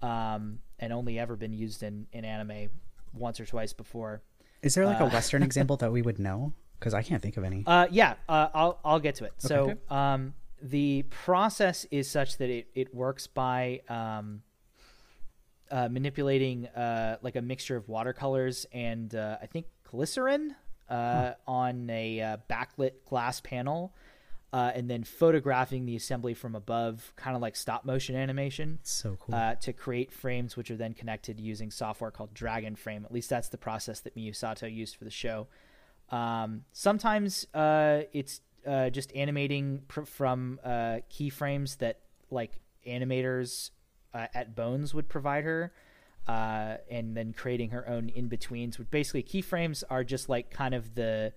[0.01, 2.69] um, and only ever been used in in anime
[3.13, 4.21] once or twice before.
[4.61, 6.53] Is there like a Western example that we would know?
[6.79, 7.63] Because I can't think of any.
[7.65, 9.33] Uh, yeah, uh, I'll I'll get to it.
[9.37, 9.75] So, Okay.
[9.89, 14.41] um, the process is such that it it works by um,
[15.71, 20.55] uh, manipulating uh, like a mixture of watercolors and uh, I think glycerin
[20.89, 23.93] uh, on a uh, backlit glass panel,
[24.53, 29.17] uh, and then photographing the assembly from above, kind of like stop motion animation so
[29.19, 29.33] cool.
[29.33, 33.05] uh, to create frames, which are then connected using software called Dragonframe.
[33.05, 35.47] At least that's the process that Miyo Sato used for the show.
[36.09, 41.99] Um, sometimes uh, it's uh, just animating pr- from uh, keyframes that
[42.29, 43.71] like animators
[44.13, 45.71] uh, at Bones would provide her,
[46.27, 48.77] uh, and then creating her own in betweens.
[48.77, 51.31] Which basically keyframes are just like kind of the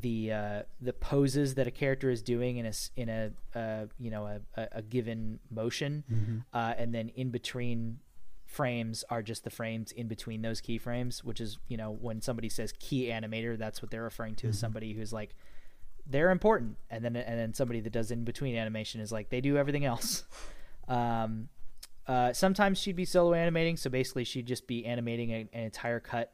[0.00, 4.10] the uh, the poses that a character is doing in a in a uh, you
[4.10, 6.04] know a, a, given motion,
[6.52, 7.98] uh, and then in between
[8.44, 12.48] frames are just the frames in between those keyframes, which is you know when somebody
[12.48, 15.34] says key animator, that's what they're referring to as somebody who's like
[16.06, 19.40] they're important, and then and then somebody that does in between animation is like they
[19.40, 20.24] do everything else.
[20.88, 21.48] Um,
[22.06, 25.98] uh, sometimes she'd be solo animating, so basically she'd just be animating a, an entire
[25.98, 26.32] cut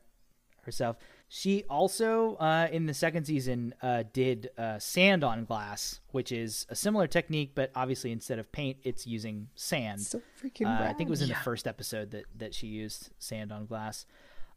[0.62, 0.96] herself.
[1.34, 6.66] She also, uh, in the second season, uh, did uh, sand on glass, which is
[6.68, 10.02] a similar technique, but obviously instead of paint, it's using sand.
[10.02, 13.12] so freaking Uh, I think it was in the first episode that that she used
[13.18, 14.04] sand on glass.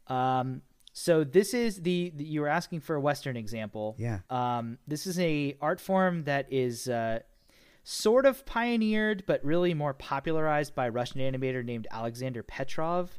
[0.08, 0.60] Um,
[0.92, 3.96] so this is the, the you were asking for a Western example.
[3.96, 4.18] Yeah.
[4.28, 7.20] Um, this is a art form that is uh,
[7.84, 13.18] sort of pioneered, but really more popularized by a Russian animator named Alexander Petrov.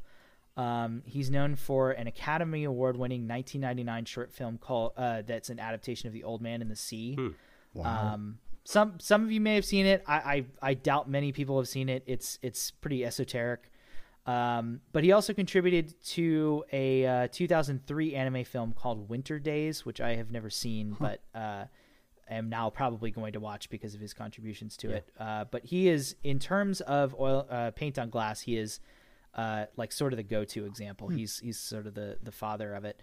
[0.57, 6.07] Um, he's known for an Academy Award-winning 1999 short film called uh, that's an adaptation
[6.07, 7.15] of The Old Man and the Sea.
[7.85, 10.03] Um, some some of you may have seen it.
[10.07, 12.03] I, I I doubt many people have seen it.
[12.05, 13.71] It's it's pretty esoteric.
[14.25, 20.01] Um, but he also contributed to a uh, 2003 anime film called Winter Days, which
[20.01, 21.65] I have never seen, but uh,
[22.29, 25.09] am now probably going to watch because of his contributions to it.
[25.17, 28.81] Uh, but he is, in terms of oil uh, paint on glass, he is
[29.33, 31.09] uh, like sort of the go-to example.
[31.09, 33.01] He's he's sort of the the father of it.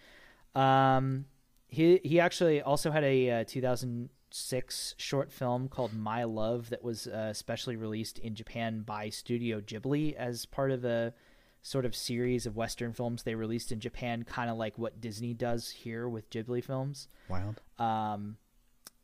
[0.55, 1.27] Um,
[1.67, 7.07] he he actually also had a uh, 2006 short film called My Love that was
[7.07, 11.15] uh, specially released in Japan by Studio Ghibli as part of a
[11.63, 15.33] sort of series of Western films they released in Japan, kind of like what Disney
[15.33, 17.09] does here with Ghibli films.
[17.29, 17.61] Wild.
[17.79, 18.37] Um,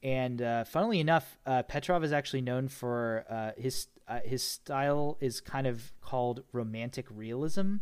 [0.02, 5.16] and uh, funnily enough, uh, Petrov is actually known for uh, his uh, his style
[5.20, 7.76] is kind of called romantic realism,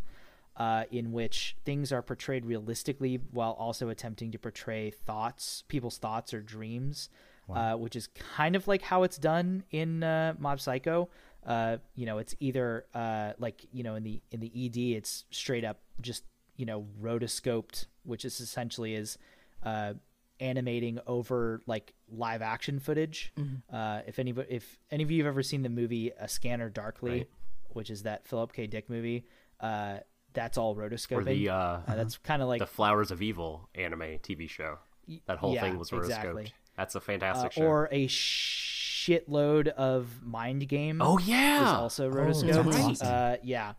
[0.57, 6.35] uh, in which things are portrayed realistically while also attempting to portray thoughts, people's thoughts
[6.35, 7.09] or dreams,
[7.51, 11.09] uh, which is kind of like how it's done in uh, Mob Psycho.
[11.47, 15.25] Uh, you know, it's either uh, like you know in the in the ED, it's
[15.31, 16.25] straight up just
[16.57, 19.17] you know rotoscoped, which is essentially is
[19.63, 19.95] uh,
[20.41, 23.33] animating over like live action footage.
[23.73, 27.11] Uh, if any if any of you have ever seen the movie A Scanner Darkly,
[27.11, 27.29] Right.
[27.71, 28.67] which is that Philip K.
[28.67, 29.27] Dick movie,
[29.61, 29.99] uh,
[30.33, 31.17] that's all rotoscoping.
[31.19, 34.79] Or the uh, Uh, that's kind of like the Flowers of Evil anime TV show.
[35.27, 36.05] That whole yeah, thing was rotoscoped.
[36.05, 36.53] exactly.
[36.77, 37.63] That's a uh, fantastic show.
[37.65, 41.01] or a shitload of Mind Game.
[41.03, 42.75] oh is yeah, also that's rotoscoped.
[42.91, 43.09] awesome.
[43.09, 43.73] uh, yeah.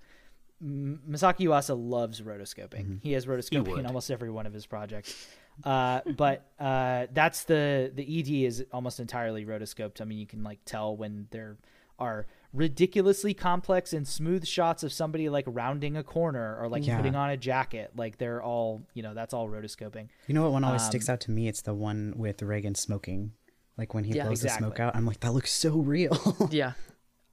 [0.61, 2.99] Masaaki Yuasa loves rotoscoping.
[3.01, 5.27] He has rotoscoping in almost every one of his projects.
[5.63, 10.01] Uh, but uh, that's the the ED is almost entirely rotoscoped.
[10.01, 11.57] I mean, you can like tell when there
[11.97, 16.95] are ridiculously complex and smooth shots of somebody like rounding a corner or like Yeah.
[16.97, 17.91] putting on a jacket.
[17.95, 20.07] Like they're all, you know, that's all rotoscoping.
[20.27, 21.47] You know what one always Um, sticks out to me?
[21.47, 23.33] It's the one with Reigen smoking.
[23.77, 26.17] Like when he Yeah, blows the smoke out, I'm like, that looks so real.
[26.51, 26.73] Yeah.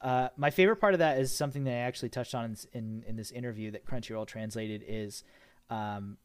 [0.00, 3.04] Uh, my favorite part of that is something that I actually touched on in, in,
[3.08, 5.24] in this interview that Crunchyroll translated is
[5.70, 6.18] um,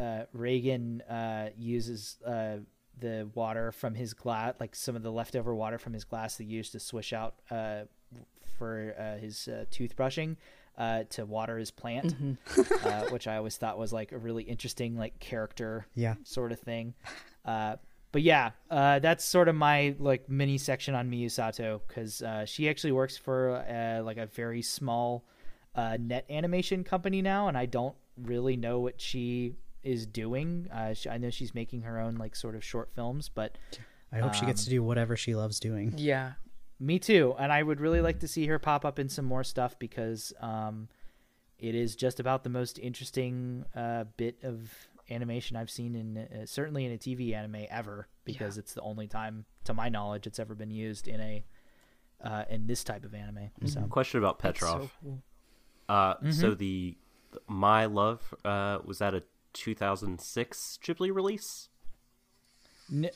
[0.00, 2.56] uh, Reigen uh, uses uh,
[2.98, 6.44] the water from his glass, like some of the leftover water from his glass that
[6.44, 7.82] he used to swish out uh,
[8.58, 10.36] for uh, his uh, toothbrushing
[10.78, 12.14] uh, to water his plant,
[12.84, 16.14] uh, which I always thought was like a really interesting like character Yeah.
[16.24, 16.94] sort of thing.
[17.44, 17.76] Uh,
[18.12, 22.44] but yeah, uh, that's sort of my like mini section on Miyo Sato because uh,
[22.44, 25.24] she actually works for uh, like a very small
[25.76, 30.68] uh, net animation company now, and I don't really know what she is doing.
[30.72, 33.56] Uh, she, I know she's making her own like sort of short films, but
[34.12, 35.94] I hope she gets to do whatever she loves doing.
[35.96, 36.32] Yeah.
[36.78, 37.34] me too.
[37.38, 40.32] And I would really like to see her pop up in some more stuff because
[40.40, 40.88] um,
[41.58, 44.70] it is just about the most interesting uh, bit of
[45.10, 49.08] animation I've seen in uh, certainly in a TV anime ever because it's the only
[49.08, 51.44] time, to my knowledge, it's ever been used in a
[52.22, 53.50] uh, in this type of anime.
[53.64, 54.82] So Question about Petrov.
[54.82, 55.22] So cool.
[55.88, 56.30] Uh, Mm-hmm.
[56.32, 56.96] So the
[57.48, 61.68] My Love uh, was that a 2006 Ghibli release?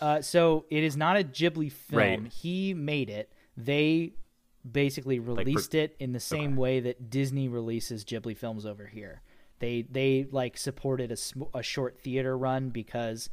[0.00, 1.98] Uh, so it is not a Ghibli film.
[1.98, 2.32] Right.
[2.32, 3.32] He made it.
[3.56, 4.12] They
[4.70, 9.20] basically released it in the same way that Disney releases Ghibli films over here.
[9.58, 13.30] They they like supported a, sm- a short theater run because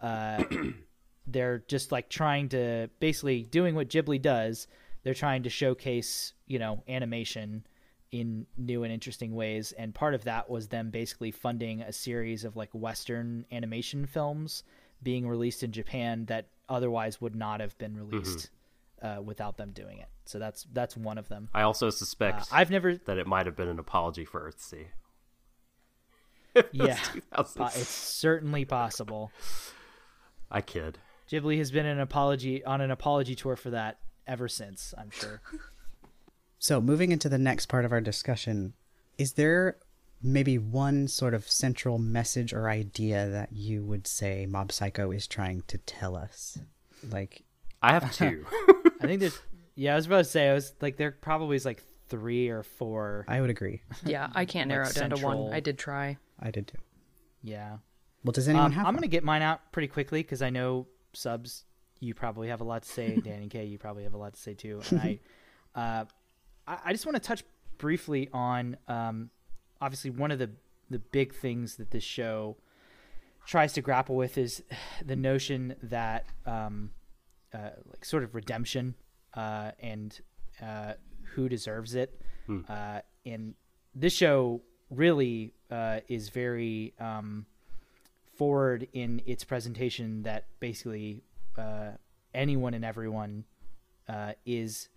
[0.00, 0.44] uh,
[1.26, 4.66] they're just like trying to basically doing what Ghibli does.
[5.02, 7.66] They're trying to showcase you know animation
[8.12, 12.44] in new and interesting ways and part of that was them basically funding a series
[12.44, 14.62] of like western animation films
[15.02, 18.50] being released in Japan that otherwise would not have been released
[19.02, 20.06] uh, without them doing it.
[20.26, 21.48] So that's that's one of them.
[21.52, 24.86] I also Uh, suspect I've never that it might have been an apology for Earthsea.
[26.72, 26.98] yeah,
[27.32, 27.76] 2006.
[27.80, 29.32] it's certainly possible.
[30.50, 30.98] I kid.
[31.30, 35.40] Ghibli has been an apology on an apology tour for that ever since, I'm sure.
[36.62, 38.74] So, moving into the next part of our discussion,
[39.18, 39.78] is there
[40.22, 45.26] maybe one sort of central message or idea that you would say Mob Psycho is
[45.26, 46.58] trying to tell us?
[47.10, 47.42] Like,
[47.82, 48.46] I have two.
[49.00, 49.40] I think there's
[49.74, 52.62] yeah, I was about to say I was like there probably is like 3 or
[52.62, 53.24] 4.
[53.26, 53.82] I would agree.
[54.04, 55.52] Yeah, I can't narrow Like it down to one.
[55.52, 56.16] I did try.
[56.38, 56.78] I did too.
[57.42, 57.78] Yeah.
[58.22, 60.50] Well, does anyone Um, have I'm going to get mine out pretty quickly because I
[60.50, 61.64] know subs.
[61.98, 63.64] You probably have a lot to say, Danny K.
[63.64, 64.80] You probably have a lot to say too.
[64.90, 65.18] And I,
[65.74, 66.04] uh,
[66.66, 67.44] I, I just want to touch
[67.78, 69.30] briefly on, um,
[69.80, 70.50] obviously one of the
[70.90, 72.56] the big things that this show
[73.46, 74.62] tries to grapple with is
[75.04, 76.90] the notion that, um,
[77.52, 78.94] uh, like sort of redemption,
[79.34, 80.20] uh, and
[80.62, 80.92] uh,
[81.34, 82.20] who deserves it.
[82.68, 83.54] Uh, and
[83.94, 84.60] this show
[84.90, 87.46] really uh, is very um,
[88.36, 91.22] forward in its presentation that basically
[91.56, 91.92] uh,
[92.34, 93.44] anyone and everyone
[94.08, 94.88] uh, is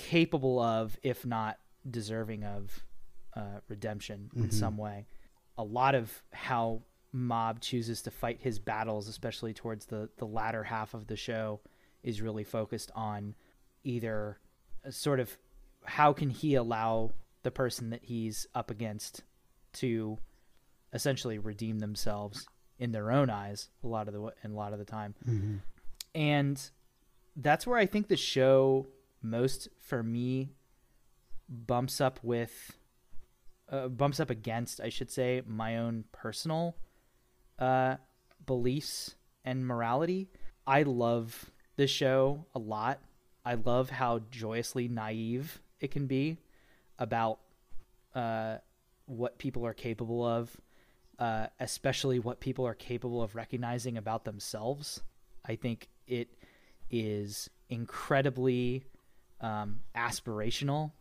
[0.00, 1.58] capable of, if not
[1.88, 2.82] deserving of,
[3.36, 4.50] uh, redemption in mm-hmm.
[4.50, 5.06] some way.
[5.58, 6.82] A lot of how
[7.12, 11.60] Mob chooses to fight his battles, especially towards the, the latter half of the show,
[12.02, 13.34] is really focused on
[13.84, 14.38] either
[14.84, 15.36] a sort of
[15.84, 17.12] how can he allow
[17.42, 19.22] the person that he's up against
[19.72, 20.18] to
[20.92, 22.46] essentially redeem themselves
[22.78, 25.14] in their own eyes a lot of the and a lot of the time.
[25.28, 25.56] Mm-hmm.
[26.14, 26.70] And
[27.36, 28.86] that's where i think the show
[29.22, 30.50] most for me
[31.48, 32.78] bumps up with
[33.70, 36.76] uh, bumps up against i should say my own personal
[37.58, 37.96] uh,
[38.46, 39.14] beliefs
[39.44, 40.28] and morality
[40.66, 43.00] i love this show a lot
[43.44, 46.38] i love how joyously naive it can be
[46.98, 47.40] about
[48.14, 48.58] uh,
[49.06, 50.56] what people are capable of,
[51.18, 55.02] uh, especially what people are capable of recognizing about themselves.
[55.44, 56.28] I think it
[56.90, 58.84] is incredibly
[59.40, 60.92] um, aspirational.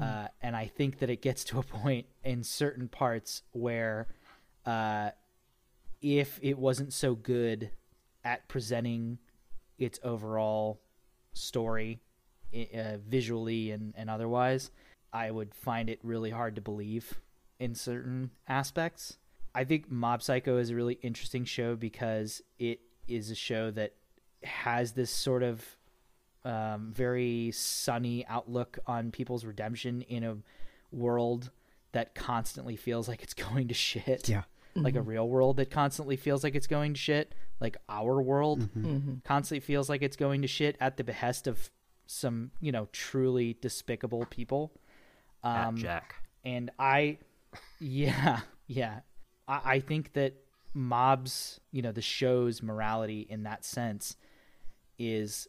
[0.00, 4.08] Uh, and I think that it gets to a point in certain parts where
[4.64, 5.10] uh,
[6.00, 7.70] if it wasn't so good
[8.24, 9.18] at presenting
[9.78, 10.80] its overall
[11.34, 12.00] story
[12.54, 14.70] uh, visually and, and otherwise,
[15.12, 17.20] I would find it really hard to believe
[17.58, 19.18] in certain aspects.
[19.54, 23.92] I think Mob Psycho is a really interesting show because it is a show that
[24.42, 25.64] has this sort of
[26.44, 30.36] um, very sunny outlook on people's redemption in a
[30.90, 31.50] world
[31.92, 34.28] that constantly feels like it's going to shit.
[34.28, 34.42] Yeah.
[34.74, 37.34] Like a real world that constantly feels like it's going to shit.
[37.60, 38.70] Like our world
[39.22, 41.70] constantly feels like it's going to shit at the behest of
[42.06, 44.72] some, you know, truly despicable people.
[45.44, 46.14] At Um, Jack.
[46.42, 47.18] and I,
[47.80, 49.00] yeah, yeah,
[49.46, 50.34] I, I think that
[50.72, 54.16] mobs, you know, the show's morality in that sense
[54.98, 55.48] is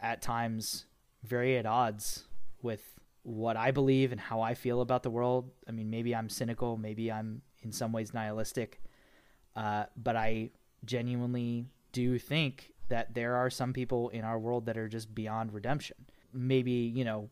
[0.00, 0.86] at times
[1.22, 2.24] very at odds
[2.62, 5.50] with what I believe and how I feel about the world.
[5.68, 8.80] I mean, maybe I'm cynical, maybe I'm in some ways nihilistic,
[9.54, 10.50] uh, but I
[10.84, 15.52] genuinely do think that there are some people in our world that are just beyond
[15.52, 15.96] redemption.
[16.32, 17.28] Maybe, you know,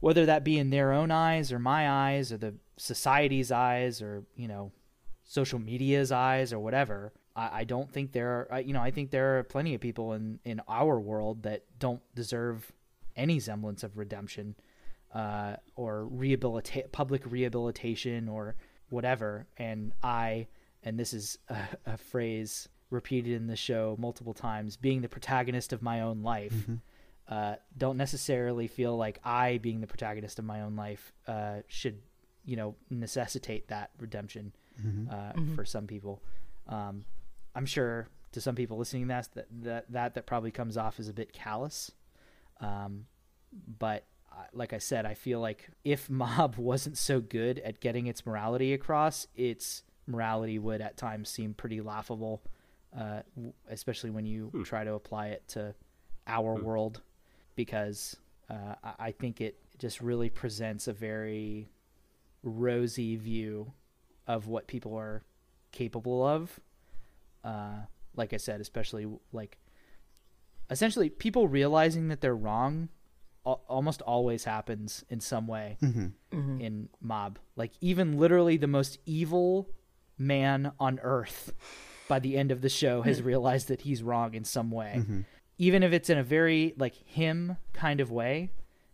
[0.00, 4.24] whether that be in their own eyes or my eyes or the society's eyes or
[4.36, 4.72] you know
[5.24, 8.90] social media's eyes or whatever i, I don't think there are I- you know i
[8.90, 12.70] think there are plenty of people in in our world that don't deserve
[13.16, 14.56] any semblance of redemption
[15.14, 18.56] uh, or rehabilitate public rehabilitation or
[18.88, 19.46] whatever.
[19.56, 20.48] And i
[20.82, 21.56] and this is a,
[21.86, 26.52] a phrase repeated in the show multiple times being the protagonist of my own life
[27.28, 32.00] uh, don't necessarily feel like i being the protagonist of my own life uh, should
[32.44, 34.52] you know necessitate that redemption
[35.10, 36.20] uh, for some people.
[36.68, 37.04] Um,
[37.54, 39.28] i'm sure to some people listening to that
[39.62, 41.92] that that that probably comes off as a bit callous.
[42.60, 43.06] Um,
[43.78, 44.04] but
[44.52, 48.72] like I said, I feel like if Mob wasn't so good at getting its morality
[48.74, 52.42] across, its morality would at times seem pretty laughable,
[52.98, 55.74] uh, w- especially when you try to apply it to
[56.26, 57.02] our world,
[57.54, 58.16] because
[58.50, 61.70] uh, I think it just really presents a very
[62.42, 63.72] rosy view
[64.26, 65.22] of what people are
[65.70, 66.58] capable of.
[67.44, 69.58] Uh, like I said, especially like
[70.70, 72.88] essentially people realizing that they're wrong
[73.44, 76.06] al- almost always happens in some way mm-hmm.
[76.32, 76.60] Mm-hmm.
[76.60, 77.38] in mob.
[77.56, 79.68] Like even literally the most evil
[80.16, 81.52] man on earth
[82.08, 83.26] by the end of the show has hmm.
[83.26, 84.94] realized that he's wrong in some way.
[84.98, 85.20] Mm-hmm.
[85.58, 88.50] Even if it's in a very like him kind of way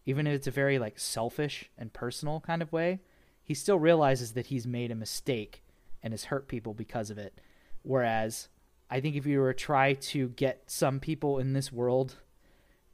[0.06, 3.01] even if it's a very like selfish and personal kind of way
[3.43, 5.62] he still realizes that he's made a mistake
[6.02, 7.40] and has hurt people because of it
[7.82, 8.48] whereas
[8.90, 12.16] i think if you were to try to get some people in this world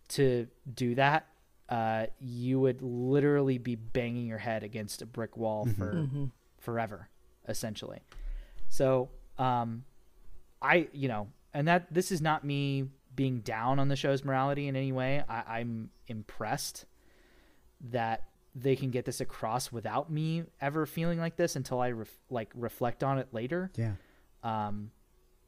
[0.08, 1.26] to do that
[1.68, 6.06] uh, you would literally be banging your head against a brick wall for
[6.58, 7.08] forever
[7.48, 8.00] essentially
[8.68, 9.08] so
[9.38, 9.84] um,
[10.60, 14.68] I, you know, and that this is not me being down on the show's morality
[14.68, 15.22] in any way.
[15.28, 16.84] I, I'm impressed
[17.90, 22.18] that they can get this across without me ever feeling like this until I ref-
[22.30, 23.70] like reflect on it later.
[23.76, 23.92] Yeah.
[24.42, 24.90] Um,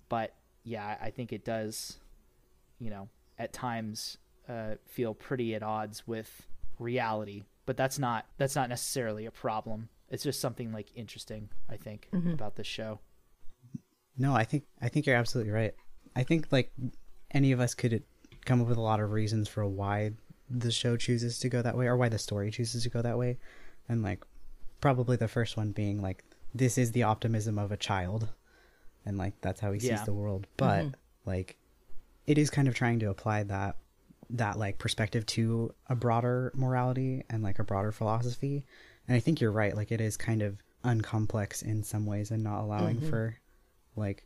[0.08, 0.34] but
[0.64, 1.98] yeah, I- I think it does,
[2.78, 3.08] you know,
[3.38, 6.46] at times uh, feel pretty at odds with
[6.78, 7.44] reality.
[7.66, 9.88] But that's not that's not necessarily a problem.
[10.10, 11.50] It's just something like interesting.
[11.68, 13.00] I think about this show.
[14.16, 15.74] No, I think I think you're absolutely right.
[16.16, 16.72] I think like
[17.30, 18.02] any of us could
[18.46, 20.12] come up with a lot of reasons for why
[20.48, 23.18] the show chooses to go that way or why the story chooses to go that
[23.18, 23.36] way.
[23.86, 24.24] And like
[24.80, 26.24] probably the first one being like
[26.54, 28.30] this is the optimism of a child
[29.08, 29.96] and like that's how he Yeah.
[29.96, 30.46] sees the world.
[30.56, 30.86] But
[31.26, 31.56] like
[32.26, 33.76] it is kind of trying to apply that
[34.30, 38.64] that like perspective to a broader morality and like a broader philosophy.
[39.08, 39.74] And I think you're right.
[39.74, 43.36] Like it is kind of uncomplex in some ways and not allowing for
[43.96, 44.22] like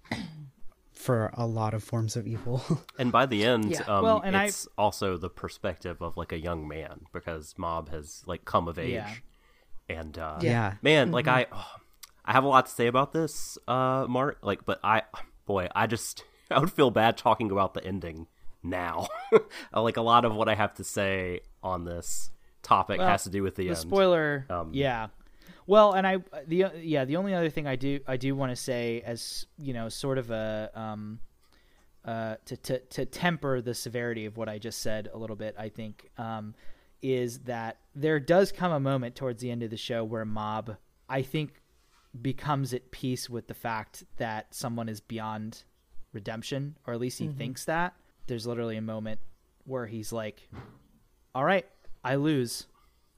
[0.93, 2.63] for a lot of forms of evil.
[2.99, 3.83] And by the end, Yeah.
[3.83, 7.89] um, Well, and I- it's also the perspective of like a young man because Mob
[7.91, 9.15] has like come of age, Yeah.
[9.89, 10.75] and uh, yeah.
[10.83, 11.77] man, like I, oh,
[12.25, 14.39] I have a lot to say about this, uh, Mark.
[14.43, 15.03] Like, but I,
[15.47, 18.27] boy, I just I would feel bad talking about the ending
[18.63, 19.09] now.
[19.75, 22.31] like a lot of what I have to say on this
[22.63, 23.79] topic Well, has to do with the, the end.
[23.79, 25.09] spoiler Um, yeah
[25.67, 28.57] well and i the yeah the only other thing i do i do want to
[28.57, 31.19] say as you know sort of a um
[32.05, 35.57] uh to, to to temper the severity of what i just said a little bit
[35.59, 36.55] i think um
[37.03, 40.77] is that there does come a moment towards the end of the show where mob
[41.09, 41.62] i think
[42.21, 45.63] becomes at peace with the fact that someone is beyond
[46.13, 47.39] redemption or at least he mm-hmm.
[47.39, 47.95] thinks that
[48.27, 49.19] there's literally a moment
[49.65, 50.49] where he's like
[51.35, 51.67] all right
[52.05, 52.67] i lose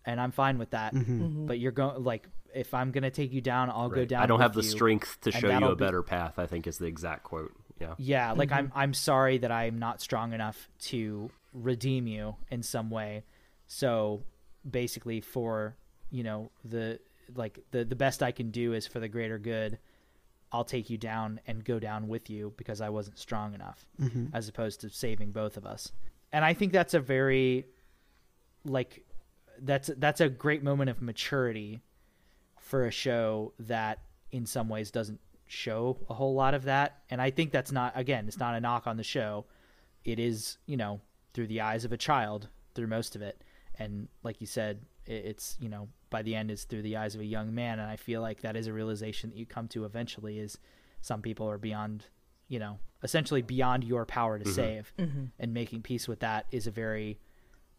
[0.05, 1.23] and i'm fine with that mm-hmm.
[1.23, 1.47] Mm-hmm.
[1.47, 4.41] but you're going like if i'm gonna take you down i'll go down I don't
[4.41, 4.69] have the you.
[4.69, 6.39] strength to show you that'll a be- better path.
[6.39, 7.53] I think is the exact quote.
[7.81, 7.95] Yeah.
[7.99, 12.89] yeah like i'm i'm sorry that i'm not strong enough to redeem you in some
[12.89, 13.25] way
[13.67, 14.23] so
[14.69, 15.77] basically for
[16.13, 17.01] you know the
[17.35, 19.79] like the the best i can do is for the greater good
[20.53, 24.27] i'll take you down and go down with you because i wasn't strong enough mm-hmm.
[24.33, 25.93] as opposed to saving both of us.
[26.33, 27.67] And i think that's a very
[28.65, 29.05] like
[29.61, 31.83] that's that's a great moment of maturity
[32.59, 34.01] for a show that
[34.33, 36.99] in some ways doesn't show a whole lot of that.
[37.11, 39.47] And i think that's not again it's not a knock on the show.
[40.05, 41.01] It is you know
[41.33, 43.43] through the eyes of a child through most of it.
[43.79, 47.21] And like you said it's you know by the end it's through the eyes of
[47.21, 47.79] a young man.
[47.79, 50.59] And i feel like that is a realization that you come to eventually is
[51.01, 52.07] some people are beyond
[52.49, 54.93] you know essentially beyond your power to save.
[55.39, 57.19] And making peace with that is a very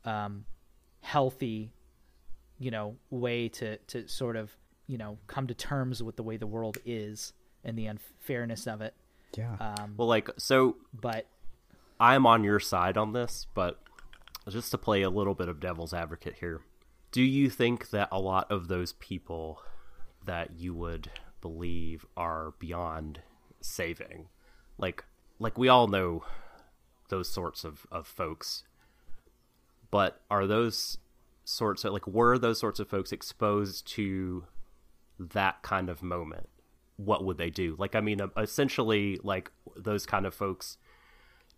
[0.03, 0.45] um,
[1.01, 1.71] healthy
[2.59, 4.55] you know way to to sort of
[4.87, 7.33] you know come to terms with the way the world is
[7.63, 8.93] and the unfairness of it.
[9.35, 9.55] Yeah.
[9.59, 11.25] um, Well, like so, but
[11.99, 13.81] I'm on your side on this, but
[14.49, 16.61] just to play a little bit of devil's advocate here,
[17.15, 19.61] do you think that a lot of those people
[20.25, 21.09] that you would
[21.39, 23.21] believe are beyond
[23.61, 24.27] saving,
[24.77, 25.05] like
[25.39, 26.25] like we all know
[27.07, 28.63] those sorts of, of folks,
[29.91, 30.97] but are those
[31.45, 34.43] sorts of like were those sorts of folks exposed to
[35.17, 36.49] that kind of moment,
[36.97, 37.77] what would they do?
[37.79, 40.77] Like, I mean, essentially, like those kind of folks,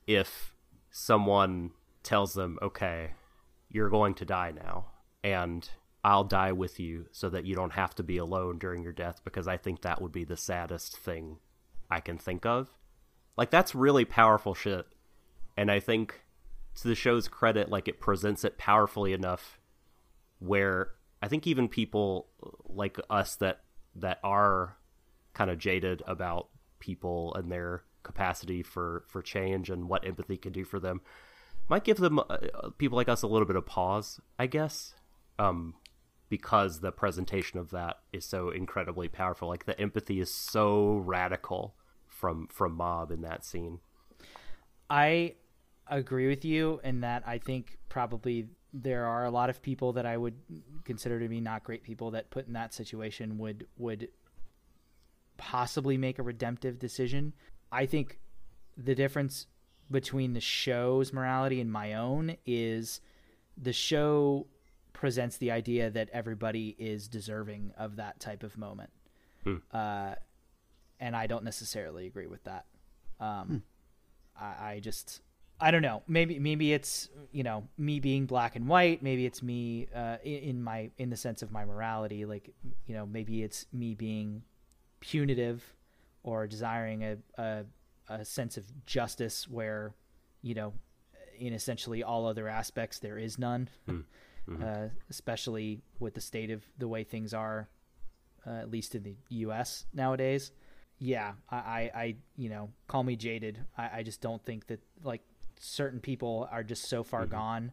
[0.06, 0.54] if
[0.92, 1.72] someone
[2.04, 3.14] tells them, okay,
[3.72, 4.90] you're going to die now,
[5.34, 5.70] and
[6.04, 9.22] I'll die with you so that you don't have to be alone during your death,
[9.26, 11.40] because I think that would be the saddest thing
[11.92, 12.70] I can think of.
[13.36, 14.86] Like, that's really powerful shit.
[15.58, 16.22] And I think,
[16.76, 19.60] to the show's credit, like, it presents it powerfully enough
[20.40, 20.92] where
[21.22, 22.28] I think even people
[22.64, 23.62] like us that
[23.96, 24.78] that are
[25.34, 26.48] kind of jaded about
[26.80, 31.02] people and their capacity for for change and what empathy can do for them
[31.68, 32.38] might give them uh,
[32.78, 34.94] people like us a little bit of pause, I guess,
[35.40, 35.76] um,
[36.30, 39.48] because the presentation of that is so incredibly powerful.
[39.48, 41.76] Like the empathy is so radical
[42.08, 43.80] from from Mob in that scene.
[44.90, 45.36] I
[45.88, 50.06] agree with you in that I think probably there are a lot of people that
[50.06, 50.36] I would
[50.84, 54.10] consider to be not great people that put in that situation would would
[55.38, 57.34] possibly make a redemptive decision.
[57.72, 58.20] I think
[58.76, 59.48] the difference
[59.90, 63.00] between the show's morality and my own is
[63.58, 64.48] the show
[64.98, 68.90] presents the idea that everybody is deserving of that type of moment.
[69.44, 69.58] Hmm.
[69.72, 70.16] Uh,
[71.00, 72.66] and I don't necessarily agree with that.
[73.20, 73.62] Um,
[74.40, 75.22] I, I just
[75.62, 76.02] I don't know.
[76.08, 79.04] Maybe maybe it's you know me being black and white.
[79.04, 82.26] Maybe it's me uh, in, in my in the sense of my morality.
[82.26, 82.50] Like
[82.88, 84.42] you know maybe it's me being
[85.00, 85.64] punitive
[86.24, 87.66] or desiring a, a
[88.10, 89.94] a sense of justice where
[90.42, 90.74] you know
[91.38, 93.70] in essentially all other aspects there is none.
[94.50, 97.68] Uh, especially with the state of the way things are,
[98.46, 99.86] uh, at least in the U.S.
[99.94, 100.52] nowadays.
[101.00, 103.60] Yeah, I, I, I you know, call me jaded.
[103.78, 105.22] I, I just don't think that like
[105.60, 107.72] certain people are just so far gone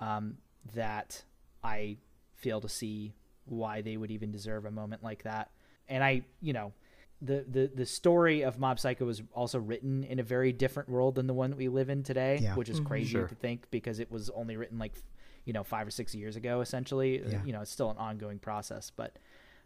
[0.00, 0.38] um,
[0.74, 1.22] that
[1.62, 1.98] I
[2.32, 3.14] fail to see
[3.44, 5.50] why they would even deserve a moment like that.
[5.88, 6.72] And I, you know,
[7.20, 11.14] the the the story of Mob Psycho was also written in a very different world
[11.16, 12.54] than the one that we live in today, Yeah.
[12.54, 13.28] which is crazy Sure.
[13.28, 14.94] to think because it was only written like
[15.44, 17.42] you know five or six years ago essentially Yeah.
[17.44, 19.18] you know it's still an ongoing process but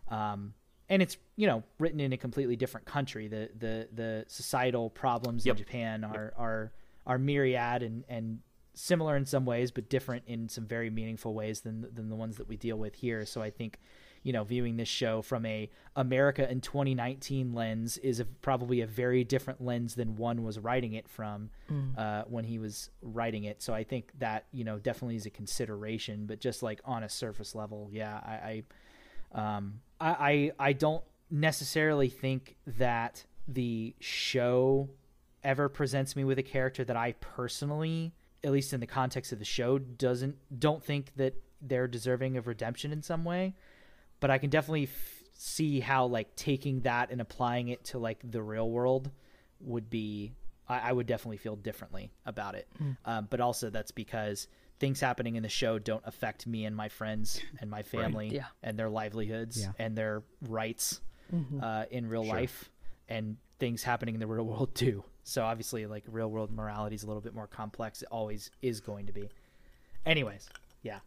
[0.08, 0.54] um
[0.88, 5.44] and it's you know written in a completely different country the the the societal problems
[5.46, 5.54] Yep.
[5.56, 6.72] in japan are are
[7.06, 8.40] are myriad and and
[8.74, 12.36] similar in some ways but different in some very meaningful ways than than the ones
[12.36, 13.78] that we deal with here so i think
[14.22, 18.86] you know viewing this show from a america in 2019 lens is a, probably a
[18.86, 21.50] very different lens than one was writing it from
[21.96, 25.30] uh, when he was writing it so i think that you know definitely is a
[25.30, 28.62] consideration but just like on a surface level yeah i, I
[29.32, 34.88] um, I, I I don't necessarily think that the show
[35.44, 38.12] ever presents me with a character that I personally,
[38.42, 42.46] at least in the context of the show, doesn't don't think that they're deserving of
[42.46, 43.54] redemption in some way.
[44.20, 48.18] But I can definitely f- see how like taking that and applying it to like
[48.28, 49.10] the real world
[49.60, 50.32] would be.
[50.68, 52.68] I, I would definitely feel differently about it.
[53.04, 54.48] Um, but also that's because
[54.80, 58.44] things happening in the show don't affect me and my friends and my family Yeah.
[58.62, 59.72] and their livelihoods Yeah.
[59.78, 61.00] and their rights
[61.62, 62.70] uh, in real life
[63.08, 65.04] and things happening in the real world too.
[65.24, 68.02] So obviously, like real world morality is a little bit more complex.
[68.02, 69.28] It always is going to be.
[70.06, 70.48] Anyways,
[70.82, 71.00] yeah,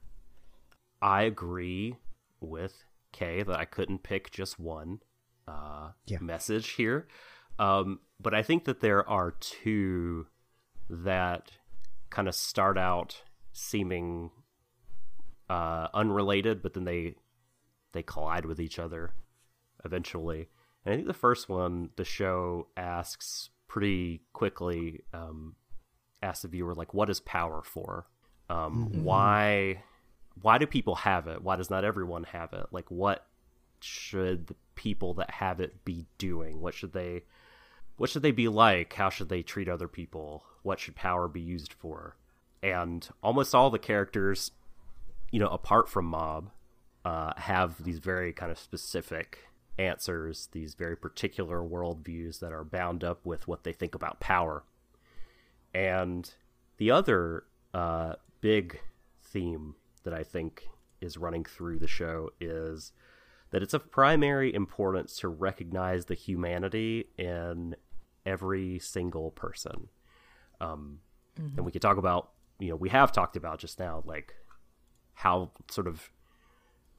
[1.02, 1.96] I agree
[2.40, 5.00] with Kay that I couldn't pick just one
[5.48, 6.20] uh, Yeah.
[6.20, 7.08] message here.
[7.60, 10.28] Um, but I think that there are two
[10.90, 11.52] that
[12.10, 13.24] kind of start out
[13.54, 14.32] seeming
[15.50, 17.16] uh, unrelated, but then they
[17.94, 19.14] they collide with each other
[19.84, 20.48] eventually.
[20.86, 25.56] And I think the first one, the show asks pretty quickly, um,
[26.24, 28.08] asks the viewer like, "What is power for?
[28.50, 29.84] Um, Why?
[30.42, 31.42] Why do people have it?
[31.42, 32.68] Why does not everyone have it?
[32.72, 33.26] Like, what
[33.80, 36.62] should the people that have it be doing?
[36.62, 37.24] What should they?"
[38.02, 38.94] what should they be like?
[38.94, 40.44] How should they treat other people?
[40.64, 42.18] What should power be used for?
[42.64, 44.50] And almost all the characters,
[45.32, 46.50] you know, apart from Mob,
[47.06, 49.46] uh, have these very kind of specific
[49.78, 54.64] answers, these very particular worldviews that are bound up with what they think about power.
[55.72, 56.28] And
[56.78, 58.80] the other uh, big
[59.22, 60.68] theme that I think
[61.00, 62.92] is running through the show is
[63.52, 67.76] that it's of primary importance to recognize the humanity in
[68.26, 69.90] every single person.
[70.60, 71.00] Um,
[71.58, 74.36] And we could talk about, you know, we have talked about just now, like
[75.14, 76.12] how sort of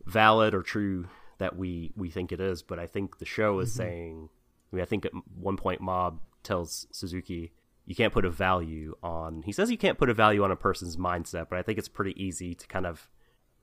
[0.05, 1.09] valid or true
[1.39, 2.63] that we we think it is.
[2.63, 4.29] But I think the show is saying,
[4.73, 7.53] I mean, I think at one point Mob tells Suzuki,
[7.87, 9.43] you can't put a value on.
[9.43, 11.89] He says you can't put a value on a person's mindset, but I think it's
[11.89, 13.09] pretty easy to kind of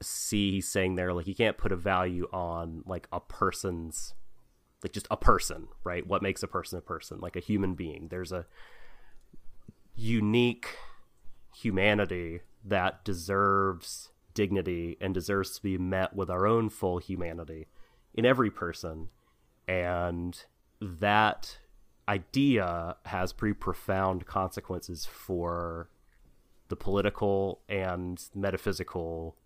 [0.02, 4.14] see he's saying there like you can't put a value on like a person's
[4.84, 6.06] like just a person, right?
[6.08, 8.08] What makes a person a person, like a human being.
[8.10, 8.46] There's a
[9.96, 10.78] unique
[11.56, 17.68] humanity that deserves dignity and deserves to be met with our own full humanity
[18.14, 19.10] in every person.
[19.68, 20.42] And
[20.82, 21.58] that
[22.10, 25.90] idea has pretty profound consequences for
[26.68, 29.38] the political and metaphysical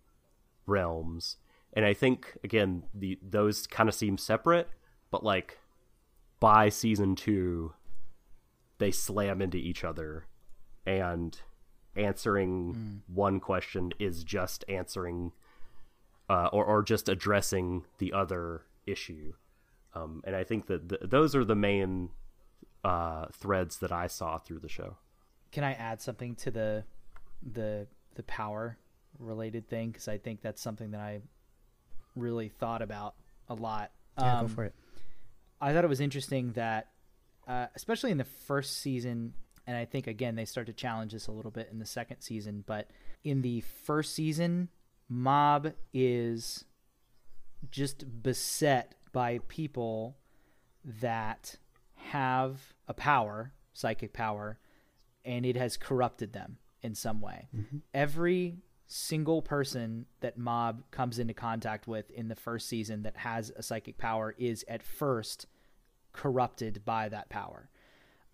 [0.66, 1.36] realms.
[1.74, 4.68] And I think again, the those kind of seem separate,
[5.10, 5.58] but like
[6.40, 7.72] by season 2
[8.78, 10.24] they slam into each other.
[10.86, 11.38] And
[11.96, 15.32] answering one question is just answering
[16.28, 19.34] uh, or, or just addressing the other issue.
[19.94, 22.10] Um, and i think that th- those are the main
[22.84, 24.96] uh, threads that i saw through the show
[25.52, 26.84] Can I add something to the
[27.42, 27.86] the
[28.16, 28.76] the power
[29.18, 29.90] related thing?
[29.90, 31.20] Because I think that's something that I
[32.16, 33.14] really thought about
[33.48, 33.92] a lot.
[34.18, 34.74] Yeah, Um, go for it.
[35.60, 36.88] I thought it was interesting that,
[37.46, 39.34] uh, especially in the first season,
[39.66, 42.20] and I think again they start to challenge this a little bit in the second
[42.20, 42.64] season.
[42.66, 42.90] But
[43.22, 44.68] in the first season,
[45.08, 46.64] Mob is
[47.70, 50.16] just beset by people
[51.00, 51.56] that
[52.10, 54.58] have a power, psychic power,
[55.24, 57.48] and it has corrupted them in some way.
[57.92, 63.50] Every single person that Mob comes into contact with in the first season that has
[63.56, 65.46] a psychic power is at first
[66.12, 67.70] corrupted by that power.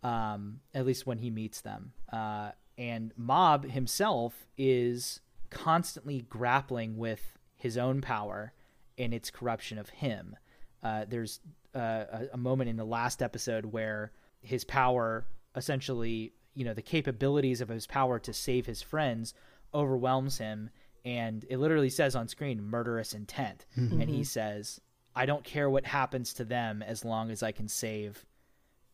[0.03, 1.93] Um, at least when he meets them.
[2.13, 5.21] Uh, and Mob himself is
[5.51, 8.53] constantly grappling with his own power
[8.97, 10.37] and its corruption of him.
[10.83, 11.41] Uh, there's
[11.75, 11.79] uh,
[12.13, 14.13] a, a moment in the last episode where
[14.43, 15.27] his power
[15.57, 19.35] essentially, you know, the capabilities of his power to save his friends
[19.75, 20.71] overwhelms him.
[21.05, 23.67] And it literally says on screen, murderous intent.
[24.01, 24.81] And he says,
[25.15, 28.25] I don't care what happens to them as long as I can save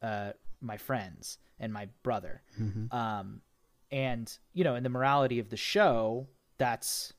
[0.03, 2.43] uh, my friends and my brother.
[2.93, 3.41] Um,
[3.91, 6.27] and you know, in the morality of the show,
[6.59, 7.13] that's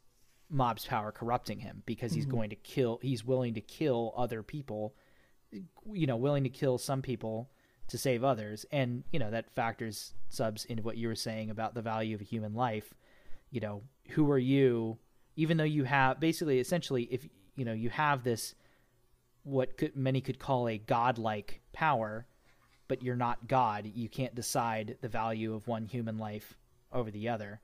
[0.50, 3.00] mob's power corrupting him because he's going to kill.
[3.02, 4.96] He's willing to kill other people.
[5.52, 7.50] You know, willing to kill some people
[7.88, 11.74] to save others, and you know that factors subs into what you were saying about
[11.74, 12.94] the value of a human life.
[13.50, 14.98] You know, who are you?
[15.36, 18.56] Even though you have basically, essentially, if you know you have this
[19.44, 22.28] what could, many could call a godlike power,
[22.90, 23.90] but you're not God.
[23.94, 26.58] You can't decide the value of one human life
[26.92, 27.62] over the other,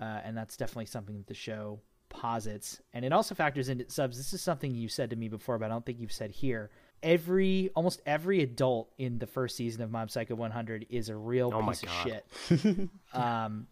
[0.00, 1.80] uh, and that's definitely something that the show
[2.14, 2.80] posits.
[2.92, 4.16] And it also factors into subs.
[4.16, 6.70] This is something you said to me before, but I don't think you've said here.
[7.02, 11.50] Every almost every adult in the first season of Mob Psycho 100 is a real
[11.52, 12.88] Oh piece of shit.
[13.12, 13.66] um,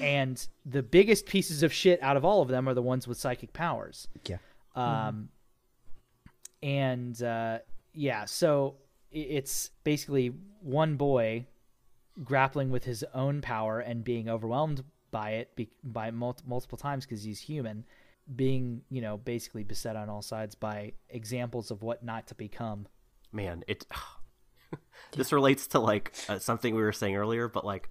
[0.00, 3.18] and the biggest pieces of shit out of all of them are the ones with
[3.18, 4.06] psychic powers.
[4.24, 4.36] Yeah.
[4.76, 5.30] Um,
[6.62, 7.58] and uh,
[7.92, 8.76] yeah, so
[9.10, 11.46] it's basically one boy
[12.22, 14.84] grappling with his own power and being overwhelmed
[15.16, 17.84] by it be- by mul- multiple times because he's human,
[18.34, 22.86] being you know basically beset on all sides by examples of what not to become.
[23.32, 23.86] man it
[25.12, 27.88] this relates to like uh, something we were saying earlier but like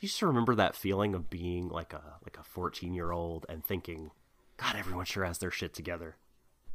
[0.00, 3.64] you just remember that feeling of being like a like a 14 year old and
[3.64, 4.10] thinking
[4.56, 6.16] god everyone sure has their shit together.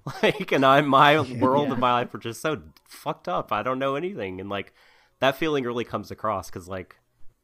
[0.23, 3.51] Like and i my world and my life are just so fucked up.
[3.51, 4.39] I don't know anything.
[4.39, 4.73] And like
[5.19, 6.95] that feeling really comes across because like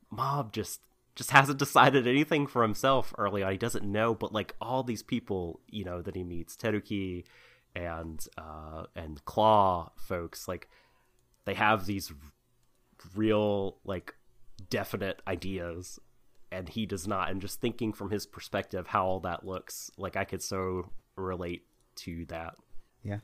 [0.09, 0.79] mob just
[1.15, 3.51] just hasn't decided anything for himself early on.
[3.51, 7.23] He doesn't know but like all these people you know that he meets teruki
[7.75, 10.69] and uh and claw folks like
[11.45, 12.11] they have these
[13.15, 14.15] real like
[14.69, 15.99] definite ideas
[16.51, 17.29] and he does not.
[17.29, 21.65] And just thinking from his perspective how all that looks like i could so relate
[21.95, 22.55] to that.
[23.03, 23.19] Yeah.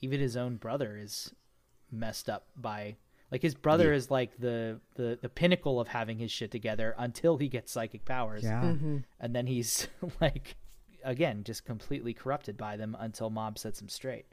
[0.00, 1.32] Even his own brother is
[1.90, 2.96] messed up by
[3.34, 7.36] like his brother is like the, the the pinnacle of having his shit together until
[7.38, 8.44] he gets psychic powers.
[8.44, 8.74] Yeah.
[9.20, 9.88] and then he's
[10.20, 10.54] like
[11.02, 14.26] again just completely corrupted by them until mob sets him straight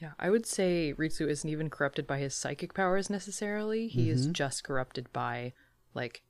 [0.00, 3.88] Yeah, I would say Ritsu isn't even corrupted by his psychic powers necessarily.
[3.88, 4.32] He is Mm-hmm.
[4.32, 5.52] just corrupted by
[5.94, 6.22] like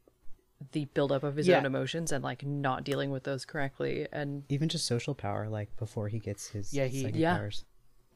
[0.72, 1.58] the buildup of his Yeah.
[1.58, 4.06] own emotions and like not dealing with those correctly.
[4.12, 7.36] And Even just social power, like before he gets his Yeah, he- psychic Yeah.
[7.36, 7.64] powers.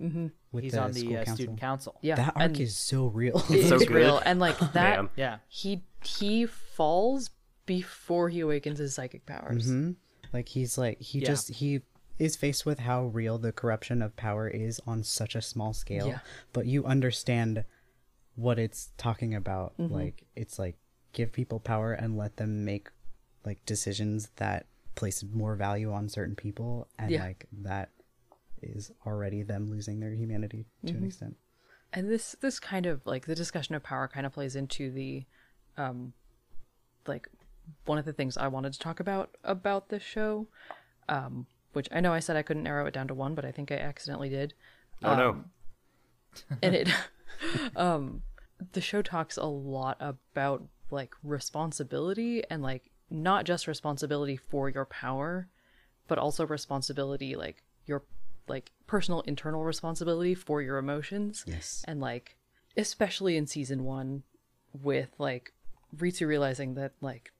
[0.01, 0.27] Mm-hmm.
[0.53, 1.35] With he's the on the school uh, council.
[1.35, 3.43] student council yeah, That arc and is so real.
[3.51, 3.91] it so good.
[3.91, 4.23] real.
[4.25, 5.09] And like that, Man.
[5.16, 7.31] yeah he he falls
[7.66, 9.69] before he awakens his psychic powers.
[9.70, 9.97] Mhm.
[10.33, 11.27] Like he's like he Yeah.
[11.27, 11.81] just he
[12.19, 16.07] is faced with how real the corruption of power is on such a small scale.
[16.09, 16.19] Yeah.
[16.53, 17.65] But you understand
[18.37, 19.77] what it's talking about.
[19.79, 19.93] Mm-hmm.
[19.95, 20.77] Like it's like
[21.12, 22.89] give people power and let them make
[23.45, 27.25] like decisions that place more value on certain people and Yeah.
[27.25, 27.91] like that
[28.62, 30.98] is already them losing their humanity to Mm-hmm.
[31.02, 31.36] an extent
[31.93, 35.24] and this this kind of like the discussion of power kind of plays into the
[35.76, 36.12] um
[37.06, 37.28] like
[37.86, 40.47] one of the things i wanted to talk about about this show
[41.09, 43.51] um which i know i said i couldn't narrow it down to one but i
[43.52, 44.52] think i accidentally did
[45.02, 45.44] Oh no.
[46.62, 46.89] and it
[47.76, 48.22] um
[48.72, 54.85] the show talks a lot about like responsibility and like not just responsibility for your
[54.85, 55.48] power
[56.09, 58.02] but also responsibility like your
[58.49, 61.45] like personal internal responsibility for your emotions.
[61.47, 61.85] Yes.
[61.87, 62.37] And like
[62.77, 64.23] especially in season one
[64.73, 65.53] with like
[65.97, 67.33] Ritsu realizing that like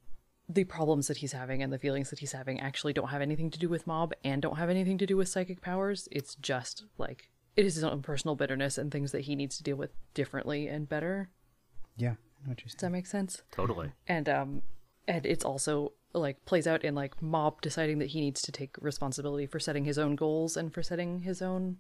[0.49, 3.51] the problems that he's having and the feelings that he's having actually don't have anything
[3.51, 6.09] to do with mob and don't have anything to do with psychic powers.
[6.11, 9.63] It's just like it is his own personal bitterness and things that he needs to
[9.63, 11.29] deal with differently and better.
[11.97, 13.43] Yeah I know what you're does that make sense?
[13.51, 13.93] Totally.
[14.07, 14.63] and um
[15.07, 18.77] and it's also like plays out in like mob deciding that he needs to take
[18.81, 21.77] responsibility for setting his own goals and for setting his own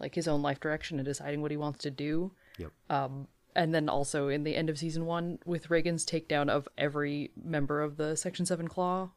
[0.00, 2.72] like his own life direction and deciding what he wants to do Yep.
[2.90, 7.30] Um, and then also in the end of season one with Reigen's takedown of every
[7.42, 9.10] member of the Section Seven Claw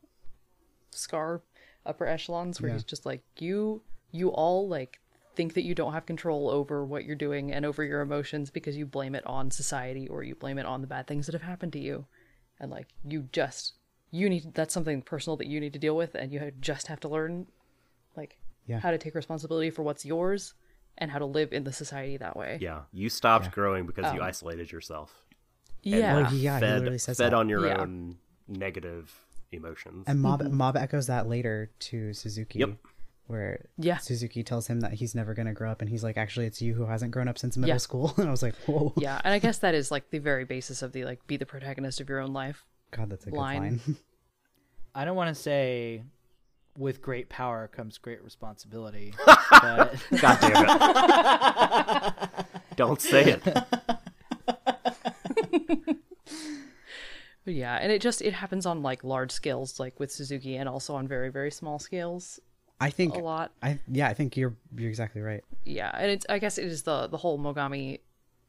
[0.92, 1.42] Scar
[1.86, 2.76] upper echelons, where Yeah.
[2.76, 3.82] he's just like, you,
[4.12, 5.00] you all like
[5.36, 8.78] think that you don't have control over what you're doing and over your emotions because
[8.78, 11.42] you blame it on society or you blame it on the bad things that have
[11.42, 12.06] happened to you,
[12.60, 13.74] and like you just
[14.12, 17.00] you need that's something personal that you need to deal with, and you just have
[17.02, 17.48] to learn
[18.16, 18.80] like Yeah.
[18.80, 20.54] how to take responsibility for what's yours
[20.98, 22.58] and how to live in the society that way.
[22.62, 22.82] Yeah.
[22.92, 25.24] You stopped growing because you um, isolated yourself.
[25.82, 26.14] Yeah.
[26.16, 27.38] Well, yeah, he fed, literally says fed that.
[27.38, 27.80] on your Yeah.
[27.82, 28.18] own
[28.48, 29.14] negative
[29.52, 30.04] emotions.
[30.08, 30.56] And Mob mm-hmm.
[30.56, 32.60] Mob echoes that later to Suzuki.
[32.60, 32.74] Yep.
[33.28, 33.98] Where Yeah.
[33.98, 36.74] Suzuki tells him that he's never gonna grow up, and he's like, "Actually, it's you
[36.74, 37.78] who hasn't grown up since middle Yeah.
[37.78, 40.44] school." And I was like, "Whoa, yeah and i guess that is like the very
[40.44, 43.38] basis of the like be the protagonist of your own life God, that's a good
[43.38, 43.62] Line.
[43.62, 43.80] line."
[44.96, 46.04] I don't want to say
[46.78, 49.14] with great power comes great responsibility.
[49.62, 52.46] but God damn it.
[52.76, 53.44] Don't say it.
[57.46, 60.70] but yeah and it just it happens on like large scales like with suzuki and
[60.70, 62.40] also on very very small scales
[62.80, 65.44] I think a lot I yeah, I think you're you're exactly right.
[65.66, 68.00] yeah and it's i guess it is the the whole mogami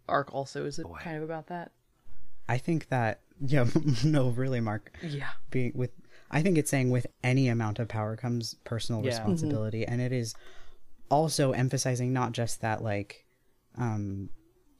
[0.09, 1.73] arc also is it kind of about that
[2.49, 3.67] I think that yeah,
[4.05, 4.93] no, really, Mark.
[5.03, 5.91] yeah Being with,
[6.31, 9.11] I think it's saying with any amount of power comes personal Yeah.
[9.11, 10.35] responsibility, and it is
[11.11, 13.25] also emphasizing not just that like,
[13.77, 14.29] um,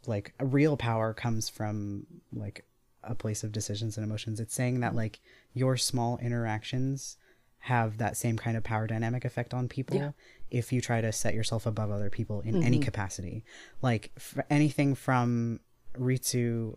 [0.07, 2.65] like real power comes from like
[3.05, 4.39] a place of decisions and emotions.
[4.41, 5.21] It's saying that like
[5.55, 7.17] your small interactions
[7.59, 10.11] have that same kind of power dynamic effect on people Yeah.
[10.51, 13.45] if you try to set yourself above other people in any capacity.
[13.83, 15.61] Like f- anything from
[15.99, 16.77] Ritsu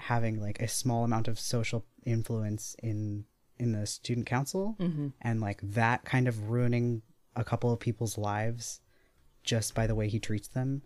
[0.00, 3.24] having like a small amount of social influence in
[3.58, 5.08] in the student council mm-hmm.
[5.20, 7.02] and like that kind of ruining
[7.36, 8.80] a couple of people's lives
[9.44, 10.82] just by the way he treats them.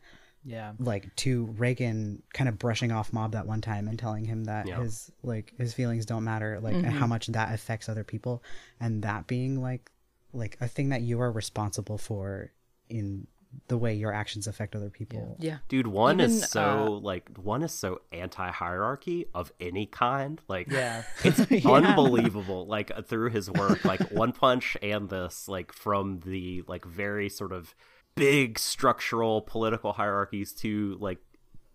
[0.47, 4.45] Yeah, like to Reigen kind of brushing off Mob that one time and telling him
[4.45, 4.83] that Yeah.
[4.83, 7.09] his like his feelings don't matter, like and how mm-hmm.
[7.09, 8.43] much that affects other people,
[8.79, 9.91] and that being like
[10.35, 12.53] like a thing that you are responsible for
[12.91, 13.27] in
[13.69, 15.37] the way your actions affect other people.
[15.41, 20.41] yeah Dude, one Even, is so like ONE is so anti-hierarchy of any kind.
[20.49, 21.03] Like yeah.
[21.25, 26.63] it's unbelievable like uh, through his work like One Punch and this like from the
[26.67, 27.75] like very sort of
[28.17, 31.19] big structural political hierarchies to like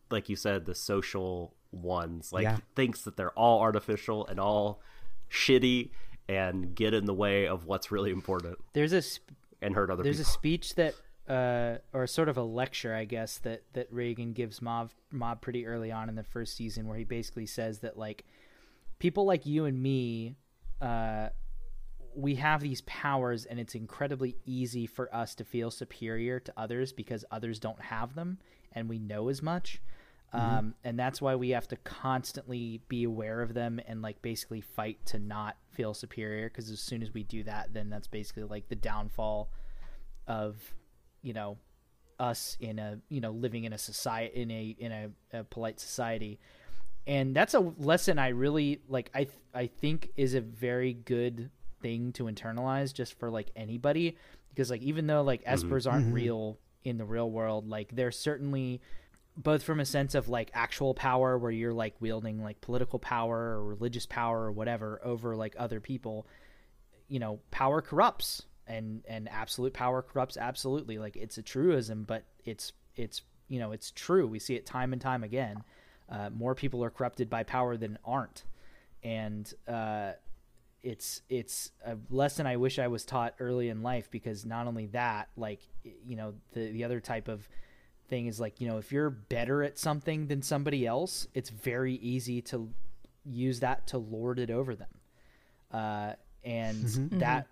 [0.10, 2.56] like you said the social ones like Yeah.
[2.56, 4.81] he thinks that they're all artificial and all
[5.30, 5.91] shitty
[6.27, 9.30] and get in the way of what's really important There's a sp-
[9.61, 10.95] and hurt other there's a speech that
[11.30, 15.65] uh or sort of a lecture i guess that that Reigen gives mob mob pretty
[15.65, 18.26] early on in the first season where he basically says that like
[18.97, 20.35] people like you and me
[20.81, 21.30] uh
[22.15, 26.91] we have these powers and it's incredibly easy for us to feel superior to others
[26.91, 28.39] because others don't have them
[28.73, 29.81] and we know as much.
[30.31, 34.61] Um, and that's why we have to constantly be aware of them and like basically
[34.61, 38.43] fight to not feel superior because as soon as we do that then that's basically
[38.43, 39.49] like the downfall
[40.27, 40.76] of
[41.21, 41.57] you know
[42.19, 45.79] us in a you know living in a society in a in a, a polite
[45.79, 46.39] society.
[47.07, 51.49] And that's a lesson i really like i th- i think is a very good
[51.81, 54.17] thing to internalize just for like anybody.
[54.49, 55.53] Because like even though like mm-hmm.
[55.53, 56.15] espers aren't mm-hmm.
[56.15, 58.81] real in the real world like they're certainly
[59.35, 63.37] both from a sense of like actual power where you're like wielding like political power
[63.37, 66.25] or religious power or whatever over like other people
[67.07, 70.97] you know power corrupts and and absolute power corrupts absolutely.
[70.97, 74.27] Like it's a truism but it's it's you know it's true.
[74.27, 75.63] We see it time and time again.
[76.09, 78.43] Uh, more people are corrupted by power than aren't.
[79.03, 80.13] And uh
[80.81, 84.85] it's it's a lesson I wish I was taught early in life because not only
[84.87, 87.47] that, like you know, the the other type of
[88.07, 91.95] thing is like you know if you're better at something than somebody else, it's very
[91.95, 92.69] easy to
[93.25, 94.87] use that to lord it over them,
[95.71, 96.13] uh,
[96.43, 97.47] and that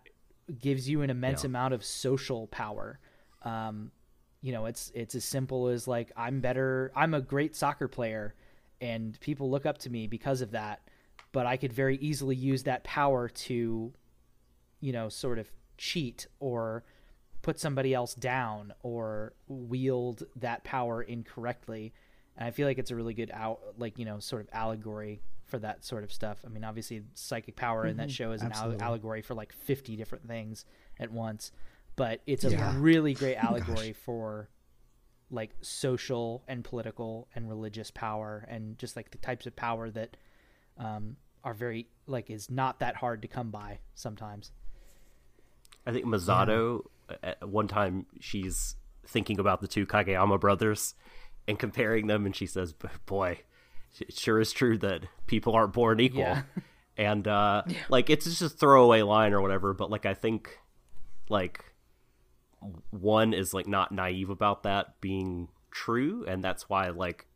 [0.59, 1.47] gives you an immense Yeah.
[1.47, 2.99] amount of social power.
[3.43, 3.91] Um,
[4.41, 6.91] you know, it's it's as simple as like I'm better.
[6.95, 8.35] I'm a great soccer player,
[8.79, 10.81] and people look up to me because of that.
[11.31, 13.93] But I could very easily use that power to,
[14.79, 16.83] you know, sort of cheat or
[17.41, 21.93] put somebody else down or wield that power incorrectly.
[22.35, 25.21] And I feel like it's a really good out, like you know, sort of allegory
[25.47, 26.39] for that sort of stuff.
[26.45, 29.95] I mean, obviously, psychic power in that show is an al- allegory for like fifty
[29.95, 30.65] different things
[30.99, 31.51] at once,
[31.95, 32.73] but it's a Yeah.
[32.77, 34.49] really great allegory for
[35.29, 40.15] like social and political and religious power and just like the types of power that
[40.77, 44.51] um, are very like is not that hard to come by sometimes.
[45.85, 46.85] I think Mezato,
[47.23, 48.75] at one time, she's
[49.05, 50.95] thinking about the two Kageyama brothers
[51.47, 52.73] and comparing them, and she says,
[53.05, 53.39] "Boy,
[54.01, 56.43] it sure is true that people aren't born equal." Yeah.
[56.97, 60.59] And uh, like it's just a throwaway line or whatever, but like I think
[61.29, 61.65] like
[62.91, 67.27] ONE is like not naive about that being true, and that's why like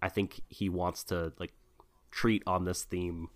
[0.00, 1.52] I think he wants to like
[2.10, 3.28] treat on this theme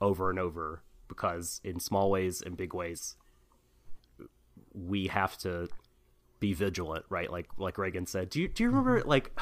[0.00, 3.16] over and over because in small ways and big ways
[4.74, 5.68] we have to
[6.38, 7.30] be vigilant, right?
[7.30, 8.30] Like like Reigen said.
[8.30, 9.38] Do you do you remember like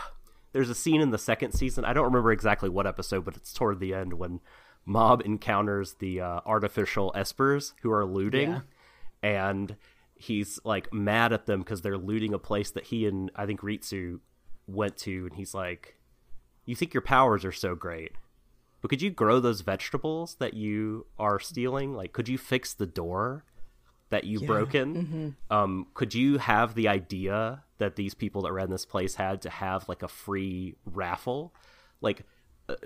[0.55, 1.85] there's a scene in the second season.
[1.85, 4.41] I don't remember exactly what episode, but it's toward the end when
[4.87, 8.61] Mob encounters the uh, artificial espers who are looting, Yeah.
[9.23, 9.77] and
[10.15, 13.61] he's like mad at them because they're looting a place that he and I think
[13.61, 14.21] Ritsu
[14.67, 15.99] went to, and he's like,
[16.65, 18.13] "You think your powers are so great,
[18.81, 21.95] but could you grow those vegetables that you are stealing?
[21.95, 23.45] Like, could you fix the door
[24.11, 25.37] that you broken?
[25.51, 29.51] Um, could you have the idea that these people that ran this place had to
[29.51, 31.55] have like a free raffle?
[32.01, 32.23] Like,
[32.69, 32.77] uh,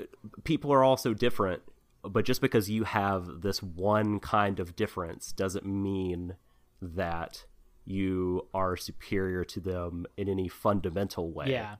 [0.44, 1.62] people are all so different,
[2.02, 6.36] but just because you have this one kind of difference doesn't mean
[6.80, 7.44] that
[7.84, 11.50] you are superior to them in any fundamental way.
[11.50, 11.76] Yeah.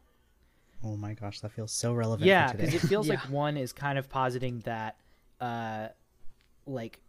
[0.82, 2.66] Oh my gosh, that feels so relevant Yeah, for today.
[2.70, 4.97] because it feels like ONE is kind of positing that,
[5.40, 5.89] uh,
[6.66, 7.01] like,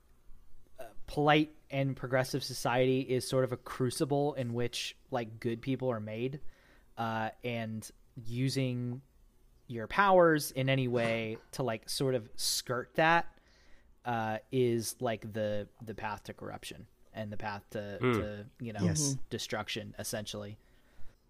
[1.10, 6.00] polite and progressive society is sort of a crucible in which like good people are
[6.00, 6.40] made,
[6.98, 7.90] uh, and
[8.26, 9.02] using
[9.68, 13.26] your powers in any way to like sort of skirt that
[14.06, 18.82] uh, is like the the path to corruption and the path to, to you know
[18.84, 19.18] Yes.
[19.30, 20.58] destruction essentially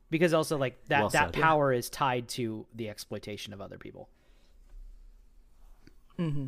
[0.09, 1.41] because also like that Well that said.
[1.41, 4.09] power is tied to the exploitation of other people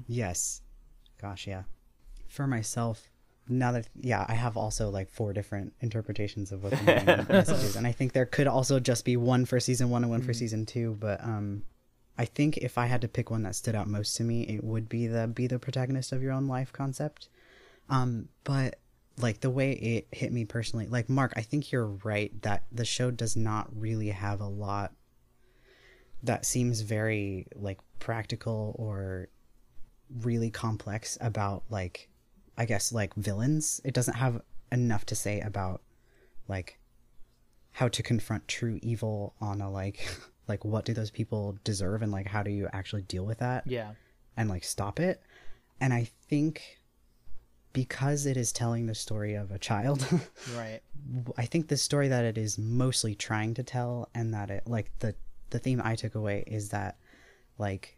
[0.07, 0.61] Yes.
[1.21, 1.63] Gosh, yeah.
[2.27, 3.09] For myself,
[3.51, 7.75] now that yeah, I have also like four different interpretations of what the message is,
[7.75, 10.33] and I think there could also just be one for season one and one for
[10.33, 10.97] season two.
[10.99, 11.63] But um,
[12.17, 14.63] I think if I had to pick one that stood out most to me, it
[14.63, 17.29] would be the be the protagonist of your own life concept.
[17.89, 18.77] Um, but
[19.17, 22.85] like the way it hit me personally, like Mark, I think you're right that the
[22.85, 24.93] show does not really have a lot
[26.23, 29.27] that seems very like practical or
[30.21, 32.09] really complex about like
[32.57, 33.81] I guess like villains.
[33.83, 34.41] It doesn't have
[34.71, 35.81] enough to say about
[36.47, 36.79] like
[37.73, 40.07] how to confront true evil on a like
[40.47, 43.65] like what do those people deserve and like how do you actually deal with that
[43.65, 43.91] yeah
[44.37, 45.21] and like stop it.
[45.79, 46.79] And I think
[47.73, 50.05] because it is telling the story of a child,
[50.55, 50.81] right
[51.37, 54.91] I think the story that it is mostly trying to tell and that it like
[54.99, 55.15] the
[55.49, 56.97] the theme I took away is that
[57.57, 57.97] like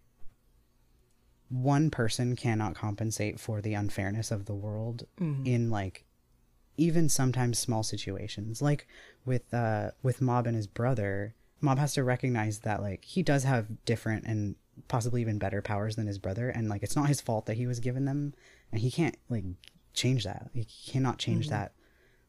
[1.53, 5.45] one person cannot compensate for the unfairness of the world mm-hmm.
[5.45, 6.03] in like
[6.77, 8.61] even sometimes small situations.
[8.61, 8.87] Like
[9.23, 13.43] with uh with mob and his brother mob has to recognize that like he does
[13.43, 14.55] have different and
[14.87, 17.67] possibly even better powers than his brother and like it's not his fault that he
[17.67, 18.33] was given them
[18.71, 19.45] and he can't like
[19.93, 20.49] change that.
[20.53, 21.55] He cannot change mm-hmm.
[21.55, 21.73] that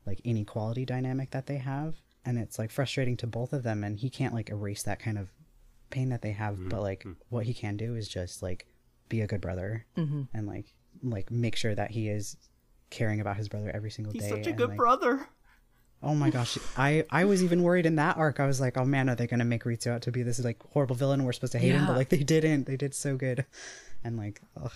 [0.04, 1.94] like inequality dynamic that they have
[2.26, 5.16] and it's like frustrating to both of them and he can't like erase that kind
[5.16, 5.30] of
[5.88, 6.68] pain that they have mm-hmm.
[6.68, 8.66] but like what he can do is just like
[9.08, 10.22] be a good brother mm-hmm.
[10.32, 10.66] and like
[11.02, 12.36] like make sure that he is
[12.90, 15.28] caring about his brother every single He's day He's such a good like, brother.
[16.02, 16.58] oh my gosh.
[16.76, 18.40] I i was even worried in that arc.
[18.40, 20.62] I was like oh man are they gonna make ritsu out to be this like
[20.72, 21.24] horrible villain?
[21.24, 22.66] We're supposed to hate him but like they didn't.
[22.66, 23.44] They did so good.
[24.02, 24.72] And like ugh.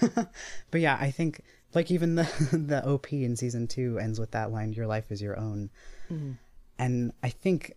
[0.70, 1.42] but yeah i think
[1.74, 5.22] like even the the op in season two ends with that line your life is
[5.22, 5.70] your own.
[6.10, 6.32] Mm-hmm.
[6.78, 7.74] And I think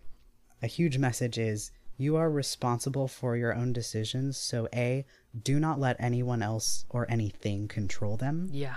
[0.62, 4.36] a huge message is you are responsible for your own decisions.
[4.38, 5.04] So, A,
[5.40, 8.48] do not let anyone else or anything control them.
[8.52, 8.76] Yeah.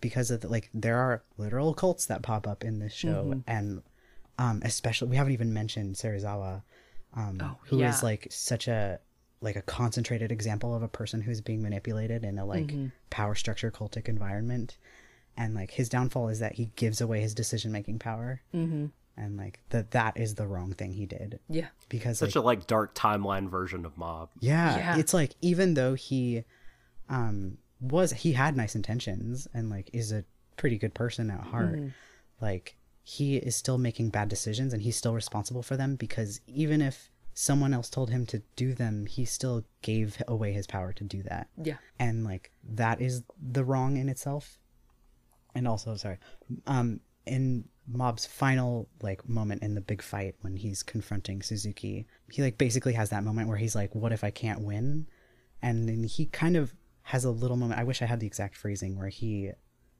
[0.00, 3.82] because of the, like there are literal cults that pop up in this show, and
[4.38, 6.62] um, especially we haven't even mentioned Serizawa,
[7.14, 7.98] um, Oh, who is yeah.
[8.02, 9.00] like such a
[9.40, 12.72] like a concentrated example of a person who's being manipulated in a like
[13.10, 14.76] power structure cultic environment,
[15.36, 18.86] and like his downfall is that he gives away his decision making power, mm-hmm.
[19.16, 21.68] And like that that is the wrong thing he did Yeah.
[21.88, 24.30] because Such like, a like dark timeline version of Mob.
[24.40, 24.98] yeah, Yeah.
[24.98, 26.44] it's like even though he
[27.08, 30.24] um was he had nice intentions and like is a
[30.56, 31.78] pretty good person at heart,
[32.40, 36.80] like he is still making bad decisions and he's still responsible for them because even
[36.82, 41.04] if someone else told him to do them, he still gave away his power to
[41.04, 41.48] do that.
[41.62, 41.76] Yeah.
[41.98, 44.58] And like that is the wrong in itself.
[45.54, 46.18] And also, sorry,
[46.66, 52.42] um, in Mob's final like moment in the big fight when he's confronting Suzuki, he
[52.42, 55.06] like basically has that moment where he's like, "What if I can't win?"
[55.62, 57.80] And then he kind of has a little moment.
[57.80, 59.52] I wish I had the exact phrasing where he,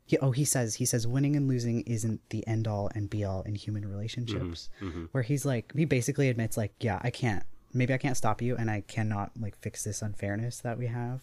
[0.04, 3.24] he oh he says he says winning and losing isn't the end all and be
[3.24, 4.68] all in human relationships.
[4.76, 5.04] Mm-hmm, mm-hmm.
[5.12, 8.56] Where he's like he basically admits like, yeah, I can't maybe I can't stop you
[8.56, 11.20] and I cannot like fix this unfairness that we have,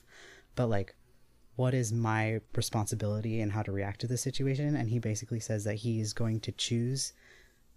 [0.56, 0.95] but like
[1.55, 4.75] what is my responsibility and how to react to the situation?
[4.75, 7.13] And he basically says that he's going to choose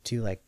[0.05, 0.43] to like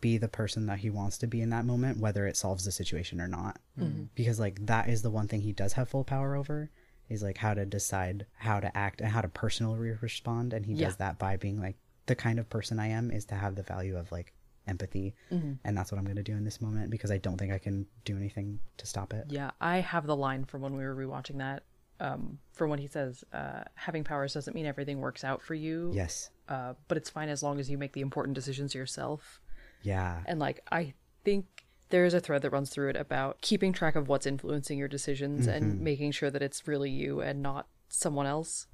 [0.00, 2.72] be the person that he wants to be in that moment whether it solves the
[2.72, 3.58] situation or not.
[3.80, 4.04] Mm-hmm.
[4.14, 6.70] Because like that is the one thing he does have full power over
[7.08, 10.52] is like how to decide how to act and how to personally respond.
[10.52, 10.86] And he Yeah.
[10.88, 11.76] does that by being like
[12.06, 14.32] the kind of person i am is to have the value of like
[14.68, 15.14] empathy.
[15.32, 15.52] Mm-hmm.
[15.64, 17.58] And that's what i'm going to do in this moment because i don't think i
[17.58, 19.26] can do anything to stop it.
[19.30, 21.62] Yeah, I have the line from when we were rewatching that.
[22.00, 25.90] Um, from when he says, uh, "Having powers doesn't mean everything works out for you.
[25.94, 29.40] yes Uh, but it's fine as long as you make the important decisions yourself."
[29.82, 30.94] yeah And like, I
[31.24, 31.46] think
[31.88, 34.88] there is a thread that runs through it about keeping track of what's influencing your
[34.88, 38.66] decisions and making sure that it's really you and not someone else.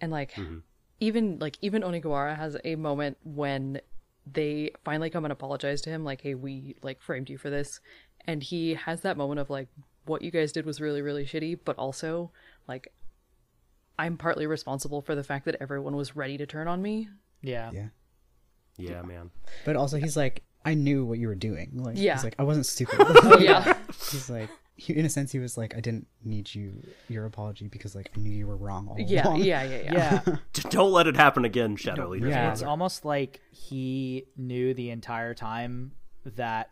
[0.00, 0.32] And like,
[1.00, 3.80] even like even Onigawara has a moment when
[4.26, 7.80] they finally come and apologize to him, like, "Hey, we like framed you for this,"
[8.26, 9.68] and he has that moment of like,
[10.06, 12.30] "What you guys did was really really shitty," but also
[12.68, 12.88] like.
[13.96, 17.08] I'm partly responsible for the fact that everyone was ready to turn on me.
[17.42, 17.70] Yeah.
[17.72, 17.86] yeah
[18.76, 19.30] Yeah, man.
[19.64, 21.70] But also, he's like, I knew what you were doing.
[21.74, 22.14] Like, Yeah.
[22.14, 22.98] he's like, I wasn't stupid.
[23.40, 23.76] yeah.
[24.10, 27.68] he's like, he, in a sense, he was like, I didn't need you your apology
[27.68, 29.44] because like I knew you were wrong all Yeah, along.
[29.44, 30.20] yeah, yeah, yeah.
[30.26, 30.36] Yeah.
[30.70, 32.28] Don't let it happen again, Shadow Leader.
[32.28, 32.50] Yeah.
[32.50, 35.92] It's almost like he knew the entire time
[36.24, 36.70] that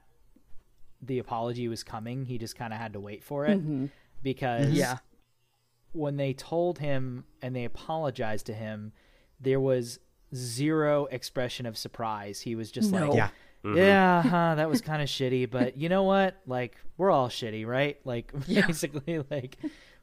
[1.00, 2.24] the apology was coming.
[2.24, 3.86] He just kind of had to wait for it mm-hmm.
[4.24, 4.98] because Yeah.
[5.92, 8.92] When they told him and they apologized to him,
[9.40, 9.98] there was
[10.34, 12.40] zero expression of surprise.
[12.40, 13.08] He was just No.
[13.08, 13.28] like, Yeah.
[13.74, 16.40] yeah, huh, that was kind of shitty, but you know what?
[16.46, 17.98] Like, we're all shitty, right?
[18.04, 18.66] Like, Yeah.
[18.66, 19.58] basically, like,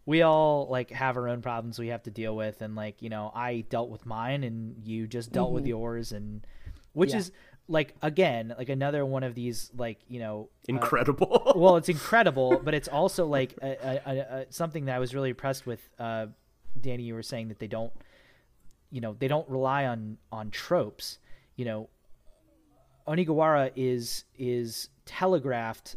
[0.06, 3.10] we all like have our own problems we have to deal with, and like, you
[3.10, 5.70] know, I dealt with mine, and you just dealt with mm-hmm.
[5.70, 6.46] yours, and
[6.94, 7.18] which Yeah.
[7.18, 7.32] is
[7.70, 11.54] like again, like another one of these, like, you know, uh, Incredible.
[11.56, 15.14] well, it's incredible, but it's also like a, a, a, a, something that I was
[15.14, 15.80] really impressed with.
[16.00, 16.28] Uh,
[16.80, 17.94] Danny, you were saying that they don't,
[18.92, 21.20] you know, they don't rely on on tropes.
[21.56, 21.90] You know,
[23.08, 25.96] Onigawara is is telegraphed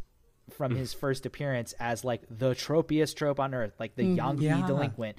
[0.50, 4.66] from his first appearance as like the tropiest trope on earth, like the Yankee yeah.
[4.66, 5.16] delinquent.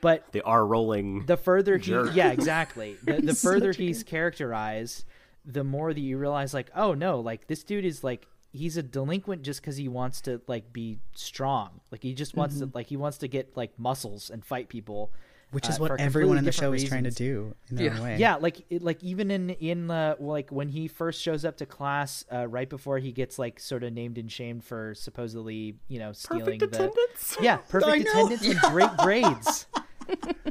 [0.00, 1.26] But they are rolling.
[1.26, 5.04] the further he yeah exactly the, the further he's characterized
[5.44, 8.82] the more that you realize like oh no like this dude is like he's a
[8.82, 12.86] delinquent just because he wants to like be strong like he just wants to like
[12.86, 15.10] he wants to get like muscles and fight people
[15.50, 17.86] Which uh, is what everyone in the show completely is trying to do in their
[17.86, 17.96] Yeah.
[17.98, 18.16] own way.
[18.18, 21.66] yeah like it, like even in in uh, like when he first shows up to
[21.66, 25.98] class uh, right before he gets like sort of named and shamed for supposedly you
[25.98, 27.36] know stealing Perfect the attendance.
[27.40, 29.66] yeah perfect attendance and great grades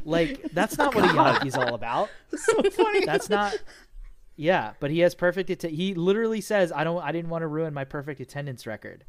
[0.04, 3.04] like that's not what a Yankee's all about so funny.
[3.04, 3.54] that's not
[4.36, 7.74] yeah but he has perfect he literally says i don't i didn't want to ruin
[7.74, 9.04] my perfect attendance record.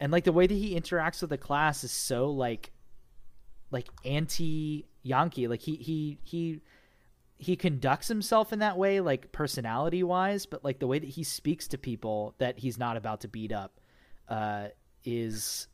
[0.00, 2.70] And like the way that he interacts with the class is so like
[3.70, 6.60] like anti yankee like he he he
[7.36, 11.22] he conducts himself in that way like personality wise but like the way that he
[11.22, 13.80] speaks to people that he's not about to beat up
[14.28, 14.68] uh
[15.04, 15.68] is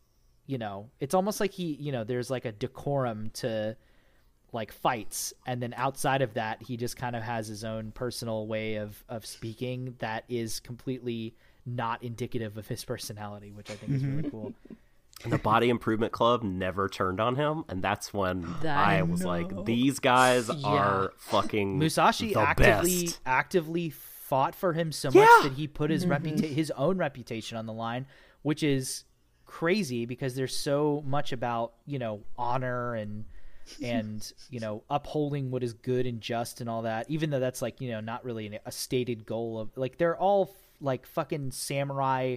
[0.47, 3.77] you know it's almost like he you know there's like a decorum to
[4.55, 8.47] like fights and then outside of that he just kind of has his own personal
[8.47, 11.35] way of of speaking that is completely
[11.67, 14.31] not indicative of his personality which i think is really mm-hmm.
[14.31, 14.55] cool
[15.23, 19.25] And the Body Improvement Club never turned on him, and that's when That- I was
[19.25, 20.69] like, "These guys Yeah.
[20.69, 23.21] are fucking musashi the actively best.
[23.25, 25.21] actively fought for him so Yeah.
[25.21, 26.27] much that he put his mm-hmm.
[26.27, 28.07] reputa- his own reputation on the line
[28.43, 29.05] which is
[29.47, 33.25] crazy because there's so much about you know honor and
[33.83, 37.63] and you know upholding what is good and just and all that even though that's
[37.63, 41.51] like you know not really an, a stated goal of like they're all like fucking
[41.51, 42.37] samurai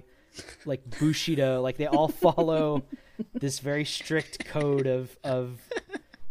[0.64, 2.82] like bushido like they all follow
[3.34, 5.60] this very strict code of of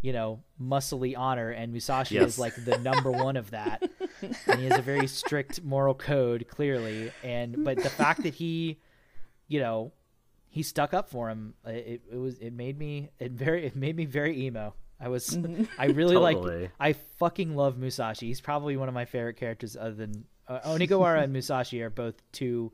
[0.01, 2.33] you know muscly honor and musashi Yes.
[2.33, 3.83] is like the number one of that
[4.47, 8.79] and he has a very strict moral code clearly and but the fact that he
[9.47, 9.91] you know
[10.49, 13.95] he stuck up for him it, it was it made me it very it made
[13.95, 15.37] me very emo i was
[15.77, 16.61] i really Totally.
[16.63, 18.27] like i fucking love musashi.
[18.27, 22.15] He's probably one of my favorite characters other than uh, onigawara and musashi are both
[22.31, 22.71] two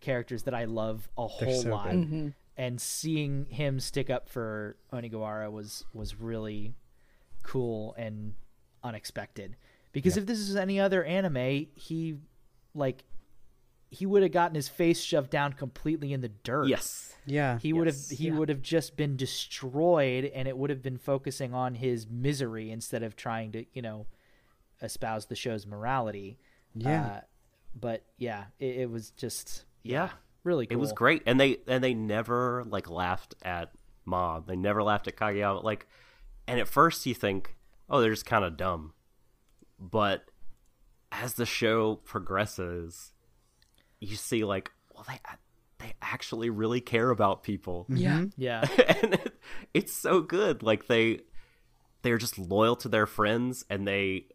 [0.00, 1.90] characters that i love a whole so lot.
[1.90, 2.34] Good.
[2.56, 6.74] and seeing him stick up for onigawara was was really
[7.42, 8.34] cool and
[8.84, 9.56] unexpected.
[9.92, 12.16] Because if this is any other anime he
[12.74, 13.04] like
[13.94, 17.14] he would have gotten his face shoved down completely in the dirt Yes.
[17.26, 17.58] Yeah.
[17.58, 18.34] he would have he Yeah.
[18.38, 23.02] would have just been destroyed and it would have been focusing on his misery instead
[23.02, 24.06] of trying to you know
[24.80, 26.38] espouse the show's morality
[26.74, 27.04] Yeah.
[27.06, 27.20] uh,
[27.78, 30.10] but yeah it, it was just Yeah.
[30.42, 33.70] really cool It was great, and they and they never like laughed at
[34.04, 34.46] Mob.
[34.48, 35.62] They never laughed at Kageyama.
[35.62, 35.86] Like,
[36.48, 37.54] and at first you think,
[37.88, 38.94] oh, they're just kind of dumb,
[39.78, 40.24] but
[41.12, 43.11] as the show progresses,
[44.02, 45.20] you see like, well, they
[45.78, 48.24] they actually really care about people, Yeah.
[48.36, 48.60] yeah
[49.02, 49.40] and it,
[49.74, 50.62] it's so good.
[50.62, 51.20] Like they
[52.02, 54.26] they're just loyal to their friends, and they.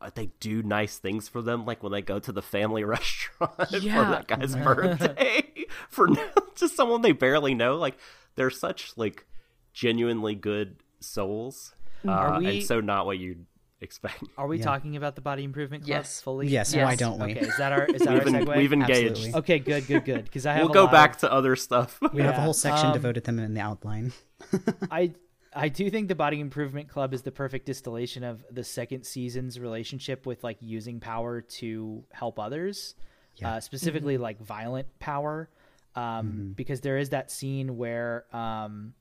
[0.00, 3.56] uh, They do nice things for them, like when they go to the family restaurant
[3.56, 5.42] for that guy's birthday
[5.90, 7.76] for no- just someone they barely know.
[7.76, 7.96] Like
[8.36, 9.26] they're such like
[9.72, 11.74] genuinely good souls,
[12.06, 13.46] uh, we- and so not what you'd
[13.80, 14.22] expect.
[14.38, 14.64] Are we Yeah.
[14.64, 16.20] talking about the body improvement club Yes.
[16.20, 16.48] fully?
[16.48, 16.84] Yes, Yes.
[16.84, 17.32] why don't we?
[17.32, 18.56] Okay, is that our is that We've, our segue?
[18.56, 19.10] we've engaged.
[19.10, 19.38] Absolutely.
[19.40, 20.24] Okay, good, good, good.
[20.24, 21.98] Because I have We'll a go lot back of- to other stuff.
[22.12, 24.12] We have a whole section Um, devoted to them in the outline.
[24.90, 25.12] I
[25.54, 29.58] I do think the Body Improvement Club is the perfect distillation of the second season's
[29.58, 32.94] relationship with like using power to help others,
[33.36, 33.54] Yeah.
[33.54, 35.48] uh, specifically like violent power,
[35.94, 38.92] um, because there is that scene where, um,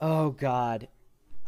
[0.00, 0.88] oh god,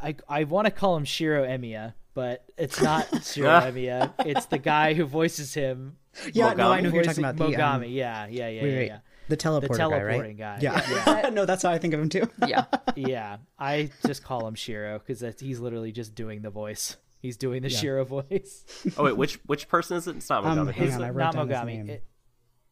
[0.02, 4.12] I I want to call him Shiro Emiya, but it's not Shiro Emiya.
[4.26, 5.96] It's the guy who voices him.
[6.32, 7.36] Yeah, no, I know who you're talking voicing about.
[7.52, 7.94] The, um, Mogami.
[7.94, 8.86] yeah, yeah, yeah, wait, yeah, wait.
[8.88, 8.98] yeah.
[9.28, 10.00] The teleporter guy, right?
[10.02, 11.30] teleporting guy, Yeah.
[11.32, 12.28] no, that's how I think of him too.
[12.48, 12.64] Yeah.
[12.96, 16.96] yeah, I just call him Shiro because he's literally just doing the voice.
[17.20, 17.78] He's doing the Yeah.
[17.78, 18.64] Shiro voice.
[18.98, 20.16] oh wait, which which person is it?
[20.16, 20.72] It's not Um, Mogami.
[20.72, 21.02] hang is on.
[21.04, 21.66] I wrote not down his Mogami.
[21.76, 21.90] name.
[21.90, 22.04] It-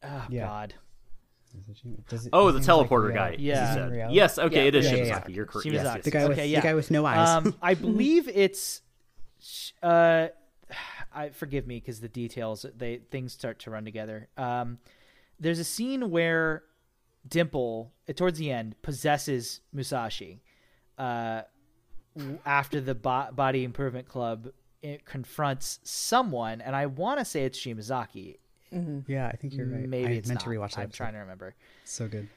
[0.03, 0.45] oh Yeah.
[0.45, 0.77] God, Does
[1.53, 3.35] it- Oh, the name's like teleporter guy.
[3.39, 3.63] Yeah.
[3.63, 3.91] Is it said.
[3.91, 4.09] Rio?
[4.09, 4.37] Yes.
[4.39, 4.63] Okay, Yeah.
[4.63, 5.29] it is Yeah, yeah, Shimazaki.
[5.29, 5.35] yeah.
[5.35, 5.67] You're correct.
[5.67, 5.73] Shimazaki.
[5.73, 7.29] Yes, yes, The guy with Okay, the guy with no eyes.
[7.29, 8.81] um, I believe it's.
[9.81, 10.27] Uh,
[11.13, 14.27] I forgive me because the details they things start to run together.
[14.37, 14.77] Um,
[15.39, 16.63] there's a scene where
[17.27, 20.41] Dimple, uh, towards the end, possesses Musashi.
[20.97, 21.41] Uh,
[22.45, 24.49] after the bo- Body Improvement Club
[24.81, 28.37] it confronts someone, and I want to say it's Shimazaki.
[29.07, 29.87] Yeah, I think you're right.
[29.87, 30.51] Maybe I it's meant not.
[30.51, 30.79] to rewatch that.
[30.79, 30.97] I'm episode.
[30.97, 31.55] trying to remember.
[31.85, 32.27] So good.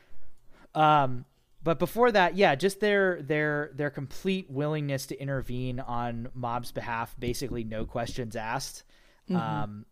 [0.75, 1.25] Um,
[1.65, 7.15] but before that, yeah, just their their their complete willingness to intervene on Mob's behalf,
[7.19, 8.85] basically no questions asked.
[9.31, 9.87] Um,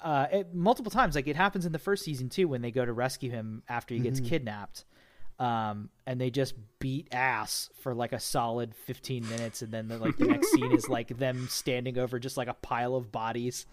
[0.00, 2.84] uh, it, multiple times, like it happens in the first season too, when they go
[2.84, 4.84] to rescue him after he gets kidnapped.
[5.38, 9.98] Um, and they just beat ass for like a solid 15 minutes, and then the,
[9.98, 13.66] like the next scene is like them standing over just like a pile of bodies.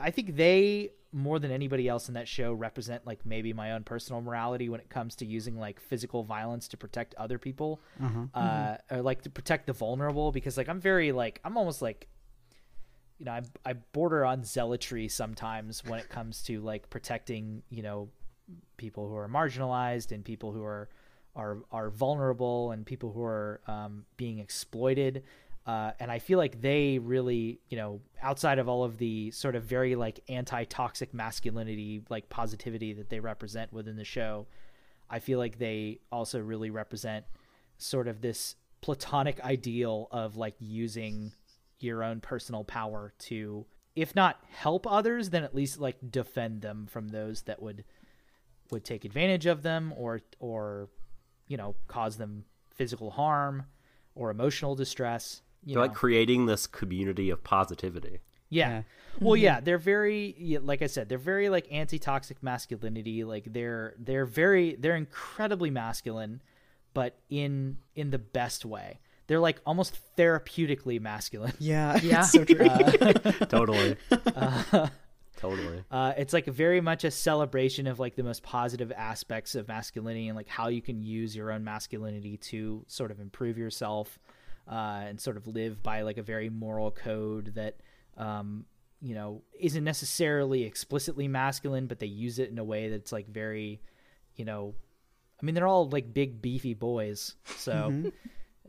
[0.00, 3.84] I think they more than anybody else in that show represent like maybe my own
[3.84, 7.80] personal morality when it comes to using like physical violence to protect other people,
[8.34, 10.32] uh, or like to protect the vulnerable.
[10.32, 12.08] Because like I'm very like I'm almost like,
[13.18, 17.82] you know, I I border on zealotry sometimes when it comes to like protecting you
[17.82, 18.08] know
[18.76, 20.88] people who are marginalized and people who are
[21.34, 25.24] are are vulnerable and people who are um, being exploited.
[25.64, 29.54] Uh, and I feel like they really, you know, outside of all of the sort
[29.54, 34.46] of very like anti-toxic masculinity, like positivity that they represent within the show,
[35.08, 37.26] I feel like they also really represent
[37.78, 41.32] sort of this platonic ideal of like using
[41.78, 43.64] your own personal power to,
[43.94, 47.84] if not help others, then at least like defend them from those that would
[48.70, 50.88] would take advantage of them or or
[51.46, 52.44] you know cause them
[52.74, 53.64] physical harm
[54.14, 58.20] or emotional distress you They're know like creating this community of positivity.
[58.48, 58.68] yeah.
[58.68, 58.82] Yeah.
[59.20, 59.64] Well, yeah, mm-hmm.
[59.66, 63.24] they're very yeah, like I said, they're very like anti-toxic masculinity.
[63.24, 66.40] Like they're they're very they're incredibly masculine,
[66.94, 69.00] but in in the best way.
[69.26, 71.52] They're like almost therapeutically masculine.
[71.58, 71.98] Yeah.
[72.02, 72.22] Yeah.
[72.22, 72.66] So true.
[72.66, 73.12] Uh,
[73.46, 73.96] totally.
[74.10, 74.88] Uh,
[75.36, 75.84] totally.
[75.90, 80.28] Uh, it's like very much a celebration of like the most positive aspects of masculinity
[80.28, 84.18] and like how you can use your own masculinity to sort of improve yourself.
[84.68, 87.76] Uh, and sort of live by like a very moral code that
[88.16, 88.64] um,
[89.00, 93.28] you know isn't necessarily explicitly masculine, but they use it in a way that's like
[93.28, 93.80] very,
[94.36, 94.74] you know,
[95.40, 98.10] I mean they're all like big beefy boys, so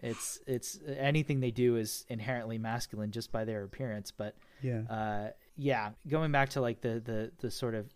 [0.02, 4.82] it's it's anything they do is inherently masculine just by their appearance, but Yeah.
[4.90, 7.94] uh, yeah, going back to like the the the sort of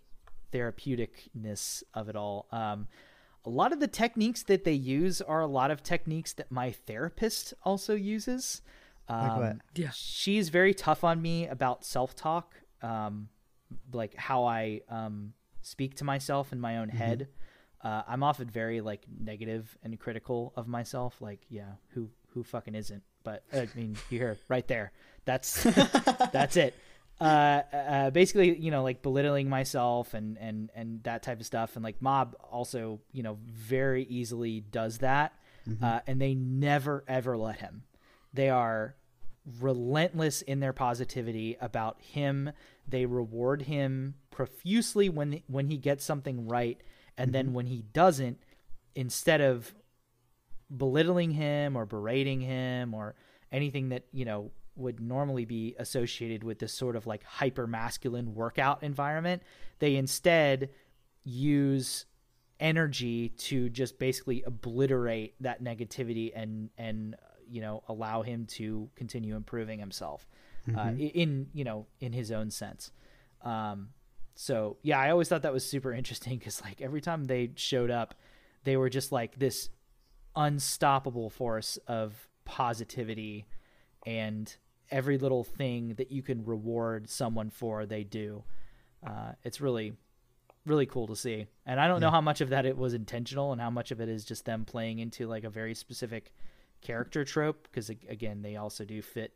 [0.54, 2.48] therapeuticness of it all.
[2.52, 2.88] Um,
[3.48, 6.72] a lot of the techniques that they use are a lot of techniques that my
[6.72, 8.62] therapist also uses.
[9.08, 9.56] Um, Like what?
[9.74, 9.90] Yeah.
[9.94, 13.30] she's very tough on me about self talk, um,
[13.94, 17.30] like how I um, speak to myself in my own head.
[17.82, 21.22] Uh, I'm often very like negative and critical of myself.
[21.22, 23.04] Like, yeah, who who fucking isn't?
[23.24, 24.92] But I mean, you hear right there.
[25.24, 25.64] That's
[26.34, 26.74] that's it.
[27.20, 31.76] Uh, uh, basically, you know, like belittling myself and and and that type of stuff.
[31.76, 35.34] And like Mob also, you know, very easily does that.
[35.84, 37.84] Uh, and they never ever let him.
[38.34, 38.96] They are
[39.60, 42.52] relentless in their positivity about him.
[42.88, 46.80] They reward him profusely when when he gets something right,
[47.18, 48.40] and then when he doesn't,
[48.96, 49.74] instead of
[50.76, 53.16] belittling him or berating him or
[53.52, 58.34] anything that you know would normally be associated with this sort of like hyper masculine
[58.34, 59.44] workout environment,
[59.80, 60.70] they instead
[61.24, 62.06] use
[62.60, 67.18] energy to just basically obliterate that negativity and and uh,
[67.48, 70.28] you know allow him to continue improving himself
[70.76, 72.92] uh, in you know in his own sense.
[73.44, 73.90] Um
[74.40, 77.90] so yeah i always thought that was super interesting because like every time they showed
[77.90, 78.14] up
[78.64, 79.70] they were just like this
[80.36, 83.48] unstoppable force of positivity
[84.06, 84.56] and
[84.92, 88.44] every little thing that you can reward someone for they do.
[89.06, 89.94] Uh, it's really
[90.66, 91.48] really cool to see.
[91.66, 94.02] And i don't know how much of that it was intentional and how much of
[94.02, 96.34] it is just them playing into like a very specific
[96.82, 99.34] character trope because again they also do fit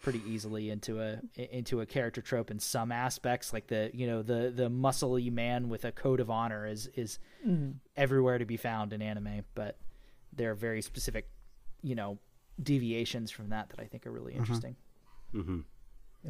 [0.00, 4.22] pretty easily into a into a character trope in some aspects like the you know
[4.22, 7.18] the the muscly man with a code of honor is is
[7.96, 9.76] everywhere to be found in anime but
[10.32, 11.28] there are very specific
[11.82, 12.18] you know
[12.62, 14.76] deviations from that that i think are really interesting
[15.34, 15.60] mm-hmm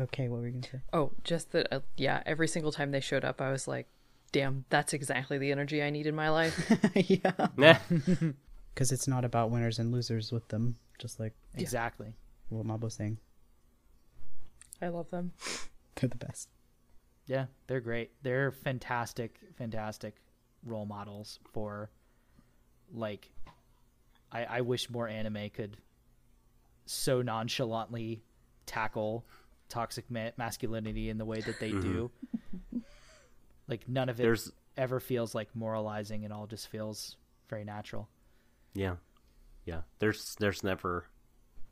[0.01, 0.81] Okay, what were you gonna say?
[0.93, 1.73] Oh, just that.
[1.73, 3.89] Uh, yeah, every single time they showed up, I was like,
[4.33, 7.79] "Damn, that's exactly the energy I need in my life." yeah.
[8.75, 12.13] Because it's not about winners and losers with them, just like exactly
[12.49, 13.19] what Mabo's saying.
[14.81, 15.33] I love them.
[15.97, 16.49] They're the best.
[17.27, 18.13] Yeah, they're great.
[18.23, 20.15] They're fantastic, fantastic
[20.65, 21.91] role models for
[22.95, 23.33] like
[24.31, 25.77] I, I wish more anime could
[26.89, 28.23] so nonchalantly
[28.67, 29.25] tackle
[29.69, 32.11] toxic ma- masculinity in the way that they do.
[32.73, 32.79] Mm-hmm.
[33.69, 36.23] Like none of it There's- ever feels like moralizing.
[36.23, 37.17] It all just feels
[37.51, 38.09] very natural.
[38.73, 38.95] Yeah,
[39.67, 39.83] yeah.
[39.99, 41.05] There's there's never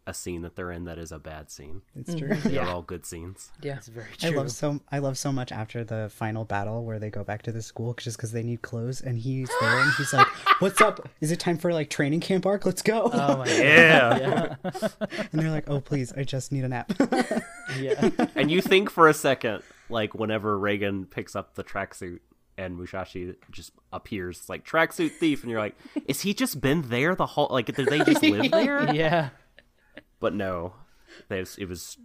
[0.08, 1.82] a scene that they're in that is a bad scene.
[1.96, 2.28] It's true.
[2.28, 2.48] Mm-hmm.
[2.50, 3.50] They're all good scenes.
[3.60, 4.30] Yeah, It's very true.
[4.30, 7.42] I love so I love so much after the final battle where they go back
[7.42, 10.26] to the school just because they need clothes and he's there and he's like,
[10.60, 11.08] "What's up?
[11.20, 12.64] Is it time for like training camp arc?
[12.64, 14.54] Let's go!" oh my Yeah.
[14.62, 16.92] and they're like, "Oh please, I just need a nap."
[17.80, 18.10] Yeah.
[18.36, 22.20] and you think for a second, like whenever Reigen picks up the tracksuit
[22.56, 25.76] and Musashi just appears like tracksuit thief, and you're like,
[26.06, 27.48] is he just been there the whole?
[27.50, 28.94] Like, did they just live there?
[28.94, 29.30] yeah.
[30.26, 30.72] But no,
[31.28, 31.98] there's it was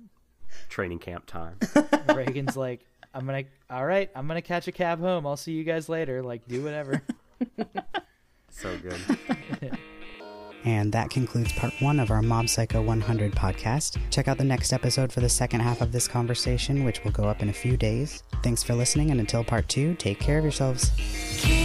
[0.70, 1.56] training camp time.
[1.60, 2.86] Reigen's like,
[3.16, 5.26] I'm gonna all right, I'm gonna catch a cab home.
[5.26, 6.22] I'll see you guys later.
[6.22, 7.02] Like, do whatever.
[8.52, 9.72] So good.
[10.64, 13.98] And that concludes part one of our Mob Psycho 100 podcast.
[14.12, 17.24] Check out the next episode for the second half of this conversation, which will go
[17.24, 18.22] up in a few days.
[18.44, 20.92] Thanks for listening, and until part two, take care of yourselves.
[21.40, 21.61] Keep